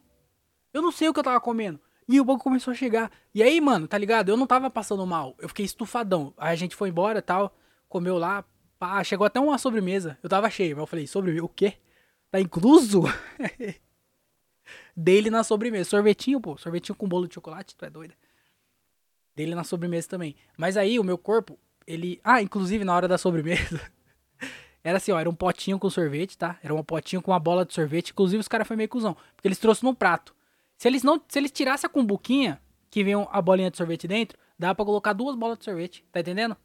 Eu 0.71 0.81
não 0.81 0.91
sei 0.91 1.09
o 1.09 1.13
que 1.13 1.19
eu 1.19 1.23
tava 1.23 1.41
comendo. 1.41 1.79
E 2.07 2.19
o 2.19 2.23
bagulho 2.23 2.43
começou 2.43 2.71
a 2.71 2.75
chegar. 2.75 3.11
E 3.33 3.41
aí, 3.41 3.59
mano, 3.59 3.87
tá 3.87 3.97
ligado? 3.97 4.29
Eu 4.29 4.37
não 4.37 4.45
tava 4.45 4.69
passando 4.69 5.05
mal. 5.05 5.35
Eu 5.39 5.49
fiquei 5.49 5.65
estufadão. 5.65 6.33
Aí 6.37 6.53
a 6.53 6.55
gente 6.55 6.75
foi 6.75 6.89
embora 6.89 7.19
e 7.19 7.21
tal. 7.21 7.55
Comeu 7.89 8.17
lá, 8.17 8.45
Pá, 8.81 9.03
chegou 9.03 9.27
até 9.27 9.39
uma 9.39 9.59
sobremesa. 9.59 10.17
Eu 10.23 10.27
tava 10.27 10.49
cheio, 10.49 10.75
mas 10.75 10.81
eu 10.81 10.87
falei, 10.87 11.05
sobremesa? 11.05 11.45
O 11.45 11.47
quê? 11.47 11.75
Tá 12.31 12.41
incluso? 12.41 13.03
Dele 14.97 15.29
na 15.29 15.43
sobremesa. 15.43 15.87
Sorvetinho, 15.87 16.41
pô. 16.41 16.57
Sorvetinho 16.57 16.95
com 16.95 17.07
bolo 17.07 17.27
de 17.27 17.35
chocolate, 17.35 17.75
tu 17.75 17.85
é 17.85 17.91
doida. 17.91 18.15
Dele 19.35 19.53
na 19.53 19.63
sobremesa 19.63 20.09
também. 20.09 20.35
Mas 20.57 20.77
aí 20.77 20.97
o 20.97 21.03
meu 21.03 21.15
corpo, 21.15 21.59
ele. 21.85 22.19
Ah, 22.23 22.41
inclusive 22.41 22.83
na 22.83 22.95
hora 22.95 23.07
da 23.07 23.19
sobremesa. 23.19 23.79
era 24.83 24.97
assim, 24.97 25.11
ó, 25.11 25.19
era 25.19 25.29
um 25.29 25.35
potinho 25.35 25.77
com 25.77 25.87
sorvete, 25.87 26.35
tá? 26.35 26.57
Era 26.63 26.73
um 26.73 26.83
potinho 26.83 27.21
com 27.21 27.29
uma 27.29 27.39
bola 27.39 27.63
de 27.63 27.75
sorvete. 27.75 28.09
Inclusive 28.09 28.41
os 28.41 28.47
caras 28.47 28.67
foi 28.67 28.75
meio 28.75 28.89
cuzão. 28.89 29.15
Porque 29.35 29.47
eles 29.47 29.59
trouxeram 29.59 29.91
num 29.91 29.95
prato. 29.95 30.33
Se 30.75 30.87
eles 30.87 31.03
não. 31.03 31.21
Se 31.27 31.37
eles 31.37 31.51
tirassem 31.51 31.87
a 31.87 31.89
cumbuquinha, 31.91 32.59
que 32.89 33.03
vem 33.03 33.13
a 33.29 33.41
bolinha 33.43 33.69
de 33.69 33.77
sorvete 33.77 34.07
dentro, 34.07 34.39
dá 34.57 34.73
pra 34.73 34.83
colocar 34.83 35.13
duas 35.13 35.35
bolas 35.35 35.59
de 35.59 35.65
sorvete. 35.65 36.03
Tá 36.11 36.19
entendendo? 36.19 36.57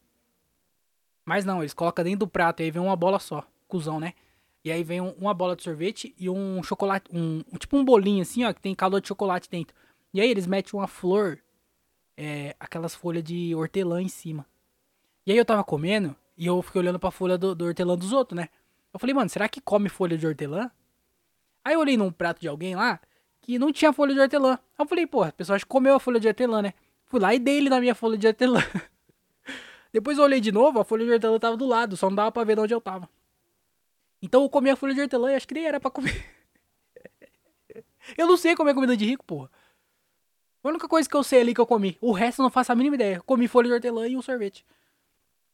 Mas 1.26 1.44
não, 1.44 1.60
eles 1.60 1.74
colocam 1.74 2.04
dentro 2.04 2.20
do 2.20 2.28
prato 2.28 2.60
e 2.60 2.64
aí 2.64 2.70
vem 2.70 2.80
uma 2.80 2.94
bola 2.94 3.18
só. 3.18 3.44
Cusão, 3.66 3.98
né? 3.98 4.14
E 4.64 4.70
aí 4.70 4.84
vem 4.84 5.00
um, 5.00 5.10
uma 5.18 5.34
bola 5.34 5.56
de 5.56 5.64
sorvete 5.64 6.14
e 6.16 6.30
um 6.30 6.62
chocolate. 6.62 7.10
Um, 7.12 7.42
tipo 7.58 7.76
um 7.76 7.84
bolinho 7.84 8.22
assim, 8.22 8.44
ó, 8.44 8.52
que 8.52 8.60
tem 8.60 8.74
calor 8.74 9.00
de 9.00 9.08
chocolate 9.08 9.50
dentro. 9.50 9.76
E 10.14 10.20
aí 10.20 10.30
eles 10.30 10.46
metem 10.46 10.78
uma 10.78 10.86
flor. 10.86 11.38
É, 12.16 12.56
aquelas 12.58 12.94
folhas 12.94 13.22
de 13.22 13.54
hortelã 13.54 14.00
em 14.00 14.08
cima. 14.08 14.46
E 15.26 15.32
aí 15.32 15.36
eu 15.36 15.44
tava 15.44 15.62
comendo 15.62 16.16
e 16.34 16.46
eu 16.46 16.62
fiquei 16.62 16.80
olhando 16.80 16.98
pra 16.98 17.10
folha 17.10 17.36
do, 17.36 17.54
do 17.54 17.66
hortelã 17.66 17.98
dos 17.98 18.12
outros, 18.12 18.36
né? 18.36 18.48
Eu 18.94 18.98
falei, 18.98 19.14
mano, 19.14 19.28
será 19.28 19.48
que 19.48 19.60
come 19.60 19.90
folha 19.90 20.16
de 20.16 20.26
hortelã? 20.26 20.70
Aí 21.62 21.74
eu 21.74 21.80
olhei 21.80 21.96
num 21.96 22.10
prato 22.10 22.40
de 22.40 22.48
alguém 22.48 22.74
lá 22.74 22.98
que 23.42 23.58
não 23.58 23.70
tinha 23.70 23.92
folha 23.92 24.14
de 24.14 24.20
hortelã. 24.20 24.52
Aí 24.52 24.84
eu 24.84 24.86
falei, 24.86 25.06
pô, 25.06 25.24
a 25.24 25.32
pessoa 25.32 25.56
acho 25.56 25.66
que 25.66 25.70
comeu 25.70 25.96
a 25.96 26.00
folha 26.00 26.18
de 26.18 26.26
hortelã, 26.26 26.62
né? 26.62 26.72
Fui 27.04 27.20
lá 27.20 27.34
e 27.34 27.38
dei 27.38 27.58
ele 27.58 27.68
na 27.68 27.80
minha 27.80 27.94
folha 27.94 28.16
de 28.16 28.26
hortelã. 28.26 28.60
Depois 29.92 30.18
eu 30.18 30.24
olhei 30.24 30.40
de 30.40 30.52
novo, 30.52 30.78
a 30.78 30.84
folha 30.84 31.04
de 31.04 31.12
hortelã 31.12 31.38
tava 31.38 31.56
do 31.56 31.66
lado, 31.66 31.96
só 31.96 32.08
não 32.08 32.16
dava 32.16 32.32
pra 32.32 32.44
ver 32.44 32.56
de 32.56 32.62
onde 32.62 32.74
eu 32.74 32.80
tava. 32.80 33.08
Então 34.20 34.42
eu 34.42 34.50
comi 34.50 34.70
a 34.70 34.76
folha 34.76 34.94
de 34.94 35.00
hortelã 35.00 35.32
e 35.32 35.34
acho 35.34 35.46
que 35.46 35.54
nem 35.54 35.66
era 35.66 35.80
pra 35.80 35.90
comer. 35.90 36.24
eu 38.16 38.26
não 38.26 38.36
sei 38.36 38.54
comer 38.54 38.74
comida 38.74 38.96
de 38.96 39.04
rico, 39.04 39.24
porra. 39.24 39.50
A 40.62 40.68
única 40.68 40.88
coisa 40.88 41.08
que 41.08 41.14
eu 41.14 41.22
sei 41.22 41.40
ali 41.40 41.54
que 41.54 41.60
eu 41.60 41.66
comi. 41.66 41.96
O 42.00 42.12
resto 42.12 42.40
eu 42.40 42.42
não 42.42 42.50
faço 42.50 42.72
a 42.72 42.74
mínima 42.74 42.96
ideia. 42.96 43.20
comi 43.20 43.46
folha 43.46 43.68
de 43.68 43.74
hortelã 43.74 44.08
e 44.08 44.16
um 44.16 44.22
sorvete. 44.22 44.66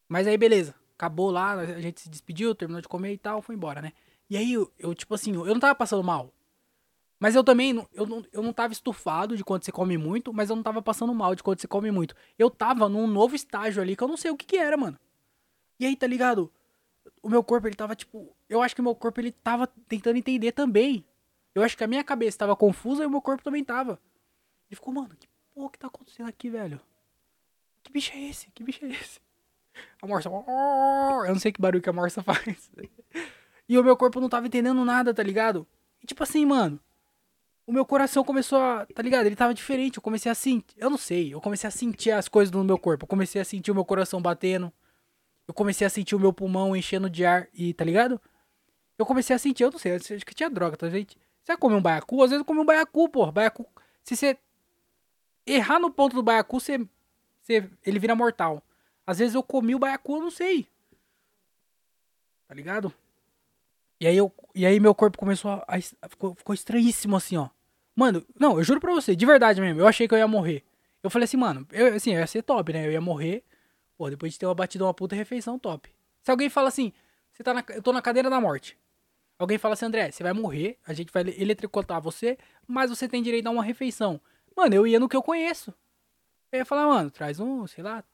Mas 0.08 0.26
aí, 0.26 0.38
beleza. 0.38 0.74
Acabou 0.94 1.30
lá, 1.30 1.52
a 1.52 1.80
gente 1.80 2.00
se 2.00 2.08
despediu, 2.08 2.54
terminou 2.54 2.80
de 2.80 2.88
comer 2.88 3.12
e 3.12 3.18
tal, 3.18 3.42
foi 3.42 3.54
embora, 3.54 3.82
né? 3.82 3.92
E 4.30 4.36
aí, 4.36 4.52
eu, 4.54 4.72
eu 4.78 4.94
tipo 4.94 5.14
assim, 5.14 5.34
eu 5.34 5.44
não 5.46 5.58
tava 5.58 5.74
passando 5.74 6.02
mal. 6.02 6.32
Mas 7.22 7.36
eu 7.36 7.44
também, 7.44 7.70
eu 7.92 8.04
não, 8.04 8.24
eu 8.32 8.42
não 8.42 8.52
tava 8.52 8.72
estufado 8.72 9.36
de 9.36 9.44
quando 9.44 9.62
você 9.62 9.70
come 9.70 9.96
muito, 9.96 10.32
mas 10.32 10.50
eu 10.50 10.56
não 10.56 10.62
tava 10.64 10.82
passando 10.82 11.14
mal 11.14 11.36
de 11.36 11.42
quando 11.44 11.60
você 11.60 11.68
come 11.68 11.88
muito. 11.88 12.16
Eu 12.36 12.50
tava 12.50 12.88
num 12.88 13.06
novo 13.06 13.36
estágio 13.36 13.80
ali 13.80 13.94
que 13.94 14.02
eu 14.02 14.08
não 14.08 14.16
sei 14.16 14.32
o 14.32 14.36
que 14.36 14.44
que 14.44 14.56
era, 14.56 14.76
mano. 14.76 14.98
E 15.78 15.86
aí, 15.86 15.94
tá 15.94 16.04
ligado? 16.04 16.52
O 17.22 17.28
meu 17.28 17.44
corpo, 17.44 17.68
ele 17.68 17.76
tava 17.76 17.94
tipo. 17.94 18.36
Eu 18.48 18.60
acho 18.60 18.74
que 18.74 18.80
o 18.80 18.84
meu 18.84 18.96
corpo, 18.96 19.20
ele 19.20 19.30
tava 19.30 19.68
tentando 19.86 20.16
entender 20.16 20.50
também. 20.50 21.06
Eu 21.54 21.62
acho 21.62 21.76
que 21.76 21.84
a 21.84 21.86
minha 21.86 22.02
cabeça 22.02 22.38
tava 22.38 22.56
confusa 22.56 23.04
e 23.04 23.06
o 23.06 23.10
meu 23.10 23.22
corpo 23.22 23.44
também 23.44 23.62
tava. 23.62 24.00
Ele 24.68 24.74
ficou, 24.74 24.92
mano, 24.92 25.10
que 25.10 25.28
porra 25.54 25.70
que 25.70 25.78
tá 25.78 25.86
acontecendo 25.86 26.28
aqui, 26.28 26.50
velho? 26.50 26.80
Que 27.84 27.92
bicho 27.92 28.10
é 28.14 28.20
esse? 28.20 28.50
Que 28.50 28.64
bicho 28.64 28.84
é 28.84 28.88
esse? 28.88 29.20
A 30.02 30.08
morsa. 30.08 30.28
Eu 30.28 31.32
não 31.32 31.38
sei 31.38 31.52
que 31.52 31.62
barulho 31.62 31.80
que 31.80 31.88
a 31.88 31.92
morsa 31.92 32.20
faz. 32.24 32.68
E 33.68 33.78
o 33.78 33.84
meu 33.84 33.96
corpo 33.96 34.20
não 34.20 34.28
tava 34.28 34.48
entendendo 34.48 34.84
nada, 34.84 35.14
tá 35.14 35.22
ligado? 35.22 35.64
E 36.02 36.06
tipo 36.08 36.20
assim, 36.24 36.44
mano 36.44 36.80
o 37.72 37.74
meu 37.74 37.86
coração 37.86 38.22
começou 38.22 38.58
a. 38.58 38.84
Tá 38.84 39.00
ligado? 39.00 39.24
Ele 39.24 39.34
tava 39.34 39.54
diferente. 39.54 39.96
Eu 39.96 40.02
comecei 40.02 40.30
a 40.30 40.34
sentir. 40.34 40.76
Eu 40.76 40.90
não 40.90 40.98
sei. 40.98 41.32
Eu 41.32 41.40
comecei 41.40 41.66
a 41.66 41.70
sentir 41.70 42.10
as 42.10 42.28
coisas 42.28 42.52
no 42.52 42.62
meu 42.62 42.78
corpo. 42.78 43.04
Eu 43.04 43.08
comecei 43.08 43.40
a 43.40 43.44
sentir 43.46 43.70
o 43.70 43.74
meu 43.74 43.84
coração 43.84 44.20
batendo. 44.20 44.70
Eu 45.48 45.54
comecei 45.54 45.86
a 45.86 45.90
sentir 45.90 46.14
o 46.14 46.20
meu 46.20 46.34
pulmão 46.34 46.76
enchendo 46.76 47.08
de 47.08 47.24
ar. 47.24 47.48
E 47.54 47.72
tá 47.72 47.82
ligado? 47.82 48.20
Eu 48.98 49.06
comecei 49.06 49.34
a 49.34 49.38
sentir. 49.38 49.64
Eu 49.64 49.70
não 49.70 49.78
sei. 49.78 49.94
Acho 49.94 50.18
que 50.18 50.34
tinha 50.34 50.50
droga, 50.50 50.76
tá 50.76 50.86
vendo? 50.86 51.16
Você 51.42 51.56
come 51.56 51.74
um 51.74 51.80
baiacu? 51.80 52.22
Às 52.22 52.28
vezes 52.28 52.40
eu 52.40 52.44
come 52.44 52.60
um 52.60 52.64
baiacu, 52.64 53.08
porra. 53.08 53.32
Baiacu. 53.32 53.66
Se 54.04 54.16
você 54.16 54.36
errar 55.46 55.78
no 55.78 55.90
ponto 55.90 56.14
do 56.14 56.22
baiacu, 56.22 56.60
você, 56.60 56.78
você, 57.42 57.70
ele 57.86 57.98
vira 57.98 58.14
mortal. 58.14 58.62
Às 59.06 59.18
vezes 59.18 59.34
eu 59.34 59.42
comi 59.42 59.74
o 59.74 59.78
baiacu, 59.78 60.16
eu 60.16 60.20
não 60.20 60.30
sei. 60.30 60.68
Tá 62.46 62.54
ligado? 62.54 62.92
E 63.98 64.06
aí, 64.06 64.16
eu, 64.16 64.30
e 64.54 64.66
aí 64.66 64.78
meu 64.78 64.94
corpo 64.94 65.16
começou 65.16 65.52
a. 65.52 65.64
a 66.02 66.08
ficou, 66.10 66.34
ficou 66.34 66.54
estranhíssimo 66.54 67.16
assim, 67.16 67.38
ó. 67.38 67.48
Mano, 67.94 68.24
não, 68.38 68.58
eu 68.58 68.64
juro 68.64 68.80
pra 68.80 68.92
você, 68.92 69.14
de 69.14 69.26
verdade 69.26 69.60
mesmo, 69.60 69.80
eu 69.80 69.86
achei 69.86 70.08
que 70.08 70.14
eu 70.14 70.18
ia 70.18 70.26
morrer. 70.28 70.64
Eu 71.02 71.10
falei 71.10 71.24
assim, 71.24 71.36
mano, 71.36 71.66
eu, 71.72 71.94
assim, 71.94 72.12
eu 72.12 72.20
ia 72.20 72.26
ser 72.26 72.42
top, 72.42 72.72
né? 72.72 72.86
Eu 72.86 72.92
ia 72.92 73.00
morrer, 73.00 73.44
pô, 73.96 74.08
depois 74.08 74.32
de 74.32 74.38
ter 74.38 74.46
uma 74.46 74.54
batida 74.54 74.84
uma 74.84 74.94
puta 74.94 75.14
refeição 75.14 75.58
top. 75.58 75.92
Se 76.22 76.30
alguém 76.30 76.48
fala 76.48 76.68
assim, 76.68 76.92
você 77.32 77.42
tá 77.42 77.52
na, 77.52 77.64
eu 77.70 77.82
tô 77.82 77.92
na 77.92 78.00
cadeira 78.00 78.30
da 78.30 78.40
morte. 78.40 78.78
Alguém 79.38 79.58
fala 79.58 79.74
assim, 79.74 79.86
André, 79.86 80.10
você 80.10 80.22
vai 80.22 80.32
morrer, 80.32 80.78
a 80.86 80.92
gente 80.92 81.12
vai 81.12 81.22
eletrocutar 81.36 82.00
você, 82.00 82.38
mas 82.66 82.90
você 82.90 83.08
tem 83.08 83.22
direito 83.22 83.46
a 83.48 83.50
uma 83.50 83.62
refeição. 83.62 84.20
Mano, 84.56 84.74
eu 84.74 84.86
ia 84.86 85.00
no 85.00 85.08
que 85.08 85.16
eu 85.16 85.22
conheço. 85.22 85.74
Eu 86.52 86.60
ia 86.60 86.64
falar, 86.64 86.86
mano, 86.86 87.10
traz 87.10 87.40
um, 87.40 87.66
sei 87.66 87.82
lá, 87.82 88.04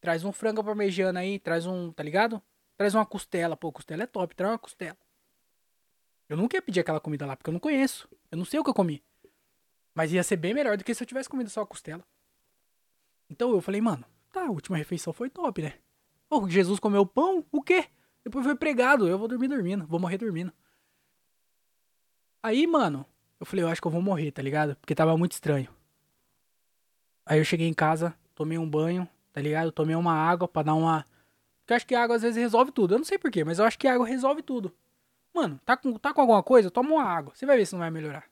traz 0.00 0.24
um 0.24 0.32
frango 0.32 0.64
parmegiana 0.64 1.20
aí, 1.20 1.38
traz 1.38 1.66
um, 1.66 1.92
tá 1.92 2.02
ligado? 2.02 2.42
Traz 2.76 2.94
uma 2.94 3.04
costela, 3.04 3.56
pô, 3.56 3.70
costela 3.70 4.04
é 4.04 4.06
top, 4.06 4.34
traz 4.34 4.52
uma 4.52 4.58
costela. 4.58 4.96
Eu 6.30 6.36
nunca 6.36 6.56
ia 6.56 6.62
pedir 6.62 6.78
aquela 6.78 7.00
comida 7.00 7.26
lá, 7.26 7.36
porque 7.36 7.50
eu 7.50 7.52
não 7.52 7.58
conheço. 7.58 8.08
Eu 8.30 8.38
não 8.38 8.44
sei 8.44 8.60
o 8.60 8.62
que 8.62 8.70
eu 8.70 8.74
comi. 8.74 9.02
Mas 9.92 10.12
ia 10.12 10.22
ser 10.22 10.36
bem 10.36 10.54
melhor 10.54 10.76
do 10.76 10.84
que 10.84 10.94
se 10.94 11.02
eu 11.02 11.06
tivesse 11.06 11.28
comido 11.28 11.50
só 11.50 11.62
a 11.62 11.66
costela. 11.66 12.04
Então 13.28 13.50
eu 13.50 13.60
falei, 13.60 13.80
mano, 13.80 14.04
tá, 14.30 14.46
a 14.46 14.50
última 14.50 14.76
refeição 14.76 15.12
foi 15.12 15.28
top, 15.28 15.60
né? 15.60 15.74
Pô, 16.28 16.48
Jesus 16.48 16.78
comeu 16.78 17.04
pão? 17.04 17.44
O 17.50 17.60
quê? 17.60 17.86
Depois 18.22 18.46
foi 18.46 18.54
pregado, 18.54 19.08
eu 19.08 19.18
vou 19.18 19.26
dormir 19.26 19.48
dormindo, 19.48 19.84
vou 19.88 19.98
morrer 19.98 20.18
dormindo. 20.18 20.52
Aí, 22.40 22.64
mano, 22.64 23.04
eu 23.40 23.44
falei, 23.44 23.64
eu 23.64 23.68
acho 23.68 23.80
que 23.80 23.88
eu 23.88 23.92
vou 23.92 24.00
morrer, 24.00 24.30
tá 24.30 24.40
ligado? 24.40 24.76
Porque 24.76 24.94
tava 24.94 25.18
muito 25.18 25.32
estranho. 25.32 25.68
Aí 27.26 27.40
eu 27.40 27.44
cheguei 27.44 27.66
em 27.66 27.74
casa, 27.74 28.14
tomei 28.36 28.56
um 28.56 28.70
banho, 28.70 29.08
tá 29.32 29.40
ligado? 29.40 29.72
Tomei 29.72 29.96
uma 29.96 30.14
água 30.14 30.46
pra 30.46 30.62
dar 30.62 30.74
uma. 30.74 31.04
Porque 31.60 31.72
eu 31.72 31.76
acho 31.76 31.86
que 31.88 31.94
a 31.96 32.04
água 32.04 32.14
às 32.14 32.22
vezes 32.22 32.40
resolve 32.40 32.70
tudo. 32.70 32.94
Eu 32.94 32.98
não 32.98 33.04
sei 33.04 33.18
porquê, 33.18 33.42
mas 33.42 33.58
eu 33.58 33.64
acho 33.64 33.76
que 33.76 33.88
a 33.88 33.94
água 33.94 34.06
resolve 34.06 34.42
tudo. 34.42 34.72
Mano, 35.34 35.60
tá 35.64 35.76
com, 35.76 35.94
tá 35.94 36.12
com 36.12 36.20
alguma 36.20 36.42
coisa? 36.42 36.70
Toma 36.70 36.90
uma 36.90 37.04
água. 37.04 37.32
Você 37.34 37.46
vai 37.46 37.56
ver 37.56 37.66
se 37.66 37.72
não 37.72 37.80
vai 37.80 37.90
melhorar. 37.90 38.24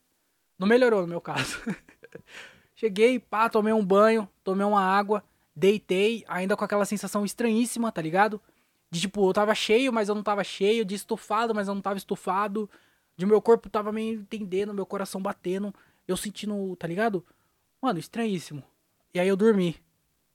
Não 0.59 0.67
melhorou 0.67 1.03
no 1.03 1.07
meu 1.07 1.21
caso. 1.21 1.61
Cheguei, 2.75 3.19
pá, 3.19 3.49
tomei 3.49 3.73
um 3.73 3.85
banho, 3.85 4.29
tomei 4.45 4.65
uma 4.65 4.81
água, 4.81 5.25
deitei, 5.55 6.25
ainda 6.29 6.57
com 6.57 6.65
aquela 6.65 6.85
sensação 6.85 7.25
estranhíssima, 7.25 7.91
tá 7.91 8.01
ligado? 8.01 8.41
De 8.91 9.01
tipo, 9.01 9.29
eu 9.29 9.33
tava 9.33 9.55
cheio, 9.55 9.93
mas 9.93 10.09
eu 10.09 10.15
não 10.15 10.23
tava 10.23 10.43
cheio, 10.45 10.85
de 10.85 10.95
estufado, 10.95 11.55
mas 11.55 11.69
eu 11.69 11.75
não 11.75 11.83
tava 11.83 11.99
estufado. 11.99 12.71
De 13.17 13.27
meu 13.27 13.43
corpo 13.43 13.69
tava 13.69 13.91
meio 13.93 14.21
entendendo, 14.21 14.73
meu 14.73 14.87
coração 14.87 15.21
batendo, 15.21 15.75
eu 16.07 16.17
sentindo, 16.17 16.75
tá 16.77 16.87
ligado? 16.87 17.25
Mano, 17.83 17.99
estranhíssimo. 17.99 18.63
E 19.13 19.21
aí 19.21 19.29
eu 19.29 19.37
dormi. 19.37 19.77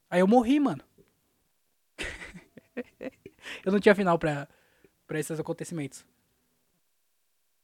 Aí 0.10 0.20
eu 0.20 0.28
morri, 0.28 0.60
mano. 0.60 0.84
eu 3.66 3.72
não 3.72 3.80
tinha 3.80 3.96
final 3.96 4.20
pra, 4.20 4.48
pra 5.08 5.20
esses 5.20 5.40
acontecimentos. 5.40 6.06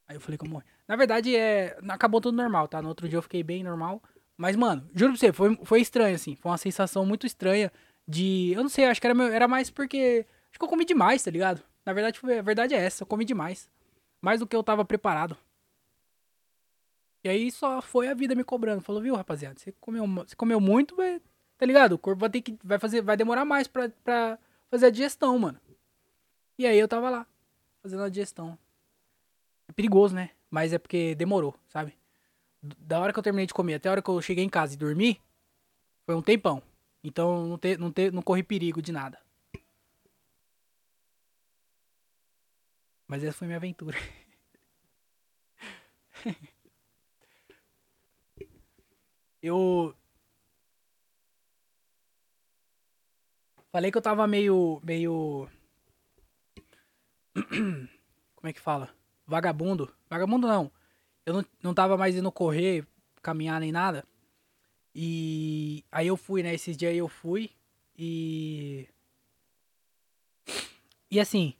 Aí 0.09 0.15
eu 0.15 0.19
falei 0.19 0.39
que 0.39 0.43
eu 0.43 0.49
morri. 0.49 0.65
Na 0.87 0.95
verdade, 0.95 1.35
é. 1.35 1.77
Acabou 1.87 2.19
tudo 2.19 2.35
normal, 2.35 2.67
tá? 2.67 2.81
No 2.81 2.89
outro 2.89 3.07
dia 3.07 3.19
eu 3.19 3.21
fiquei 3.21 3.43
bem 3.43 3.63
normal. 3.63 4.01
Mas, 4.35 4.55
mano, 4.55 4.89
juro 4.95 5.11
pra 5.11 5.19
você, 5.19 5.31
foi, 5.31 5.55
foi 5.63 5.81
estranho, 5.81 6.15
assim. 6.15 6.35
Foi 6.35 6.51
uma 6.51 6.57
sensação 6.57 7.05
muito 7.05 7.27
estranha 7.27 7.71
de. 8.07 8.51
Eu 8.53 8.63
não 8.63 8.69
sei, 8.69 8.85
acho 8.85 8.99
que 8.99 9.05
era, 9.05 9.23
era 9.31 9.47
mais 9.47 9.69
porque. 9.69 10.25
Acho 10.49 10.57
que 10.57 10.65
eu 10.65 10.69
comi 10.69 10.83
demais, 10.83 11.21
tá 11.21 11.29
ligado? 11.29 11.61
Na 11.85 11.93
verdade, 11.93 12.19
a 12.23 12.41
verdade 12.41 12.73
é 12.73 12.77
essa, 12.77 13.03
eu 13.03 13.07
comi 13.07 13.23
demais. 13.23 13.69
Mais 14.19 14.39
do 14.39 14.47
que 14.47 14.55
eu 14.55 14.63
tava 14.63 14.83
preparado. 14.83 15.37
E 17.23 17.29
aí 17.29 17.51
só 17.51 17.79
foi 17.79 18.07
a 18.07 18.15
vida 18.15 18.33
me 18.33 18.43
cobrando. 18.43 18.81
Falou, 18.81 19.01
viu, 19.01 19.15
rapaziada? 19.15 19.59
Você 19.59 19.71
comeu, 19.73 20.07
você 20.07 20.35
comeu 20.35 20.59
muito, 20.59 20.95
tá 21.55 21.65
ligado? 21.67 21.93
O 21.93 21.99
corpo 21.99 22.21
vai 22.21 22.29
ter 22.31 22.41
que. 22.41 22.57
Vai, 22.63 22.79
fazer, 22.79 23.01
vai 23.01 23.15
demorar 23.15 23.45
mais 23.45 23.67
pra, 23.67 23.89
pra 24.03 24.39
fazer 24.71 24.87
a 24.87 24.89
digestão, 24.89 25.37
mano. 25.37 25.59
E 26.57 26.65
aí 26.65 26.79
eu 26.79 26.87
tava 26.87 27.11
lá, 27.11 27.27
fazendo 27.83 28.01
a 28.01 28.09
digestão. 28.09 28.57
É 29.69 29.71
perigoso, 29.71 30.15
né? 30.15 30.31
Mas 30.49 30.73
é 30.73 30.79
porque 30.79 31.13
demorou, 31.13 31.55
sabe? 31.69 31.95
Da 32.61 32.99
hora 32.99 33.13
que 33.13 33.19
eu 33.19 33.23
terminei 33.23 33.45
de 33.45 33.53
comer 33.53 33.75
até 33.75 33.87
a 33.87 33.91
hora 33.91 34.01
que 34.01 34.09
eu 34.09 34.19
cheguei 34.21 34.43
em 34.43 34.49
casa 34.49 34.73
e 34.73 34.77
dormi, 34.77 35.21
foi 36.05 36.15
um 36.15 36.21
tempão. 36.23 36.61
Então 37.03 37.47
não, 37.47 37.57
te, 37.57 37.77
não, 37.77 37.91
te, 37.91 38.11
não 38.11 38.21
corri 38.23 38.43
perigo 38.43 38.81
de 38.81 38.91
nada. 38.91 39.19
Mas 43.07 43.23
essa 43.23 43.37
foi 43.37 43.47
minha 43.47 43.57
aventura. 43.57 43.97
eu. 49.41 49.95
Falei 53.71 53.91
que 53.91 53.97
eu 53.97 54.01
tava 54.01 54.25
meio. 54.27 54.81
meio. 54.83 55.47
Como 58.35 58.49
é 58.49 58.53
que 58.53 58.59
fala? 58.59 58.98
Vagabundo. 59.29 59.93
Vagabundo 60.09 60.47
não. 60.47 60.71
Eu 61.25 61.33
não, 61.35 61.45
não 61.61 61.73
tava 61.73 61.95
mais 61.95 62.15
indo 62.15 62.31
correr, 62.31 62.85
caminhar 63.21 63.59
nem 63.59 63.71
nada. 63.71 64.03
E 64.93 65.85
aí 65.91 66.07
eu 66.07 66.17
fui, 66.17 66.41
né? 66.41 66.53
Esses 66.53 66.75
dias 66.75 66.91
aí 66.91 66.97
eu 66.97 67.07
fui 67.07 67.51
e. 67.97 68.87
E 71.11 71.19
assim. 71.19 71.53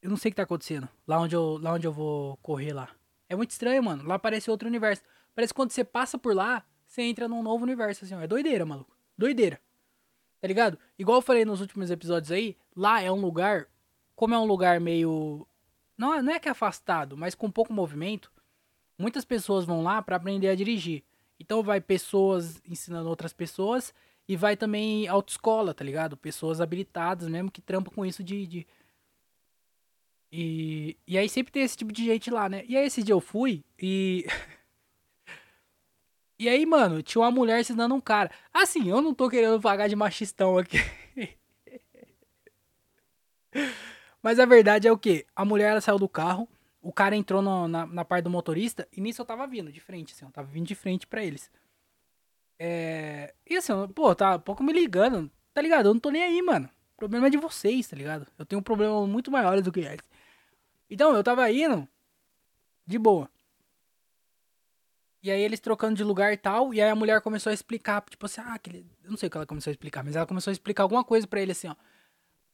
Eu 0.00 0.10
não 0.10 0.16
sei 0.16 0.30
o 0.30 0.32
que 0.32 0.36
tá 0.36 0.44
acontecendo. 0.44 0.88
Lá 1.06 1.20
onde 1.20 1.34
eu, 1.34 1.58
lá 1.58 1.74
onde 1.74 1.86
eu 1.86 1.92
vou 1.92 2.36
correr 2.38 2.72
lá. 2.72 2.88
É 3.28 3.36
muito 3.36 3.50
estranho, 3.50 3.82
mano. 3.82 4.04
Lá 4.04 4.18
parece 4.18 4.50
outro 4.50 4.68
universo. 4.68 5.02
Parece 5.34 5.52
que 5.52 5.56
quando 5.56 5.70
você 5.70 5.84
passa 5.84 6.18
por 6.18 6.34
lá, 6.34 6.64
você 6.86 7.02
entra 7.02 7.28
num 7.28 7.42
novo 7.42 7.64
universo, 7.64 8.04
assim, 8.04 8.14
ó. 8.14 8.20
É 8.20 8.26
doideira, 8.26 8.64
maluco. 8.64 8.96
Doideira. 9.16 9.60
Tá 10.40 10.48
ligado? 10.48 10.78
Igual 10.98 11.18
eu 11.18 11.22
falei 11.22 11.44
nos 11.44 11.60
últimos 11.60 11.90
episódios 11.90 12.32
aí, 12.32 12.56
lá 12.76 13.00
é 13.00 13.10
um 13.10 13.20
lugar. 13.20 13.68
Como 14.16 14.34
é 14.34 14.38
um 14.38 14.44
lugar 14.44 14.80
meio 14.80 15.46
não, 16.02 16.14
é, 16.14 16.20
não 16.20 16.32
é 16.32 16.40
que 16.40 16.48
é 16.48 16.50
afastado, 16.50 17.16
mas 17.16 17.32
com 17.32 17.48
pouco 17.48 17.72
movimento, 17.72 18.32
muitas 18.98 19.24
pessoas 19.24 19.64
vão 19.64 19.84
lá 19.84 20.02
para 20.02 20.16
aprender 20.16 20.48
a 20.48 20.54
dirigir. 20.56 21.04
Então 21.38 21.62
vai 21.62 21.80
pessoas 21.80 22.60
ensinando 22.66 23.08
outras 23.08 23.32
pessoas 23.32 23.94
e 24.26 24.36
vai 24.36 24.56
também 24.56 25.06
autoescola, 25.06 25.72
tá 25.72 25.84
ligado? 25.84 26.16
Pessoas 26.16 26.60
habilitadas 26.60 27.28
mesmo 27.28 27.52
que 27.52 27.60
trampam 27.60 27.94
com 27.94 28.04
isso 28.04 28.24
de, 28.24 28.46
de... 28.48 28.66
E, 30.32 30.96
e 31.06 31.16
aí 31.16 31.28
sempre 31.28 31.52
tem 31.52 31.62
esse 31.62 31.76
tipo 31.76 31.92
de 31.92 32.04
gente 32.04 32.32
lá, 32.32 32.48
né? 32.48 32.64
E 32.66 32.76
aí 32.76 32.86
esse 32.86 33.02
dia 33.02 33.14
eu 33.14 33.20
fui 33.20 33.62
e. 33.78 34.26
e 36.38 36.48
aí, 36.48 36.66
mano, 36.66 37.02
tinha 37.02 37.22
uma 37.22 37.30
mulher 37.30 37.60
ensinando 37.60 37.94
um 37.94 38.00
cara. 38.00 38.30
Assim, 38.52 38.88
eu 38.88 39.00
não 39.02 39.14
tô 39.14 39.28
querendo 39.28 39.60
pagar 39.60 39.88
de 39.88 39.94
machistão 39.94 40.58
aqui. 40.58 40.78
Mas 44.22 44.38
a 44.38 44.46
verdade 44.46 44.86
é 44.86 44.92
o 44.92 44.98
que? 44.98 45.26
A 45.34 45.44
mulher 45.44 45.72
ela 45.72 45.80
saiu 45.80 45.98
do 45.98 46.08
carro, 46.08 46.48
o 46.80 46.92
cara 46.92 47.16
entrou 47.16 47.42
no, 47.42 47.66
na, 47.66 47.86
na 47.86 48.04
parte 48.04 48.24
do 48.24 48.30
motorista 48.30 48.88
e 48.92 49.00
nisso 49.00 49.20
eu 49.20 49.26
tava 49.26 49.46
vindo 49.46 49.72
de 49.72 49.80
frente, 49.80 50.12
assim, 50.14 50.24
eu 50.24 50.30
tava 50.30 50.48
vindo 50.48 50.66
de 50.66 50.74
frente 50.74 51.06
para 51.06 51.24
eles. 51.24 51.50
É... 52.58 53.34
E 53.48 53.56
assim, 53.56 53.72
pô, 53.88 54.14
tá 54.14 54.36
um 54.36 54.40
pouco 54.40 54.62
me 54.62 54.72
ligando, 54.72 55.30
tá 55.52 55.60
ligado? 55.60 55.86
Eu 55.86 55.94
não 55.94 56.00
tô 56.00 56.10
nem 56.10 56.22
aí, 56.22 56.40
mano. 56.40 56.68
O 56.94 56.96
problema 56.96 57.26
é 57.26 57.30
de 57.30 57.36
vocês, 57.36 57.88
tá 57.88 57.96
ligado? 57.96 58.26
Eu 58.38 58.46
tenho 58.46 58.60
um 58.60 58.62
problema 58.62 59.04
muito 59.06 59.30
maior 59.30 59.60
do 59.60 59.72
que 59.72 59.80
esse. 59.80 59.98
Então, 60.88 61.14
eu 61.14 61.24
tava 61.24 61.50
indo 61.50 61.88
de 62.86 62.98
boa. 62.98 63.28
E 65.22 65.30
aí 65.30 65.40
eles 65.40 65.60
trocando 65.60 65.96
de 65.96 66.04
lugar 66.04 66.32
e 66.32 66.36
tal, 66.36 66.74
e 66.74 66.80
aí 66.80 66.90
a 66.90 66.94
mulher 66.94 67.20
começou 67.20 67.50
a 67.50 67.54
explicar, 67.54 68.02
tipo 68.08 68.26
assim, 68.26 68.40
ah, 68.40 68.54
aquele... 68.54 68.86
eu 69.04 69.10
não 69.10 69.16
sei 69.16 69.28
o 69.28 69.30
que 69.30 69.36
ela 69.36 69.46
começou 69.46 69.70
a 69.70 69.72
explicar, 69.72 70.04
mas 70.04 70.16
ela 70.16 70.26
começou 70.26 70.50
a 70.50 70.52
explicar 70.52 70.82
alguma 70.82 71.04
coisa 71.04 71.26
para 71.26 71.40
ele 71.40 71.52
assim, 71.52 71.68
ó. 71.68 71.76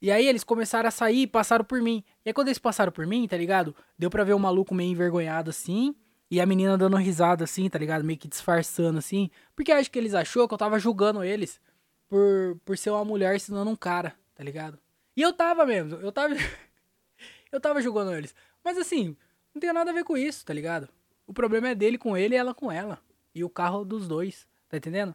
E 0.00 0.10
aí 0.10 0.26
eles 0.26 0.44
começaram 0.44 0.88
a 0.88 0.92
sair 0.92 1.22
e 1.22 1.26
passaram 1.26 1.64
por 1.64 1.80
mim. 1.80 2.04
E 2.24 2.28
aí 2.28 2.32
quando 2.32 2.48
eles 2.48 2.58
passaram 2.58 2.92
por 2.92 3.06
mim, 3.06 3.26
tá 3.26 3.36
ligado? 3.36 3.74
Deu 3.98 4.08
pra 4.08 4.24
ver 4.24 4.34
o 4.34 4.38
maluco 4.38 4.74
meio 4.74 4.90
envergonhado 4.90 5.50
assim. 5.50 5.94
E 6.30 6.40
a 6.40 6.46
menina 6.46 6.76
dando 6.76 6.96
risada 6.96 7.44
assim, 7.44 7.68
tá 7.68 7.78
ligado? 7.78 8.04
Meio 8.04 8.18
que 8.18 8.28
disfarçando 8.28 8.98
assim. 8.98 9.30
Porque 9.56 9.72
acho 9.72 9.90
que 9.90 9.98
eles 9.98 10.14
achou 10.14 10.46
que 10.46 10.54
eu 10.54 10.58
tava 10.58 10.78
julgando 10.78 11.24
eles 11.24 11.60
por, 12.08 12.60
por 12.64 12.76
ser 12.76 12.90
uma 12.90 13.04
mulher 13.04 13.34
ensinando 13.34 13.70
um 13.70 13.76
cara, 13.76 14.14
tá 14.34 14.44
ligado? 14.44 14.78
E 15.16 15.22
eu 15.22 15.32
tava 15.32 15.66
mesmo, 15.66 15.96
eu 15.96 16.12
tava. 16.12 16.34
eu 17.50 17.60
tava 17.60 17.80
julgando 17.80 18.12
eles. 18.12 18.34
Mas 18.62 18.78
assim, 18.78 19.16
não 19.54 19.60
tem 19.60 19.72
nada 19.72 19.90
a 19.90 19.94
ver 19.94 20.04
com 20.04 20.16
isso, 20.16 20.44
tá 20.44 20.52
ligado? 20.52 20.88
O 21.26 21.32
problema 21.32 21.68
é 21.68 21.74
dele 21.74 21.98
com 21.98 22.16
ele 22.16 22.34
e 22.34 22.38
ela 22.38 22.54
com 22.54 22.70
ela. 22.70 22.98
E 23.34 23.42
o 23.42 23.50
carro 23.50 23.84
dos 23.84 24.06
dois, 24.06 24.46
tá 24.68 24.76
entendendo? 24.76 25.14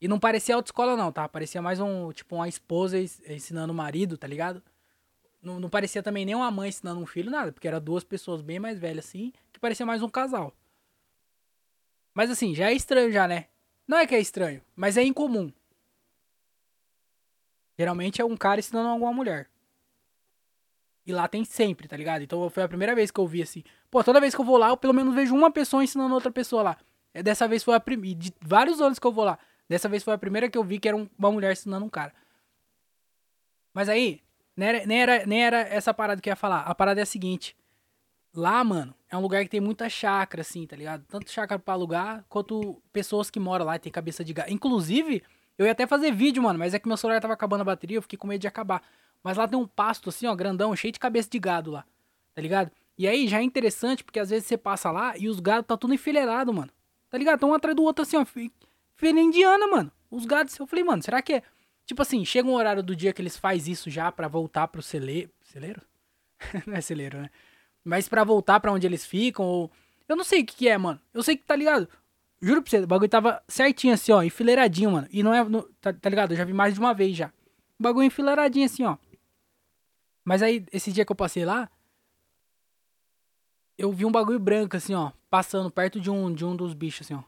E 0.00 0.06
não 0.08 0.18
parecia 0.18 0.54
autoescola, 0.54 0.96
não, 0.96 1.10
tá? 1.10 1.28
Parecia 1.28 1.62
mais 1.62 1.80
um, 1.80 2.12
tipo, 2.12 2.36
uma 2.36 2.48
esposa 2.48 2.98
ensinando 2.98 3.72
o 3.72 3.76
marido, 3.76 4.18
tá 4.18 4.26
ligado? 4.26 4.62
Não, 5.42 5.60
não 5.60 5.70
parecia 5.70 6.02
também 6.02 6.24
nem 6.24 6.34
uma 6.34 6.50
mãe 6.50 6.68
ensinando 6.68 7.00
um 7.00 7.06
filho, 7.06 7.30
nada, 7.30 7.52
porque 7.52 7.68
era 7.68 7.80
duas 7.80 8.04
pessoas 8.04 8.42
bem 8.42 8.58
mais 8.58 8.78
velhas 8.78 9.06
assim, 9.06 9.32
que 9.52 9.60
parecia 9.60 9.86
mais 9.86 10.02
um 10.02 10.08
casal. 10.08 10.52
Mas 12.12 12.30
assim, 12.30 12.54
já 12.54 12.70
é 12.70 12.74
estranho 12.74 13.12
já, 13.12 13.28
né? 13.28 13.46
Não 13.86 13.98
é 13.98 14.06
que 14.06 14.14
é 14.14 14.20
estranho, 14.20 14.60
mas 14.74 14.96
é 14.96 15.02
incomum. 15.02 15.52
Geralmente 17.78 18.20
é 18.20 18.24
um 18.24 18.36
cara 18.36 18.58
ensinando 18.58 18.88
alguma 18.88 19.12
mulher. 19.12 19.48
E 21.06 21.12
lá 21.12 21.28
tem 21.28 21.44
sempre, 21.44 21.86
tá 21.86 21.96
ligado? 21.96 22.22
Então 22.22 22.50
foi 22.50 22.64
a 22.64 22.68
primeira 22.68 22.94
vez 22.94 23.10
que 23.10 23.20
eu 23.20 23.26
vi 23.26 23.42
assim. 23.42 23.62
Pô, 23.90 24.02
toda 24.02 24.20
vez 24.20 24.34
que 24.34 24.40
eu 24.40 24.44
vou 24.44 24.56
lá, 24.56 24.70
eu 24.70 24.76
pelo 24.76 24.92
menos 24.92 25.14
vejo 25.14 25.34
uma 25.34 25.50
pessoa 25.50 25.84
ensinando 25.84 26.12
outra 26.12 26.32
pessoa 26.32 26.62
lá. 26.62 26.76
É, 27.14 27.22
dessa 27.22 27.46
vez 27.46 27.62
foi 27.62 27.74
a 27.74 27.80
primeira. 27.80 28.18
De 28.18 28.34
vários 28.40 28.80
anos 28.80 28.98
que 28.98 29.06
eu 29.06 29.12
vou 29.12 29.24
lá. 29.24 29.38
Dessa 29.68 29.88
vez 29.88 30.02
foi 30.02 30.14
a 30.14 30.18
primeira 30.18 30.48
que 30.48 30.56
eu 30.56 30.64
vi 30.64 30.78
que 30.78 30.88
era 30.88 30.96
uma 30.96 31.32
mulher 31.32 31.52
ensinando 31.52 31.84
um 31.84 31.88
cara. 31.88 32.12
Mas 33.74 33.88
aí, 33.88 34.20
Nem 34.56 34.68
era, 34.68 34.86
nem, 34.86 35.02
era, 35.02 35.26
nem 35.26 35.44
era 35.44 35.58
essa 35.60 35.92
parada 35.92 36.20
que 36.20 36.28
eu 36.28 36.32
ia 36.32 36.36
falar. 36.36 36.60
A 36.60 36.74
parada 36.74 37.00
é 37.00 37.02
a 37.02 37.06
seguinte. 37.06 37.54
Lá, 38.34 38.62
mano, 38.64 38.94
é 39.10 39.16
um 39.16 39.20
lugar 39.20 39.42
que 39.44 39.50
tem 39.50 39.60
muita 39.60 39.88
chácara, 39.88 40.40
assim, 40.42 40.66
tá 40.66 40.76
ligado? 40.76 41.04
Tanto 41.08 41.30
chácara 41.30 41.58
pra 41.58 41.74
alugar, 41.74 42.24
quanto 42.28 42.82
pessoas 42.92 43.30
que 43.30 43.40
moram 43.40 43.64
lá 43.66 43.76
e 43.76 43.78
tem 43.78 43.92
cabeça 43.92 44.24
de 44.24 44.32
gado. 44.32 44.52
Inclusive, 44.52 45.22
eu 45.58 45.66
ia 45.66 45.72
até 45.72 45.86
fazer 45.86 46.12
vídeo, 46.12 46.42
mano, 46.42 46.58
mas 46.58 46.74
é 46.74 46.78
que 46.78 46.88
meu 46.88 46.96
celular 46.96 47.20
tava 47.20 47.34
acabando 47.34 47.62
a 47.62 47.64
bateria, 47.64 47.96
eu 47.96 48.02
fiquei 48.02 48.18
com 48.18 48.26
medo 48.26 48.40
de 48.40 48.46
acabar. 48.48 48.82
Mas 49.22 49.36
lá 49.36 49.48
tem 49.48 49.58
um 49.58 49.66
pasto, 49.66 50.10
assim, 50.10 50.26
ó, 50.26 50.34
grandão, 50.34 50.74
cheio 50.76 50.92
de 50.92 50.98
cabeça 50.98 51.28
de 51.30 51.38
gado 51.38 51.70
lá, 51.70 51.84
tá 52.34 52.42
ligado? 52.42 52.70
E 52.98 53.06
aí 53.06 53.26
já 53.28 53.40
é 53.40 53.42
interessante, 53.42 54.04
porque 54.04 54.20
às 54.20 54.30
vezes 54.30 54.46
você 54.46 54.56
passa 54.56 54.90
lá 54.90 55.16
e 55.18 55.28
os 55.28 55.40
gados 55.40 55.66
tá 55.66 55.76
tudo 55.76 55.92
enfileirado, 55.94 56.52
mano. 56.52 56.70
Tá 57.10 57.18
ligado? 57.18 57.40
Tá 57.40 57.46
um 57.46 57.54
atrás 57.54 57.76
do 57.76 57.82
outro, 57.82 58.02
assim, 58.02 58.16
ó, 58.16 58.24
filha 58.96 59.20
indiana, 59.20 59.66
mano. 59.66 59.92
Os 60.10 60.24
gados, 60.24 60.58
eu 60.58 60.66
falei, 60.66 60.84
mano, 60.84 61.02
será 61.02 61.22
que 61.22 61.34
é... 61.34 61.42
Tipo 61.84 62.02
assim, 62.02 62.24
chega 62.24 62.48
um 62.48 62.54
horário 62.54 62.82
do 62.82 62.96
dia 62.96 63.12
que 63.12 63.22
eles 63.22 63.36
faz 63.36 63.68
isso 63.68 63.88
já 63.88 64.10
para 64.10 64.26
voltar 64.26 64.66
pro 64.68 64.82
celeiro. 64.82 65.30
Celeiro? 65.42 65.80
Não 66.66 66.74
é 66.74 66.80
celeiro, 66.80 67.20
né? 67.22 67.30
Mas 67.84 68.08
para 68.08 68.24
voltar 68.24 68.58
para 68.58 68.72
onde 68.72 68.86
eles 68.86 69.06
ficam, 69.06 69.44
ou. 69.44 69.70
Eu 70.08 70.16
não 70.16 70.24
sei 70.24 70.42
o 70.42 70.46
que, 70.46 70.56
que, 70.56 70.68
é, 70.68 70.76
mano. 70.76 71.00
Eu 71.14 71.22
sei 71.22 71.36
que, 71.36 71.44
tá 71.44 71.54
ligado? 71.54 71.88
Juro 72.40 72.60
pra 72.60 72.70
você, 72.70 72.78
o 72.80 72.86
bagulho 72.86 73.08
tava 73.08 73.42
certinho 73.48 73.94
assim, 73.94 74.10
ó, 74.10 74.22
enfileiradinho, 74.22 74.90
mano. 74.90 75.06
E 75.10 75.22
não 75.22 75.32
é. 75.32 75.44
No, 75.44 75.62
tá, 75.80 75.92
tá, 75.92 76.08
ligado? 76.08 76.32
Eu 76.32 76.36
já 76.36 76.44
vi 76.44 76.52
mais 76.52 76.74
de 76.74 76.80
uma 76.80 76.92
vez 76.92 77.16
já. 77.16 77.28
O 77.78 77.82
bagulho 77.82 78.04
enfileiradinho 78.04 78.66
assim, 78.66 78.84
ó. 78.84 78.96
Mas 80.24 80.42
aí, 80.42 80.66
esse 80.72 80.90
dia 80.90 81.04
que 81.04 81.12
eu 81.12 81.16
passei 81.16 81.44
lá, 81.44 81.70
eu 83.78 83.92
vi 83.92 84.04
um 84.04 84.10
bagulho 84.10 84.40
branco, 84.40 84.76
assim, 84.76 84.94
ó, 84.94 85.12
passando 85.30 85.70
perto 85.70 86.00
de 86.00 86.10
um, 86.10 86.32
de 86.34 86.44
um 86.44 86.56
dos 86.56 86.74
bichos, 86.74 87.06
assim, 87.06 87.14
ó. 87.14 87.22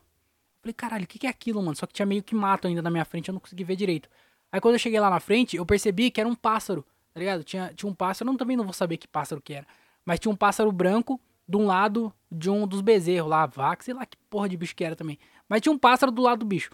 Falei, 0.69 0.75
caralho, 0.75 1.05
o 1.05 1.07
que, 1.07 1.19
que 1.19 1.27
é 1.27 1.31
aquilo, 1.31 1.63
mano? 1.63 1.77
Só 1.77 1.87
que 1.87 1.95
tinha 1.95 2.05
meio 2.05 2.23
que 2.23 2.35
mato 2.35 2.67
ainda 2.67 2.83
na 2.83 2.91
minha 2.91 3.05
frente, 3.05 3.29
eu 3.29 3.33
não 3.33 3.41
consegui 3.41 3.65
ver 3.65 3.75
direito. 3.77 4.09
Aí 4.53 4.61
quando 4.61 4.75
eu 4.75 4.79
cheguei 4.79 5.01
lá 5.01 5.09
na 5.09 5.19
frente, 5.21 5.57
eu 5.57 5.65
percebi 5.65 6.11
que 6.11 6.21
era 6.21 6.29
um 6.29 6.35
pássaro, 6.35 6.85
tá 7.15 7.21
ligado? 7.21 7.43
Tinha, 7.43 7.73
tinha 7.75 7.91
um 7.91 7.95
pássaro, 7.95 8.31
eu 8.31 8.37
também 8.37 8.57
não 8.57 8.65
vou 8.65 8.75
saber 8.75 8.99
que 8.99 9.09
pássaro 9.09 9.41
que 9.41 9.55
era. 9.55 9.67
Mas 10.05 10.21
tinha 10.21 10.31
um 10.31 10.37
pássaro 10.37 10.71
branco 10.71 11.19
de 11.49 11.57
um 11.57 11.65
lado 11.65 12.13
de 12.31 12.51
um 12.51 12.67
dos 12.67 12.83
bezerros 12.83 13.31
lá, 13.31 13.47
vaca, 13.47 13.83
sei 13.83 13.95
lá 13.95 14.05
que 14.05 14.19
porra 14.29 14.47
de 14.47 14.59
bicho 14.59 14.77
que 14.77 14.85
era 14.85 14.95
também. 14.95 15.19
Mas 15.49 15.63
tinha 15.63 15.73
um 15.73 15.79
pássaro 15.79 16.13
do 16.13 16.21
lado 16.21 16.41
do 16.41 16.47
bicho. 16.47 16.71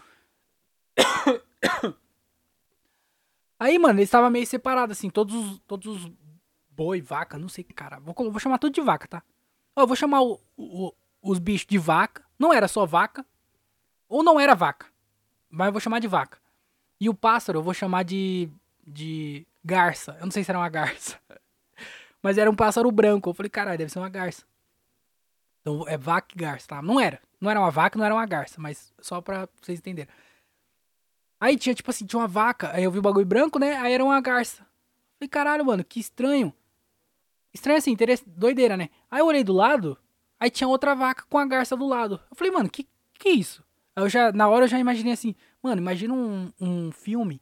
Aí, 3.57 3.79
mano, 3.79 3.99
eles 3.99 4.09
estavam 4.09 4.29
meio 4.29 4.45
separados, 4.45 4.97
assim, 4.97 5.09
todos 5.09 5.33
os, 5.35 5.59
todos 5.59 5.87
os 5.87 6.11
boi, 6.69 6.99
vaca, 6.99 7.37
não 7.37 7.47
sei 7.47 7.63
cara. 7.63 7.99
Vou, 7.99 8.13
vou 8.13 8.39
chamar 8.39 8.57
tudo 8.57 8.73
de 8.73 8.81
vaca, 8.81 9.07
tá? 9.07 9.23
Ó, 9.73 9.83
eu 9.83 9.87
vou 9.87 9.95
chamar 9.95 10.21
o, 10.21 10.37
o, 10.57 10.93
os 11.21 11.39
bichos 11.39 11.65
de 11.65 11.77
vaca. 11.77 12.25
Não 12.37 12.51
era 12.51 12.67
só 12.67 12.85
vaca. 12.85 13.25
Ou 14.07 14.23
não 14.23 14.39
era 14.39 14.53
vaca. 14.53 14.87
Mas 15.49 15.67
eu 15.67 15.71
vou 15.71 15.81
chamar 15.81 15.99
de 15.99 16.07
vaca. 16.07 16.37
E 16.99 17.09
o 17.09 17.13
pássaro 17.13 17.59
eu 17.59 17.63
vou 17.63 17.73
chamar 17.73 18.03
de. 18.03 18.49
de 18.85 19.45
garça. 19.63 20.15
Eu 20.19 20.25
não 20.25 20.31
sei 20.31 20.43
se 20.43 20.51
era 20.51 20.59
uma 20.59 20.69
garça. 20.69 21.19
Mas 22.21 22.37
era 22.37 22.49
um 22.49 22.55
pássaro 22.55 22.91
branco. 22.91 23.29
Eu 23.29 23.33
falei, 23.33 23.49
caralho, 23.49 23.77
deve 23.77 23.91
ser 23.91 23.99
uma 23.99 24.09
garça. 24.09 24.43
Então 25.61 25.87
é 25.87 25.97
vaca 25.97 26.27
e 26.35 26.39
garça, 26.39 26.67
tá? 26.67 26.81
Não 26.81 26.99
era. 26.99 27.19
Não 27.39 27.49
era 27.49 27.59
uma 27.59 27.71
vaca, 27.71 27.97
não 27.97 28.05
era 28.05 28.13
uma 28.13 28.25
garça. 28.25 28.59
Mas 28.59 28.93
só 28.99 29.21
pra 29.21 29.47
vocês 29.61 29.79
entenderem. 29.79 30.13
Aí 31.39 31.57
tinha, 31.57 31.75
tipo 31.75 31.89
assim, 31.89 32.05
tinha 32.05 32.19
uma 32.19 32.27
vaca. 32.27 32.71
Aí 32.71 32.83
eu 32.83 32.91
vi 32.91 32.99
o 32.99 33.01
bagulho 33.01 33.25
branco, 33.25 33.59
né? 33.59 33.75
Aí 33.77 33.93
era 33.93 34.03
uma 34.03 34.19
garça. 34.21 34.65
falei, 35.17 35.29
caralho, 35.29 35.65
mano, 35.65 35.83
que 35.83 35.99
estranho. 35.99 36.53
Estranho 37.53 37.77
assim, 37.77 37.91
interesse, 37.91 38.23
doideira, 38.27 38.75
né? 38.75 38.89
Aí 39.09 39.19
eu 39.19 39.25
olhei 39.25 39.43
do 39.43 39.53
lado. 39.53 39.97
Aí 40.39 40.49
tinha 40.49 40.67
outra 40.67 40.93
vaca 40.93 41.23
com 41.29 41.37
a 41.37 41.45
garça 41.45 41.75
do 41.75 41.87
lado. 41.87 42.19
Eu 42.29 42.35
falei, 42.35 42.51
mano, 42.51 42.69
que 42.69 42.87
que 43.17 43.29
é 43.29 43.31
isso? 43.31 43.63
Eu 43.95 44.09
já, 44.09 44.31
na 44.31 44.47
hora 44.49 44.65
eu 44.65 44.69
já 44.69 44.77
imaginei 44.77 45.13
assim, 45.13 45.35
Mano, 45.65 45.81
imagina 45.81 46.13
um, 46.13 46.53
um 46.61 46.91
filme, 46.91 47.41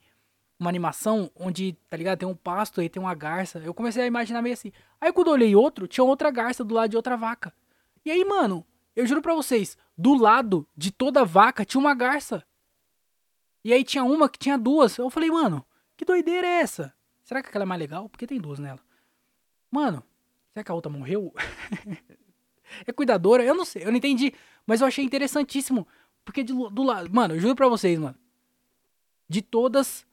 uma 0.57 0.69
animação, 0.69 1.29
onde, 1.35 1.73
tá 1.89 1.97
ligado? 1.97 2.19
Tem 2.19 2.27
um 2.27 2.33
pasto 2.33 2.79
aí, 2.79 2.87
tem 2.87 3.01
uma 3.01 3.13
garça. 3.13 3.59
Eu 3.59 3.73
comecei 3.73 4.01
a 4.01 4.07
imaginar 4.07 4.41
meio 4.41 4.53
assim. 4.53 4.71
Aí 5.01 5.11
quando 5.11 5.27
eu 5.27 5.33
olhei 5.33 5.53
outro, 5.53 5.89
tinha 5.89 6.05
outra 6.05 6.31
garça 6.31 6.63
do 6.63 6.73
lado 6.73 6.89
de 6.89 6.95
outra 6.95 7.17
vaca. 7.17 7.53
E 8.05 8.09
aí, 8.09 8.23
mano, 8.23 8.65
eu 8.95 9.05
juro 9.05 9.21
pra 9.21 9.35
vocês, 9.35 9.77
do 9.97 10.13
lado 10.13 10.65
de 10.73 10.89
toda 10.89 11.25
vaca 11.25 11.65
tinha 11.65 11.81
uma 11.81 11.93
garça. 11.93 12.45
E 13.61 13.73
aí 13.73 13.83
tinha 13.83 14.05
uma 14.05 14.29
que 14.29 14.39
tinha 14.39 14.57
duas. 14.57 14.97
Eu 14.97 15.09
falei, 15.09 15.29
mano, 15.29 15.65
que 15.97 16.05
doideira 16.05 16.47
é 16.47 16.61
essa? 16.61 16.93
Será 17.25 17.41
que 17.43 17.49
aquela 17.49 17.63
é 17.63 17.67
mais 17.67 17.79
legal? 17.79 18.07
Porque 18.07 18.25
tem 18.25 18.39
duas 18.39 18.57
nela. 18.57 18.79
Mano, 19.69 20.01
será 20.53 20.63
que 20.63 20.71
a 20.71 20.75
outra 20.75 20.89
morreu? 20.89 21.33
é 22.87 22.93
cuidadora? 22.93 23.43
Eu 23.43 23.53
não 23.53 23.65
sei, 23.65 23.83
eu 23.83 23.91
não 23.91 23.97
entendi. 23.97 24.33
Mas 24.65 24.79
eu 24.79 24.87
achei 24.87 25.03
interessantíssimo. 25.03 25.85
Porque 26.25 26.43
de, 26.43 26.53
do 26.53 26.83
lado. 26.83 27.09
Mano, 27.13 27.35
eu 27.35 27.39
juro 27.39 27.55
pra 27.55 27.67
vocês, 27.67 27.99
mano. 27.99 28.15
De 29.27 29.41
todas 29.41 30.05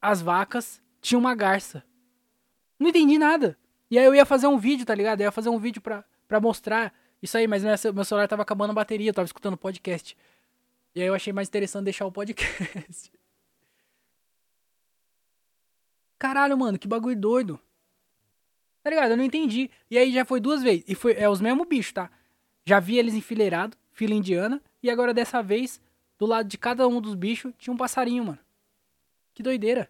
as 0.00 0.22
vacas, 0.22 0.80
tinha 1.00 1.18
uma 1.18 1.34
garça. 1.34 1.84
Não 2.78 2.88
entendi 2.88 3.18
nada. 3.18 3.58
E 3.90 3.98
aí 3.98 4.04
eu 4.04 4.14
ia 4.14 4.24
fazer 4.24 4.46
um 4.46 4.58
vídeo, 4.58 4.86
tá 4.86 4.94
ligado? 4.94 5.20
Eu 5.20 5.24
ia 5.24 5.32
fazer 5.32 5.48
um 5.48 5.58
vídeo 5.58 5.80
pra, 5.80 6.04
pra 6.26 6.40
mostrar 6.40 6.94
isso 7.22 7.36
aí, 7.36 7.46
mas 7.46 7.64
meu 7.64 8.04
celular 8.04 8.28
tava 8.28 8.42
acabando 8.42 8.70
a 8.70 8.74
bateria, 8.74 9.10
eu 9.10 9.14
tava 9.14 9.26
escutando 9.26 9.56
podcast. 9.56 10.16
E 10.94 11.00
aí 11.00 11.06
eu 11.06 11.14
achei 11.14 11.32
mais 11.32 11.48
interessante 11.48 11.84
deixar 11.84 12.06
o 12.06 12.12
podcast. 12.12 13.10
Caralho, 16.18 16.56
mano, 16.58 16.78
que 16.78 16.88
bagulho 16.88 17.16
doido. 17.16 17.60
Tá 18.82 18.90
ligado? 18.90 19.10
Eu 19.10 19.16
não 19.16 19.24
entendi. 19.24 19.70
E 19.90 19.98
aí 19.98 20.12
já 20.12 20.24
foi 20.24 20.40
duas 20.40 20.62
vezes. 20.62 20.84
E 20.88 20.94
foi 20.94 21.14
é 21.14 21.28
os 21.28 21.40
mesmos 21.40 21.66
bichos, 21.66 21.92
tá? 21.92 22.10
Já 22.64 22.80
vi 22.80 22.98
eles 22.98 23.14
enfileirados, 23.14 23.78
fila 23.92 24.14
indiana. 24.14 24.62
E 24.82 24.90
agora 24.90 25.12
dessa 25.12 25.42
vez, 25.42 25.80
do 26.18 26.26
lado 26.26 26.48
de 26.48 26.58
cada 26.58 26.86
um 26.86 27.00
dos 27.00 27.14
bichos, 27.14 27.52
tinha 27.58 27.72
um 27.72 27.76
passarinho, 27.76 28.24
mano. 28.24 28.38
Que 29.34 29.42
doideira. 29.42 29.88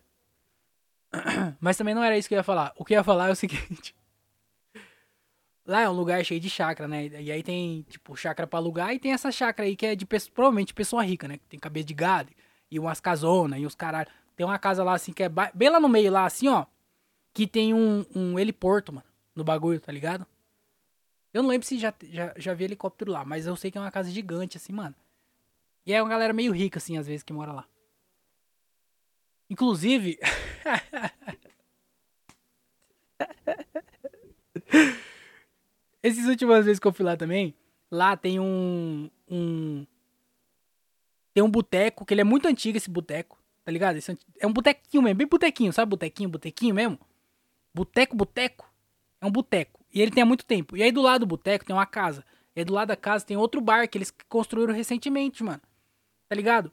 Mas 1.61 1.77
também 1.77 1.95
não 1.95 2.05
era 2.05 2.17
isso 2.19 2.29
que 2.29 2.35
eu 2.35 2.39
ia 2.39 2.43
falar. 2.45 2.73
O 2.77 2.85
que 2.85 2.95
eu 2.95 2.99
ia 2.99 3.05
falar 3.05 3.29
é 3.29 3.33
o 3.33 3.37
seguinte. 3.37 3.95
Lá 5.67 5.83
é 5.83 5.89
um 5.89 5.93
lugar 5.93 6.25
cheio 6.25 6.41
de 6.41 6.49
chácara, 6.49 6.89
né? 6.89 7.07
E 7.07 7.31
aí 7.31 7.43
tem, 7.43 7.83
tipo, 7.89 8.17
chácara 8.17 8.47
pra 8.47 8.59
alugar 8.59 8.95
e 8.95 8.99
tem 8.99 9.13
essa 9.13 9.31
chácara 9.31 9.69
aí 9.69 9.77
que 9.77 9.85
é 9.85 9.95
de 9.95 10.07
provavelmente 10.07 10.73
pessoa 10.73 11.03
rica, 11.03 11.29
né? 11.29 11.39
Tem 11.49 11.61
cabeça 11.61 11.87
de 11.87 11.95
gado 11.95 12.31
e 12.71 12.79
umas 12.79 13.01
casonas 13.01 13.61
e 13.61 13.67
os 13.67 13.75
caralho. 13.75 14.09
Tem 14.35 14.47
uma 14.47 14.59
casa 14.59 14.83
lá 14.83 14.95
assim 14.95 15.13
que 15.13 15.23
é 15.23 15.29
bem 15.29 15.69
lá 15.69 15.79
no 15.79 15.89
meio, 15.89 16.11
lá 16.11 16.25
assim, 16.25 16.49
ó. 16.49 16.65
Que 17.35 17.47
tem 17.47 17.75
um, 17.75 18.05
um 18.15 18.39
heliporto, 18.39 18.93
mano, 18.93 19.07
no 19.35 19.45
bagulho, 19.45 19.81
tá 19.81 19.93
ligado? 19.93 20.27
Eu 21.33 21.43
não 21.43 21.51
lembro 21.51 21.67
se 21.67 21.79
já, 21.79 21.95
já, 22.11 22.35
já 22.37 22.55
vi 22.55 22.65
helicóptero 22.65 23.13
lá, 23.13 23.25
mas 23.25 23.47
eu 23.47 23.55
sei 23.57 23.71
que 23.71 23.79
é 23.79 23.81
uma 23.81 23.91
casa 23.91 24.11
gigante, 24.11 24.57
assim, 24.57 24.73
mano. 24.73 24.95
E 25.85 25.93
é 25.93 26.03
uma 26.03 26.09
galera 26.09 26.33
meio 26.33 26.53
rica, 26.53 26.79
assim, 26.79 26.97
às 26.97 27.07
vezes, 27.07 27.23
que 27.23 27.33
mora 27.33 27.53
lá. 27.53 27.67
Inclusive. 29.51 30.19
Essas 36.03 36.27
últimas 36.27 36.65
vezes 36.65 36.79
que 36.79 36.87
eu 36.87 36.93
fui 36.93 37.05
lá 37.05 37.17
também, 37.17 37.55
lá 37.91 38.17
tem 38.17 38.39
um. 38.39 39.11
um 39.29 39.87
tem 41.35 41.43
um 41.43 41.51
boteco, 41.51 42.05
que 42.05 42.15
ele 42.15 42.21
é 42.21 42.25
muito 42.25 42.49
antigo, 42.49 42.77
esse 42.77 42.91
boteco, 42.91 43.39
tá 43.65 43.71
ligado? 43.71 43.97
Esse 43.97 44.19
é 44.41 44.47
um 44.47 44.53
botequinho 44.53 45.03
mesmo, 45.03 45.19
bem 45.19 45.27
botequinho, 45.27 45.73
sabe? 45.73 45.91
Botequinho, 45.91 46.29
botequinho 46.29 46.75
mesmo? 46.75 46.99
Boteco, 47.73 48.17
boteco. 48.17 48.69
É 49.21 49.27
um 49.27 49.31
boteco. 49.31 49.78
E 49.99 50.01
ele 50.01 50.13
tem 50.13 50.23
há 50.23 50.27
muito 50.27 50.45
tempo. 50.45 50.77
E 50.77 50.83
aí 50.85 50.93
do 50.93 51.03
lado 51.03 51.23
do 51.23 51.27
boteco 51.27 51.65
tem 51.65 51.75
uma 51.75 51.85
casa. 51.85 52.25
E 52.55 52.61
aí 52.61 52.65
do 52.65 52.73
lado 52.73 52.87
da 52.87 52.97
casa 52.97 53.27
tem 53.27 53.37
outro 53.37 53.61
bar 53.61 53.89
que 53.89 53.99
eles 53.99 54.15
construíram 54.29 54.73
recentemente, 54.73 55.43
mano. 55.43 55.61
Tá 56.29 56.37
ligado? 56.37 56.71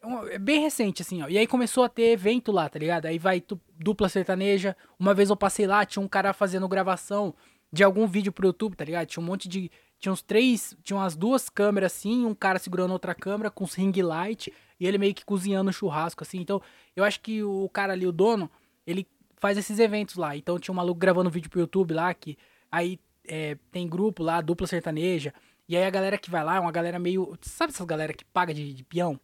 É, 0.00 0.36
é 0.36 0.38
bem 0.38 0.60
recente, 0.60 1.02
assim, 1.02 1.20
ó. 1.20 1.28
E 1.28 1.36
aí 1.36 1.44
começou 1.44 1.82
a 1.82 1.88
ter 1.88 2.12
evento 2.12 2.52
lá, 2.52 2.68
tá 2.68 2.78
ligado? 2.78 3.06
Aí 3.06 3.18
vai 3.18 3.42
dupla 3.76 4.08
sertaneja. 4.08 4.76
Uma 4.96 5.12
vez 5.12 5.28
eu 5.28 5.36
passei 5.36 5.66
lá, 5.66 5.84
tinha 5.84 6.00
um 6.00 6.06
cara 6.06 6.32
fazendo 6.32 6.68
gravação 6.68 7.34
de 7.72 7.82
algum 7.82 8.06
vídeo 8.06 8.30
pro 8.30 8.46
YouTube, 8.46 8.76
tá 8.76 8.84
ligado? 8.84 9.08
Tinha 9.08 9.20
um 9.20 9.26
monte 9.26 9.48
de. 9.48 9.72
Tinha 9.98 10.12
uns 10.12 10.22
três. 10.22 10.76
Tinha 10.84 10.98
umas 10.98 11.16
duas 11.16 11.48
câmeras 11.48 11.92
assim, 11.92 12.24
um 12.24 12.34
cara 12.34 12.60
segurando 12.60 12.92
outra 12.92 13.12
câmera 13.12 13.50
com 13.50 13.64
ring 13.64 14.02
light. 14.02 14.52
E 14.78 14.86
ele 14.86 14.98
meio 14.98 15.14
que 15.14 15.24
cozinhando 15.24 15.72
churrasco, 15.72 16.22
assim. 16.22 16.38
Então, 16.38 16.62
eu 16.94 17.02
acho 17.02 17.20
que 17.20 17.42
o 17.42 17.68
cara 17.70 17.92
ali, 17.92 18.06
o 18.06 18.12
dono, 18.12 18.48
ele 18.86 19.04
faz 19.38 19.58
esses 19.58 19.80
eventos 19.80 20.14
lá. 20.14 20.36
Então 20.36 20.60
tinha 20.60 20.72
um 20.72 20.76
maluco 20.76 21.00
gravando 21.00 21.28
vídeo 21.28 21.50
pro 21.50 21.58
YouTube 21.58 21.92
lá, 21.92 22.14
que 22.14 22.38
aí 22.70 22.98
é, 23.26 23.56
tem 23.70 23.88
grupo 23.88 24.22
lá, 24.22 24.40
dupla 24.40 24.66
sertaneja. 24.66 25.32
E 25.68 25.76
aí 25.76 25.84
a 25.84 25.90
galera 25.90 26.16
que 26.16 26.30
vai 26.30 26.42
lá 26.42 26.56
é 26.56 26.60
uma 26.60 26.72
galera 26.72 26.98
meio. 26.98 27.36
Sabe 27.42 27.72
essas 27.72 27.86
galera 27.86 28.12
que 28.12 28.24
paga 28.24 28.54
de, 28.54 28.72
de 28.72 28.84
peão? 28.84 29.20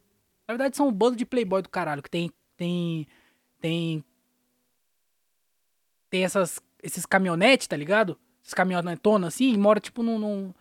Na 0.47 0.53
verdade 0.53 0.77
são 0.77 0.87
um 0.87 0.91
bando 0.91 1.15
de 1.15 1.25
playboy 1.25 1.61
do 1.61 1.69
caralho, 1.69 2.03
que 2.03 2.09
tem. 2.09 2.31
Tem. 2.55 3.07
Tem. 3.59 4.03
Tem 6.09 6.23
essas, 6.23 6.61
esses 6.83 7.05
caminhonetes, 7.05 7.67
tá 7.67 7.75
ligado? 7.75 8.17
Esses 8.41 8.53
caminhonetonas 8.53 9.33
assim, 9.33 9.51
e 9.53 9.57
mora 9.57 9.79
tipo 9.79 10.03
num, 10.03 10.19
num. 10.19 10.53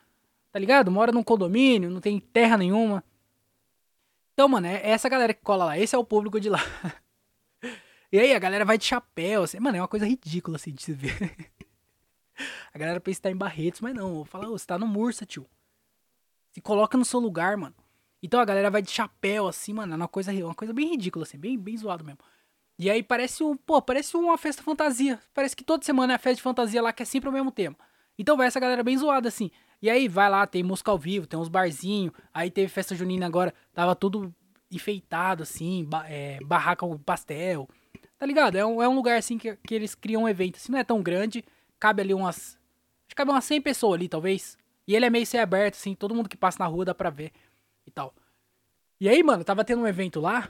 Tá 0.51 0.59
ligado? 0.59 0.91
Mora 0.91 1.13
num 1.13 1.23
condomínio, 1.23 1.91
não 1.91 2.01
tem 2.01 2.19
terra 2.19 2.57
nenhuma. 2.57 3.05
Então, 4.33 4.49
mano, 4.49 4.67
é 4.67 4.91
essa 4.91 5.09
galera 5.09 5.35
que 5.35 5.43
cola 5.43 5.67
lá. 5.67 5.79
Esse 5.79 5.95
é 5.95 5.99
o 5.99 6.05
público 6.05 6.41
de 6.41 6.49
lá. 6.49 6.61
E 8.13 8.19
aí 8.21 8.33
a 8.33 8.39
galera 8.39 8.65
vai 8.65 8.79
de 8.79 8.85
chapéu, 8.85 9.43
assim, 9.43 9.59
mano, 9.59 9.77
é 9.77 9.81
uma 9.81 9.89
coisa 9.89 10.07
ridícula 10.07 10.55
assim 10.55 10.71
de 10.71 10.81
se 10.85 10.93
ver. 10.93 11.19
a 12.73 12.79
galera 12.79 13.01
pensa 13.01 13.19
que 13.19 13.23
tá 13.23 13.31
em 13.31 13.37
Barretos, 13.37 13.81
mas 13.81 13.95
não, 13.95 14.19
eu 14.19 14.25
falo, 14.25 14.51
você 14.51 14.67
tá 14.67 14.79
no 14.79 14.87
Mursa, 14.87 15.27
tio. 15.27 15.47
Se 16.53 16.61
coloca 16.61 16.97
no 16.97 17.05
seu 17.05 17.21
lugar, 17.21 17.57
mano. 17.57 17.75
Então 18.23 18.41
a 18.41 18.45
galera 18.45 18.71
vai 18.71 18.81
de 18.81 18.91
chapéu, 18.91 19.47
assim, 19.49 19.73
mano, 19.73 19.93
é 19.93 19.97
uma 19.97 20.09
coisa, 20.09 20.33
uma 20.33 20.55
coisa 20.55 20.73
bem 20.73 20.89
ridícula, 20.89 21.25
assim, 21.25 21.39
bem, 21.39 21.59
bem 21.59 21.77
zoado 21.77 22.05
mesmo. 22.05 22.21
E 22.79 22.91
aí 22.91 23.03
parece 23.03 23.45
um, 23.45 23.57
pô, 23.57 23.81
parece 23.81 24.17
uma 24.17 24.37
festa 24.37 24.63
fantasia. 24.63 25.21
Parece 25.33 25.55
que 25.55 25.63
toda 25.63 25.85
semana 25.85 26.15
é 26.15 26.17
a 26.17 26.19
festa 26.19 26.37
de 26.37 26.43
fantasia 26.43 26.83
lá, 26.83 26.93
que 26.93 27.03
é 27.03 27.07
sempre 27.07 27.29
o 27.29 27.33
mesmo 27.33 27.51
tema. 27.51 27.77
Então 28.19 28.37
vai 28.37 28.47
essa 28.47 28.59
galera 28.59 28.83
bem 28.83 28.97
zoada, 28.97 29.29
assim. 29.29 29.51
E 29.81 29.91
aí 29.91 30.09
vai 30.09 30.31
lá, 30.31 30.47
tem 30.47 30.63
música 30.63 30.91
ao 30.91 30.99
vivo, 30.99 31.27
tem 31.27 31.39
uns 31.39 31.49
barzinhos. 31.49 32.13
Aí 32.33 32.51
teve 32.51 32.69
festa 32.69 32.95
junina 32.95 33.27
agora, 33.27 33.53
tava 33.73 33.95
tudo 33.95 34.35
enfeitado, 34.71 35.43
assim, 35.43 35.85
ba 35.85 36.05
é, 36.09 36.39
barraca 36.43 36.87
com 36.87 36.97
pastel. 36.99 37.69
Tá 38.19 38.27
ligado? 38.27 38.57
É 38.57 38.65
um, 38.65 38.83
é 38.83 38.89
um 38.89 38.95
lugar, 38.95 39.19
assim, 39.19 39.39
que, 39.39 39.57
que 39.57 39.75
eles 39.75 39.95
criam 39.95 40.23
um 40.23 40.29
evento. 40.29 40.57
Assim, 40.57 40.73
não 40.73 40.79
é 40.79 40.85
tão 40.85 41.03
grande, 41.03 41.45
cabe 41.79 42.03
ali 42.03 42.15
umas. 42.15 42.57
Acho 43.07 43.09
que 43.09 43.15
cabe 43.15 43.31
umas 43.31 43.45
100 43.45 43.61
pessoas 43.61 43.95
ali, 43.95 44.09
talvez. 44.09 44.57
E 44.87 44.95
ele 44.95 45.07
é 45.07 45.11
meio 45.11 45.27
ser 45.27 45.39
aberto, 45.39 45.75
assim, 45.75 45.95
todo 45.95 46.15
mundo 46.15 46.29
que 46.29 46.37
passa 46.37 46.59
na 46.59 46.67
rua 46.67 46.85
dá 46.85 46.95
pra 46.95 47.11
ver 47.11 47.33
e 47.87 47.91
tal. 47.91 48.15
E 49.01 49.09
aí, 49.09 49.23
mano, 49.23 49.45
tava 49.45 49.65
tendo 49.65 49.83
um 49.83 49.87
evento 49.87 50.21
lá. 50.21 50.49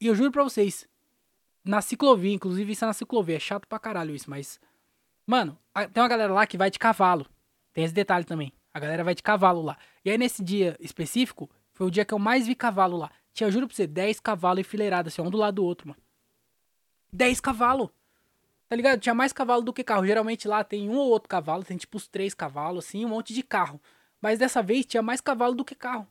E 0.00 0.06
eu 0.06 0.14
juro 0.14 0.30
pra 0.30 0.42
vocês, 0.42 0.86
na 1.64 1.80
ciclovia, 1.80 2.34
inclusive 2.34 2.72
isso 2.72 2.84
é 2.84 2.86
na 2.86 2.92
ciclovia, 2.92 3.36
é 3.36 3.40
chato 3.40 3.66
pra 3.66 3.78
caralho 3.78 4.14
isso, 4.14 4.28
mas. 4.28 4.60
Mano, 5.26 5.58
tem 5.92 6.02
uma 6.02 6.08
galera 6.08 6.32
lá 6.32 6.46
que 6.46 6.58
vai 6.58 6.70
de 6.70 6.78
cavalo. 6.78 7.26
Tem 7.72 7.84
esse 7.84 7.94
detalhe 7.94 8.24
também. 8.24 8.52
A 8.72 8.78
galera 8.78 9.02
vai 9.02 9.14
de 9.14 9.22
cavalo 9.22 9.62
lá. 9.62 9.78
E 10.04 10.10
aí, 10.10 10.18
nesse 10.18 10.44
dia 10.44 10.76
específico, 10.80 11.50
foi 11.72 11.86
o 11.86 11.90
dia 11.90 12.04
que 12.04 12.12
eu 12.12 12.18
mais 12.18 12.46
vi 12.46 12.54
cavalo 12.54 12.96
lá. 12.96 13.10
Tinha, 13.32 13.50
juro 13.50 13.66
pra 13.66 13.74
você, 13.74 13.86
10 13.86 14.20
cavalos 14.20 14.60
enfileirados, 14.60 15.12
assim, 15.12 15.22
um 15.22 15.30
do 15.30 15.38
lado 15.38 15.54
do 15.54 15.64
outro, 15.64 15.88
mano. 15.88 16.00
10 17.12 17.40
cavalos! 17.40 17.88
Tá 18.74 18.76
ligado? 18.76 18.98
Tinha 18.98 19.14
mais 19.14 19.32
cavalo 19.32 19.62
do 19.62 19.72
que 19.72 19.84
carro. 19.84 20.04
Geralmente 20.04 20.48
lá 20.48 20.64
tem 20.64 20.90
um 20.90 20.96
ou 20.96 21.08
outro 21.08 21.28
cavalo, 21.28 21.62
tem 21.62 21.76
tipo 21.76 21.96
os 21.96 22.08
três 22.08 22.34
cavalos, 22.34 22.84
assim, 22.84 23.04
um 23.04 23.10
monte 23.10 23.32
de 23.32 23.40
carro. 23.40 23.80
Mas 24.20 24.36
dessa 24.36 24.60
vez 24.60 24.84
tinha 24.84 25.00
mais 25.00 25.20
cavalo 25.20 25.54
do 25.54 25.64
que 25.64 25.76
carro. 25.76 26.08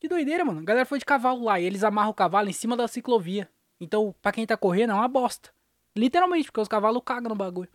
Que 0.00 0.08
doideira, 0.08 0.44
mano. 0.44 0.58
A 0.58 0.64
galera 0.64 0.84
foi 0.84 0.98
de 0.98 1.04
cavalo 1.04 1.44
lá 1.44 1.60
e 1.60 1.64
eles 1.64 1.84
amarram 1.84 2.10
o 2.10 2.14
cavalo 2.14 2.48
em 2.48 2.52
cima 2.52 2.76
da 2.76 2.88
ciclovia. 2.88 3.48
Então, 3.80 4.12
pra 4.20 4.32
quem 4.32 4.44
tá 4.44 4.56
correndo, 4.56 4.90
é 4.90 4.94
uma 4.94 5.06
bosta. 5.06 5.50
Literalmente, 5.94 6.46
porque 6.46 6.62
os 6.62 6.66
cavalos 6.66 7.00
cagam 7.06 7.28
no 7.28 7.36
bagulho. 7.36 7.70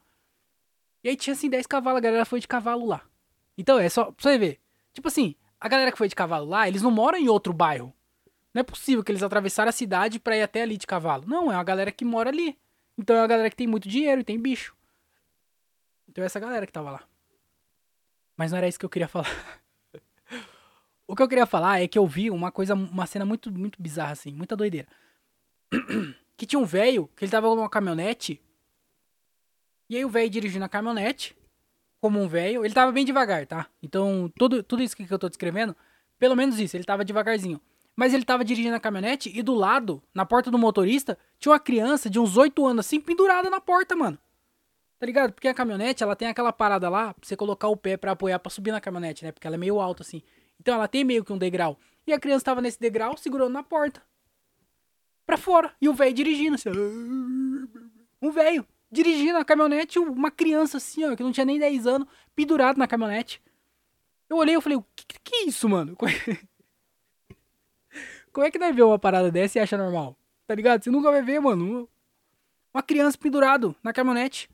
E 1.02 1.08
aí 1.08 1.16
tinha 1.16 1.36
assim 1.36 1.50
10 1.50 1.66
cavalos, 1.66 2.00
a 2.00 2.02
galera 2.02 2.26
foi 2.26 2.42
de 2.42 2.48
cavalo 2.50 2.86
lá. 2.86 3.06
Então, 3.58 3.80
é 3.80 3.88
só 3.88 4.12
pra 4.12 4.16
você 4.22 4.38
ver. 4.38 4.60
Tipo 4.92 5.08
assim, 5.08 5.34
a 5.62 5.70
galera 5.70 5.94
que 5.94 5.98
foi 5.98 6.10
de 6.10 6.16
cavalo 6.16 6.50
lá, 6.50 6.68
eles 6.68 6.82
não 6.82 6.92
moram 6.92 7.18
em 7.18 7.30
outro 7.30 7.54
bairro. 7.54 7.94
Não 8.54 8.60
é 8.60 8.64
possível 8.64 9.04
que 9.04 9.12
eles 9.12 9.24
atravessaram 9.24 9.70
a 9.70 9.74
cidade 9.74 10.20
pra 10.20 10.38
ir 10.38 10.44
até 10.44 10.62
ali 10.62 10.78
de 10.78 10.86
cavalo. 10.86 11.24
Não, 11.28 11.52
é 11.52 11.56
uma 11.56 11.64
galera 11.64 11.92
que 11.92 12.06
mora 12.06 12.30
ali. 12.30 12.58
Então 12.98 13.16
é 13.16 13.22
uma 13.22 13.28
galera 13.28 13.50
que 13.50 13.56
tem 13.56 13.68
muito 13.68 13.90
dinheiro 13.90 14.22
e 14.22 14.24
tem 14.24 14.40
bicho. 14.40 14.76
Então 16.08 16.24
é 16.24 16.28
essa 16.28 16.40
galera 16.40 16.66
que 16.68 16.72
tava 16.72 16.92
lá. 16.92 17.04
Mas 18.38 18.52
não 18.52 18.58
era 18.58 18.68
isso 18.68 18.78
que 18.78 18.86
eu 18.86 18.90
queria 18.90 19.08
falar. 19.08 19.30
O 21.06 21.16
que 21.16 21.22
eu 21.22 21.28
queria 21.28 21.46
falar 21.46 21.82
é 21.82 21.88
que 21.88 22.00
eu 22.00 22.08
vi 22.08 22.32
uma 22.32 22.50
coisa, 22.50 22.74
uma 22.74 23.06
cena 23.06 23.26
muito, 23.26 23.52
muito 23.52 23.80
bizarra, 23.80 24.14
assim, 24.14 24.32
muita 24.32 24.56
doideira. 24.56 24.88
que 26.38 26.46
tinha 26.46 26.58
um 26.58 26.66
velho, 26.66 27.10
que 27.16 27.26
ele 27.26 27.32
tava 27.32 27.48
numa 27.54 27.70
caminhonete. 27.70 28.42
E 29.90 29.98
aí 29.98 30.06
o 30.06 30.10
velho 30.10 30.30
dirigindo 30.30 30.64
a 30.64 30.70
caminhonete, 30.70 31.38
como 32.00 32.22
um 32.22 32.28
velho, 32.28 32.66
ele 32.66 32.74
tava 32.74 32.92
bem 32.92 33.06
devagar, 33.06 33.46
tá? 33.46 33.68
Então, 33.82 34.32
tudo, 34.40 34.64
tudo 34.64 34.82
isso 34.82 34.96
que 34.96 35.06
eu 35.08 35.20
tô 35.20 35.28
descrevendo, 35.28 35.76
pelo 36.18 36.36
menos 36.36 36.58
isso, 36.58 36.76
ele 36.76 36.86
tava 36.86 37.04
devagarzinho. 37.04 37.62
Mas 37.96 38.14
ele 38.14 38.26
tava 38.26 38.44
dirigindo 38.44 38.76
a 38.76 38.80
caminhonete 38.80 39.32
e 39.34 39.42
do 39.44 39.54
lado, 39.54 40.02
na 40.14 40.26
porta 40.26 40.50
do 40.50 40.58
motorista, 40.58 41.18
tinha 41.40 41.52
uma 41.52 41.60
criança 41.60 42.10
de 42.10 42.20
uns 42.20 42.38
8 42.38 42.66
anos, 42.66 42.86
assim, 42.86 43.00
pendurada 43.00 43.50
na 43.50 43.62
porta, 43.62 43.96
mano. 43.96 44.18
Tá 45.00 45.06
ligado? 45.06 45.34
Porque 45.34 45.48
a 45.48 45.54
caminhonete, 45.54 46.02
ela 46.02 46.16
tem 46.16 46.28
aquela 46.28 46.52
parada 46.52 46.90
lá, 46.90 47.14
pra 47.14 47.28
você 47.28 47.36
colocar 47.36 47.68
o 47.68 47.78
pé 47.78 47.98
para 47.98 48.14
apoiar 48.14 48.40
para 48.40 48.50
subir 48.50 48.72
na 48.72 48.82
caminhonete, 48.82 49.24
né? 49.24 49.32
Porque 49.32 49.46
ela 49.46 49.56
é 49.56 49.60
meio 49.60 49.80
alta, 49.80 50.02
assim. 50.02 50.24
Então 50.60 50.74
ela 50.74 50.88
tem 50.88 51.04
meio 51.04 51.24
que 51.24 51.34
um 51.34 51.38
degrau. 51.38 51.78
E 52.08 52.14
a 52.14 52.20
criança 52.20 52.46
tava 52.46 52.62
nesse 52.62 52.80
degrau, 52.80 53.16
segurando 53.18 53.52
na 53.52 53.64
porta. 53.64 54.02
Pra 55.26 55.38
fora. 55.38 55.74
E 55.82 55.88
o 55.88 55.94
velho 55.94 56.14
dirigindo, 56.14 56.56
assim. 56.56 56.70
Um 58.22 58.32
velho 58.32 58.66
dirigindo 58.92 59.38
a 59.38 59.46
caminhonete, 59.46 60.00
uma 60.00 60.32
criança 60.32 60.78
assim, 60.78 61.04
ó, 61.04 61.16
que 61.16 61.24
não 61.24 61.32
tinha 61.32 61.46
nem 61.46 61.60
10 61.60 61.88
anos, 61.88 62.08
pendurado 62.36 62.78
na 62.78 62.88
caminhonete. 62.88 63.42
Eu 64.30 64.38
olhei 64.38 64.56
e 64.56 64.62
falei, 64.62 64.78
o 64.78 64.86
que, 64.96 65.06
que 65.22 65.36
é 65.36 65.46
isso, 65.46 65.68
mano? 65.68 65.98
Como 68.34 68.48
é 68.48 68.52
que 68.52 68.58
deve 68.58 68.74
ver 68.74 68.84
uma 68.84 68.98
parada 68.98 69.32
dessa 69.32 69.60
e 69.60 69.62
acha 69.62 69.78
normal? 69.78 70.18
Tá 70.48 70.56
ligado? 70.56 70.84
Você 70.84 70.90
nunca 70.90 71.12
vai 71.12 71.22
ver, 71.22 71.40
mano. 71.40 71.88
Uma 72.74 72.82
criança 72.82 73.16
pendurado 73.16 73.76
na 73.84 73.94
caminhonete. 73.94 74.50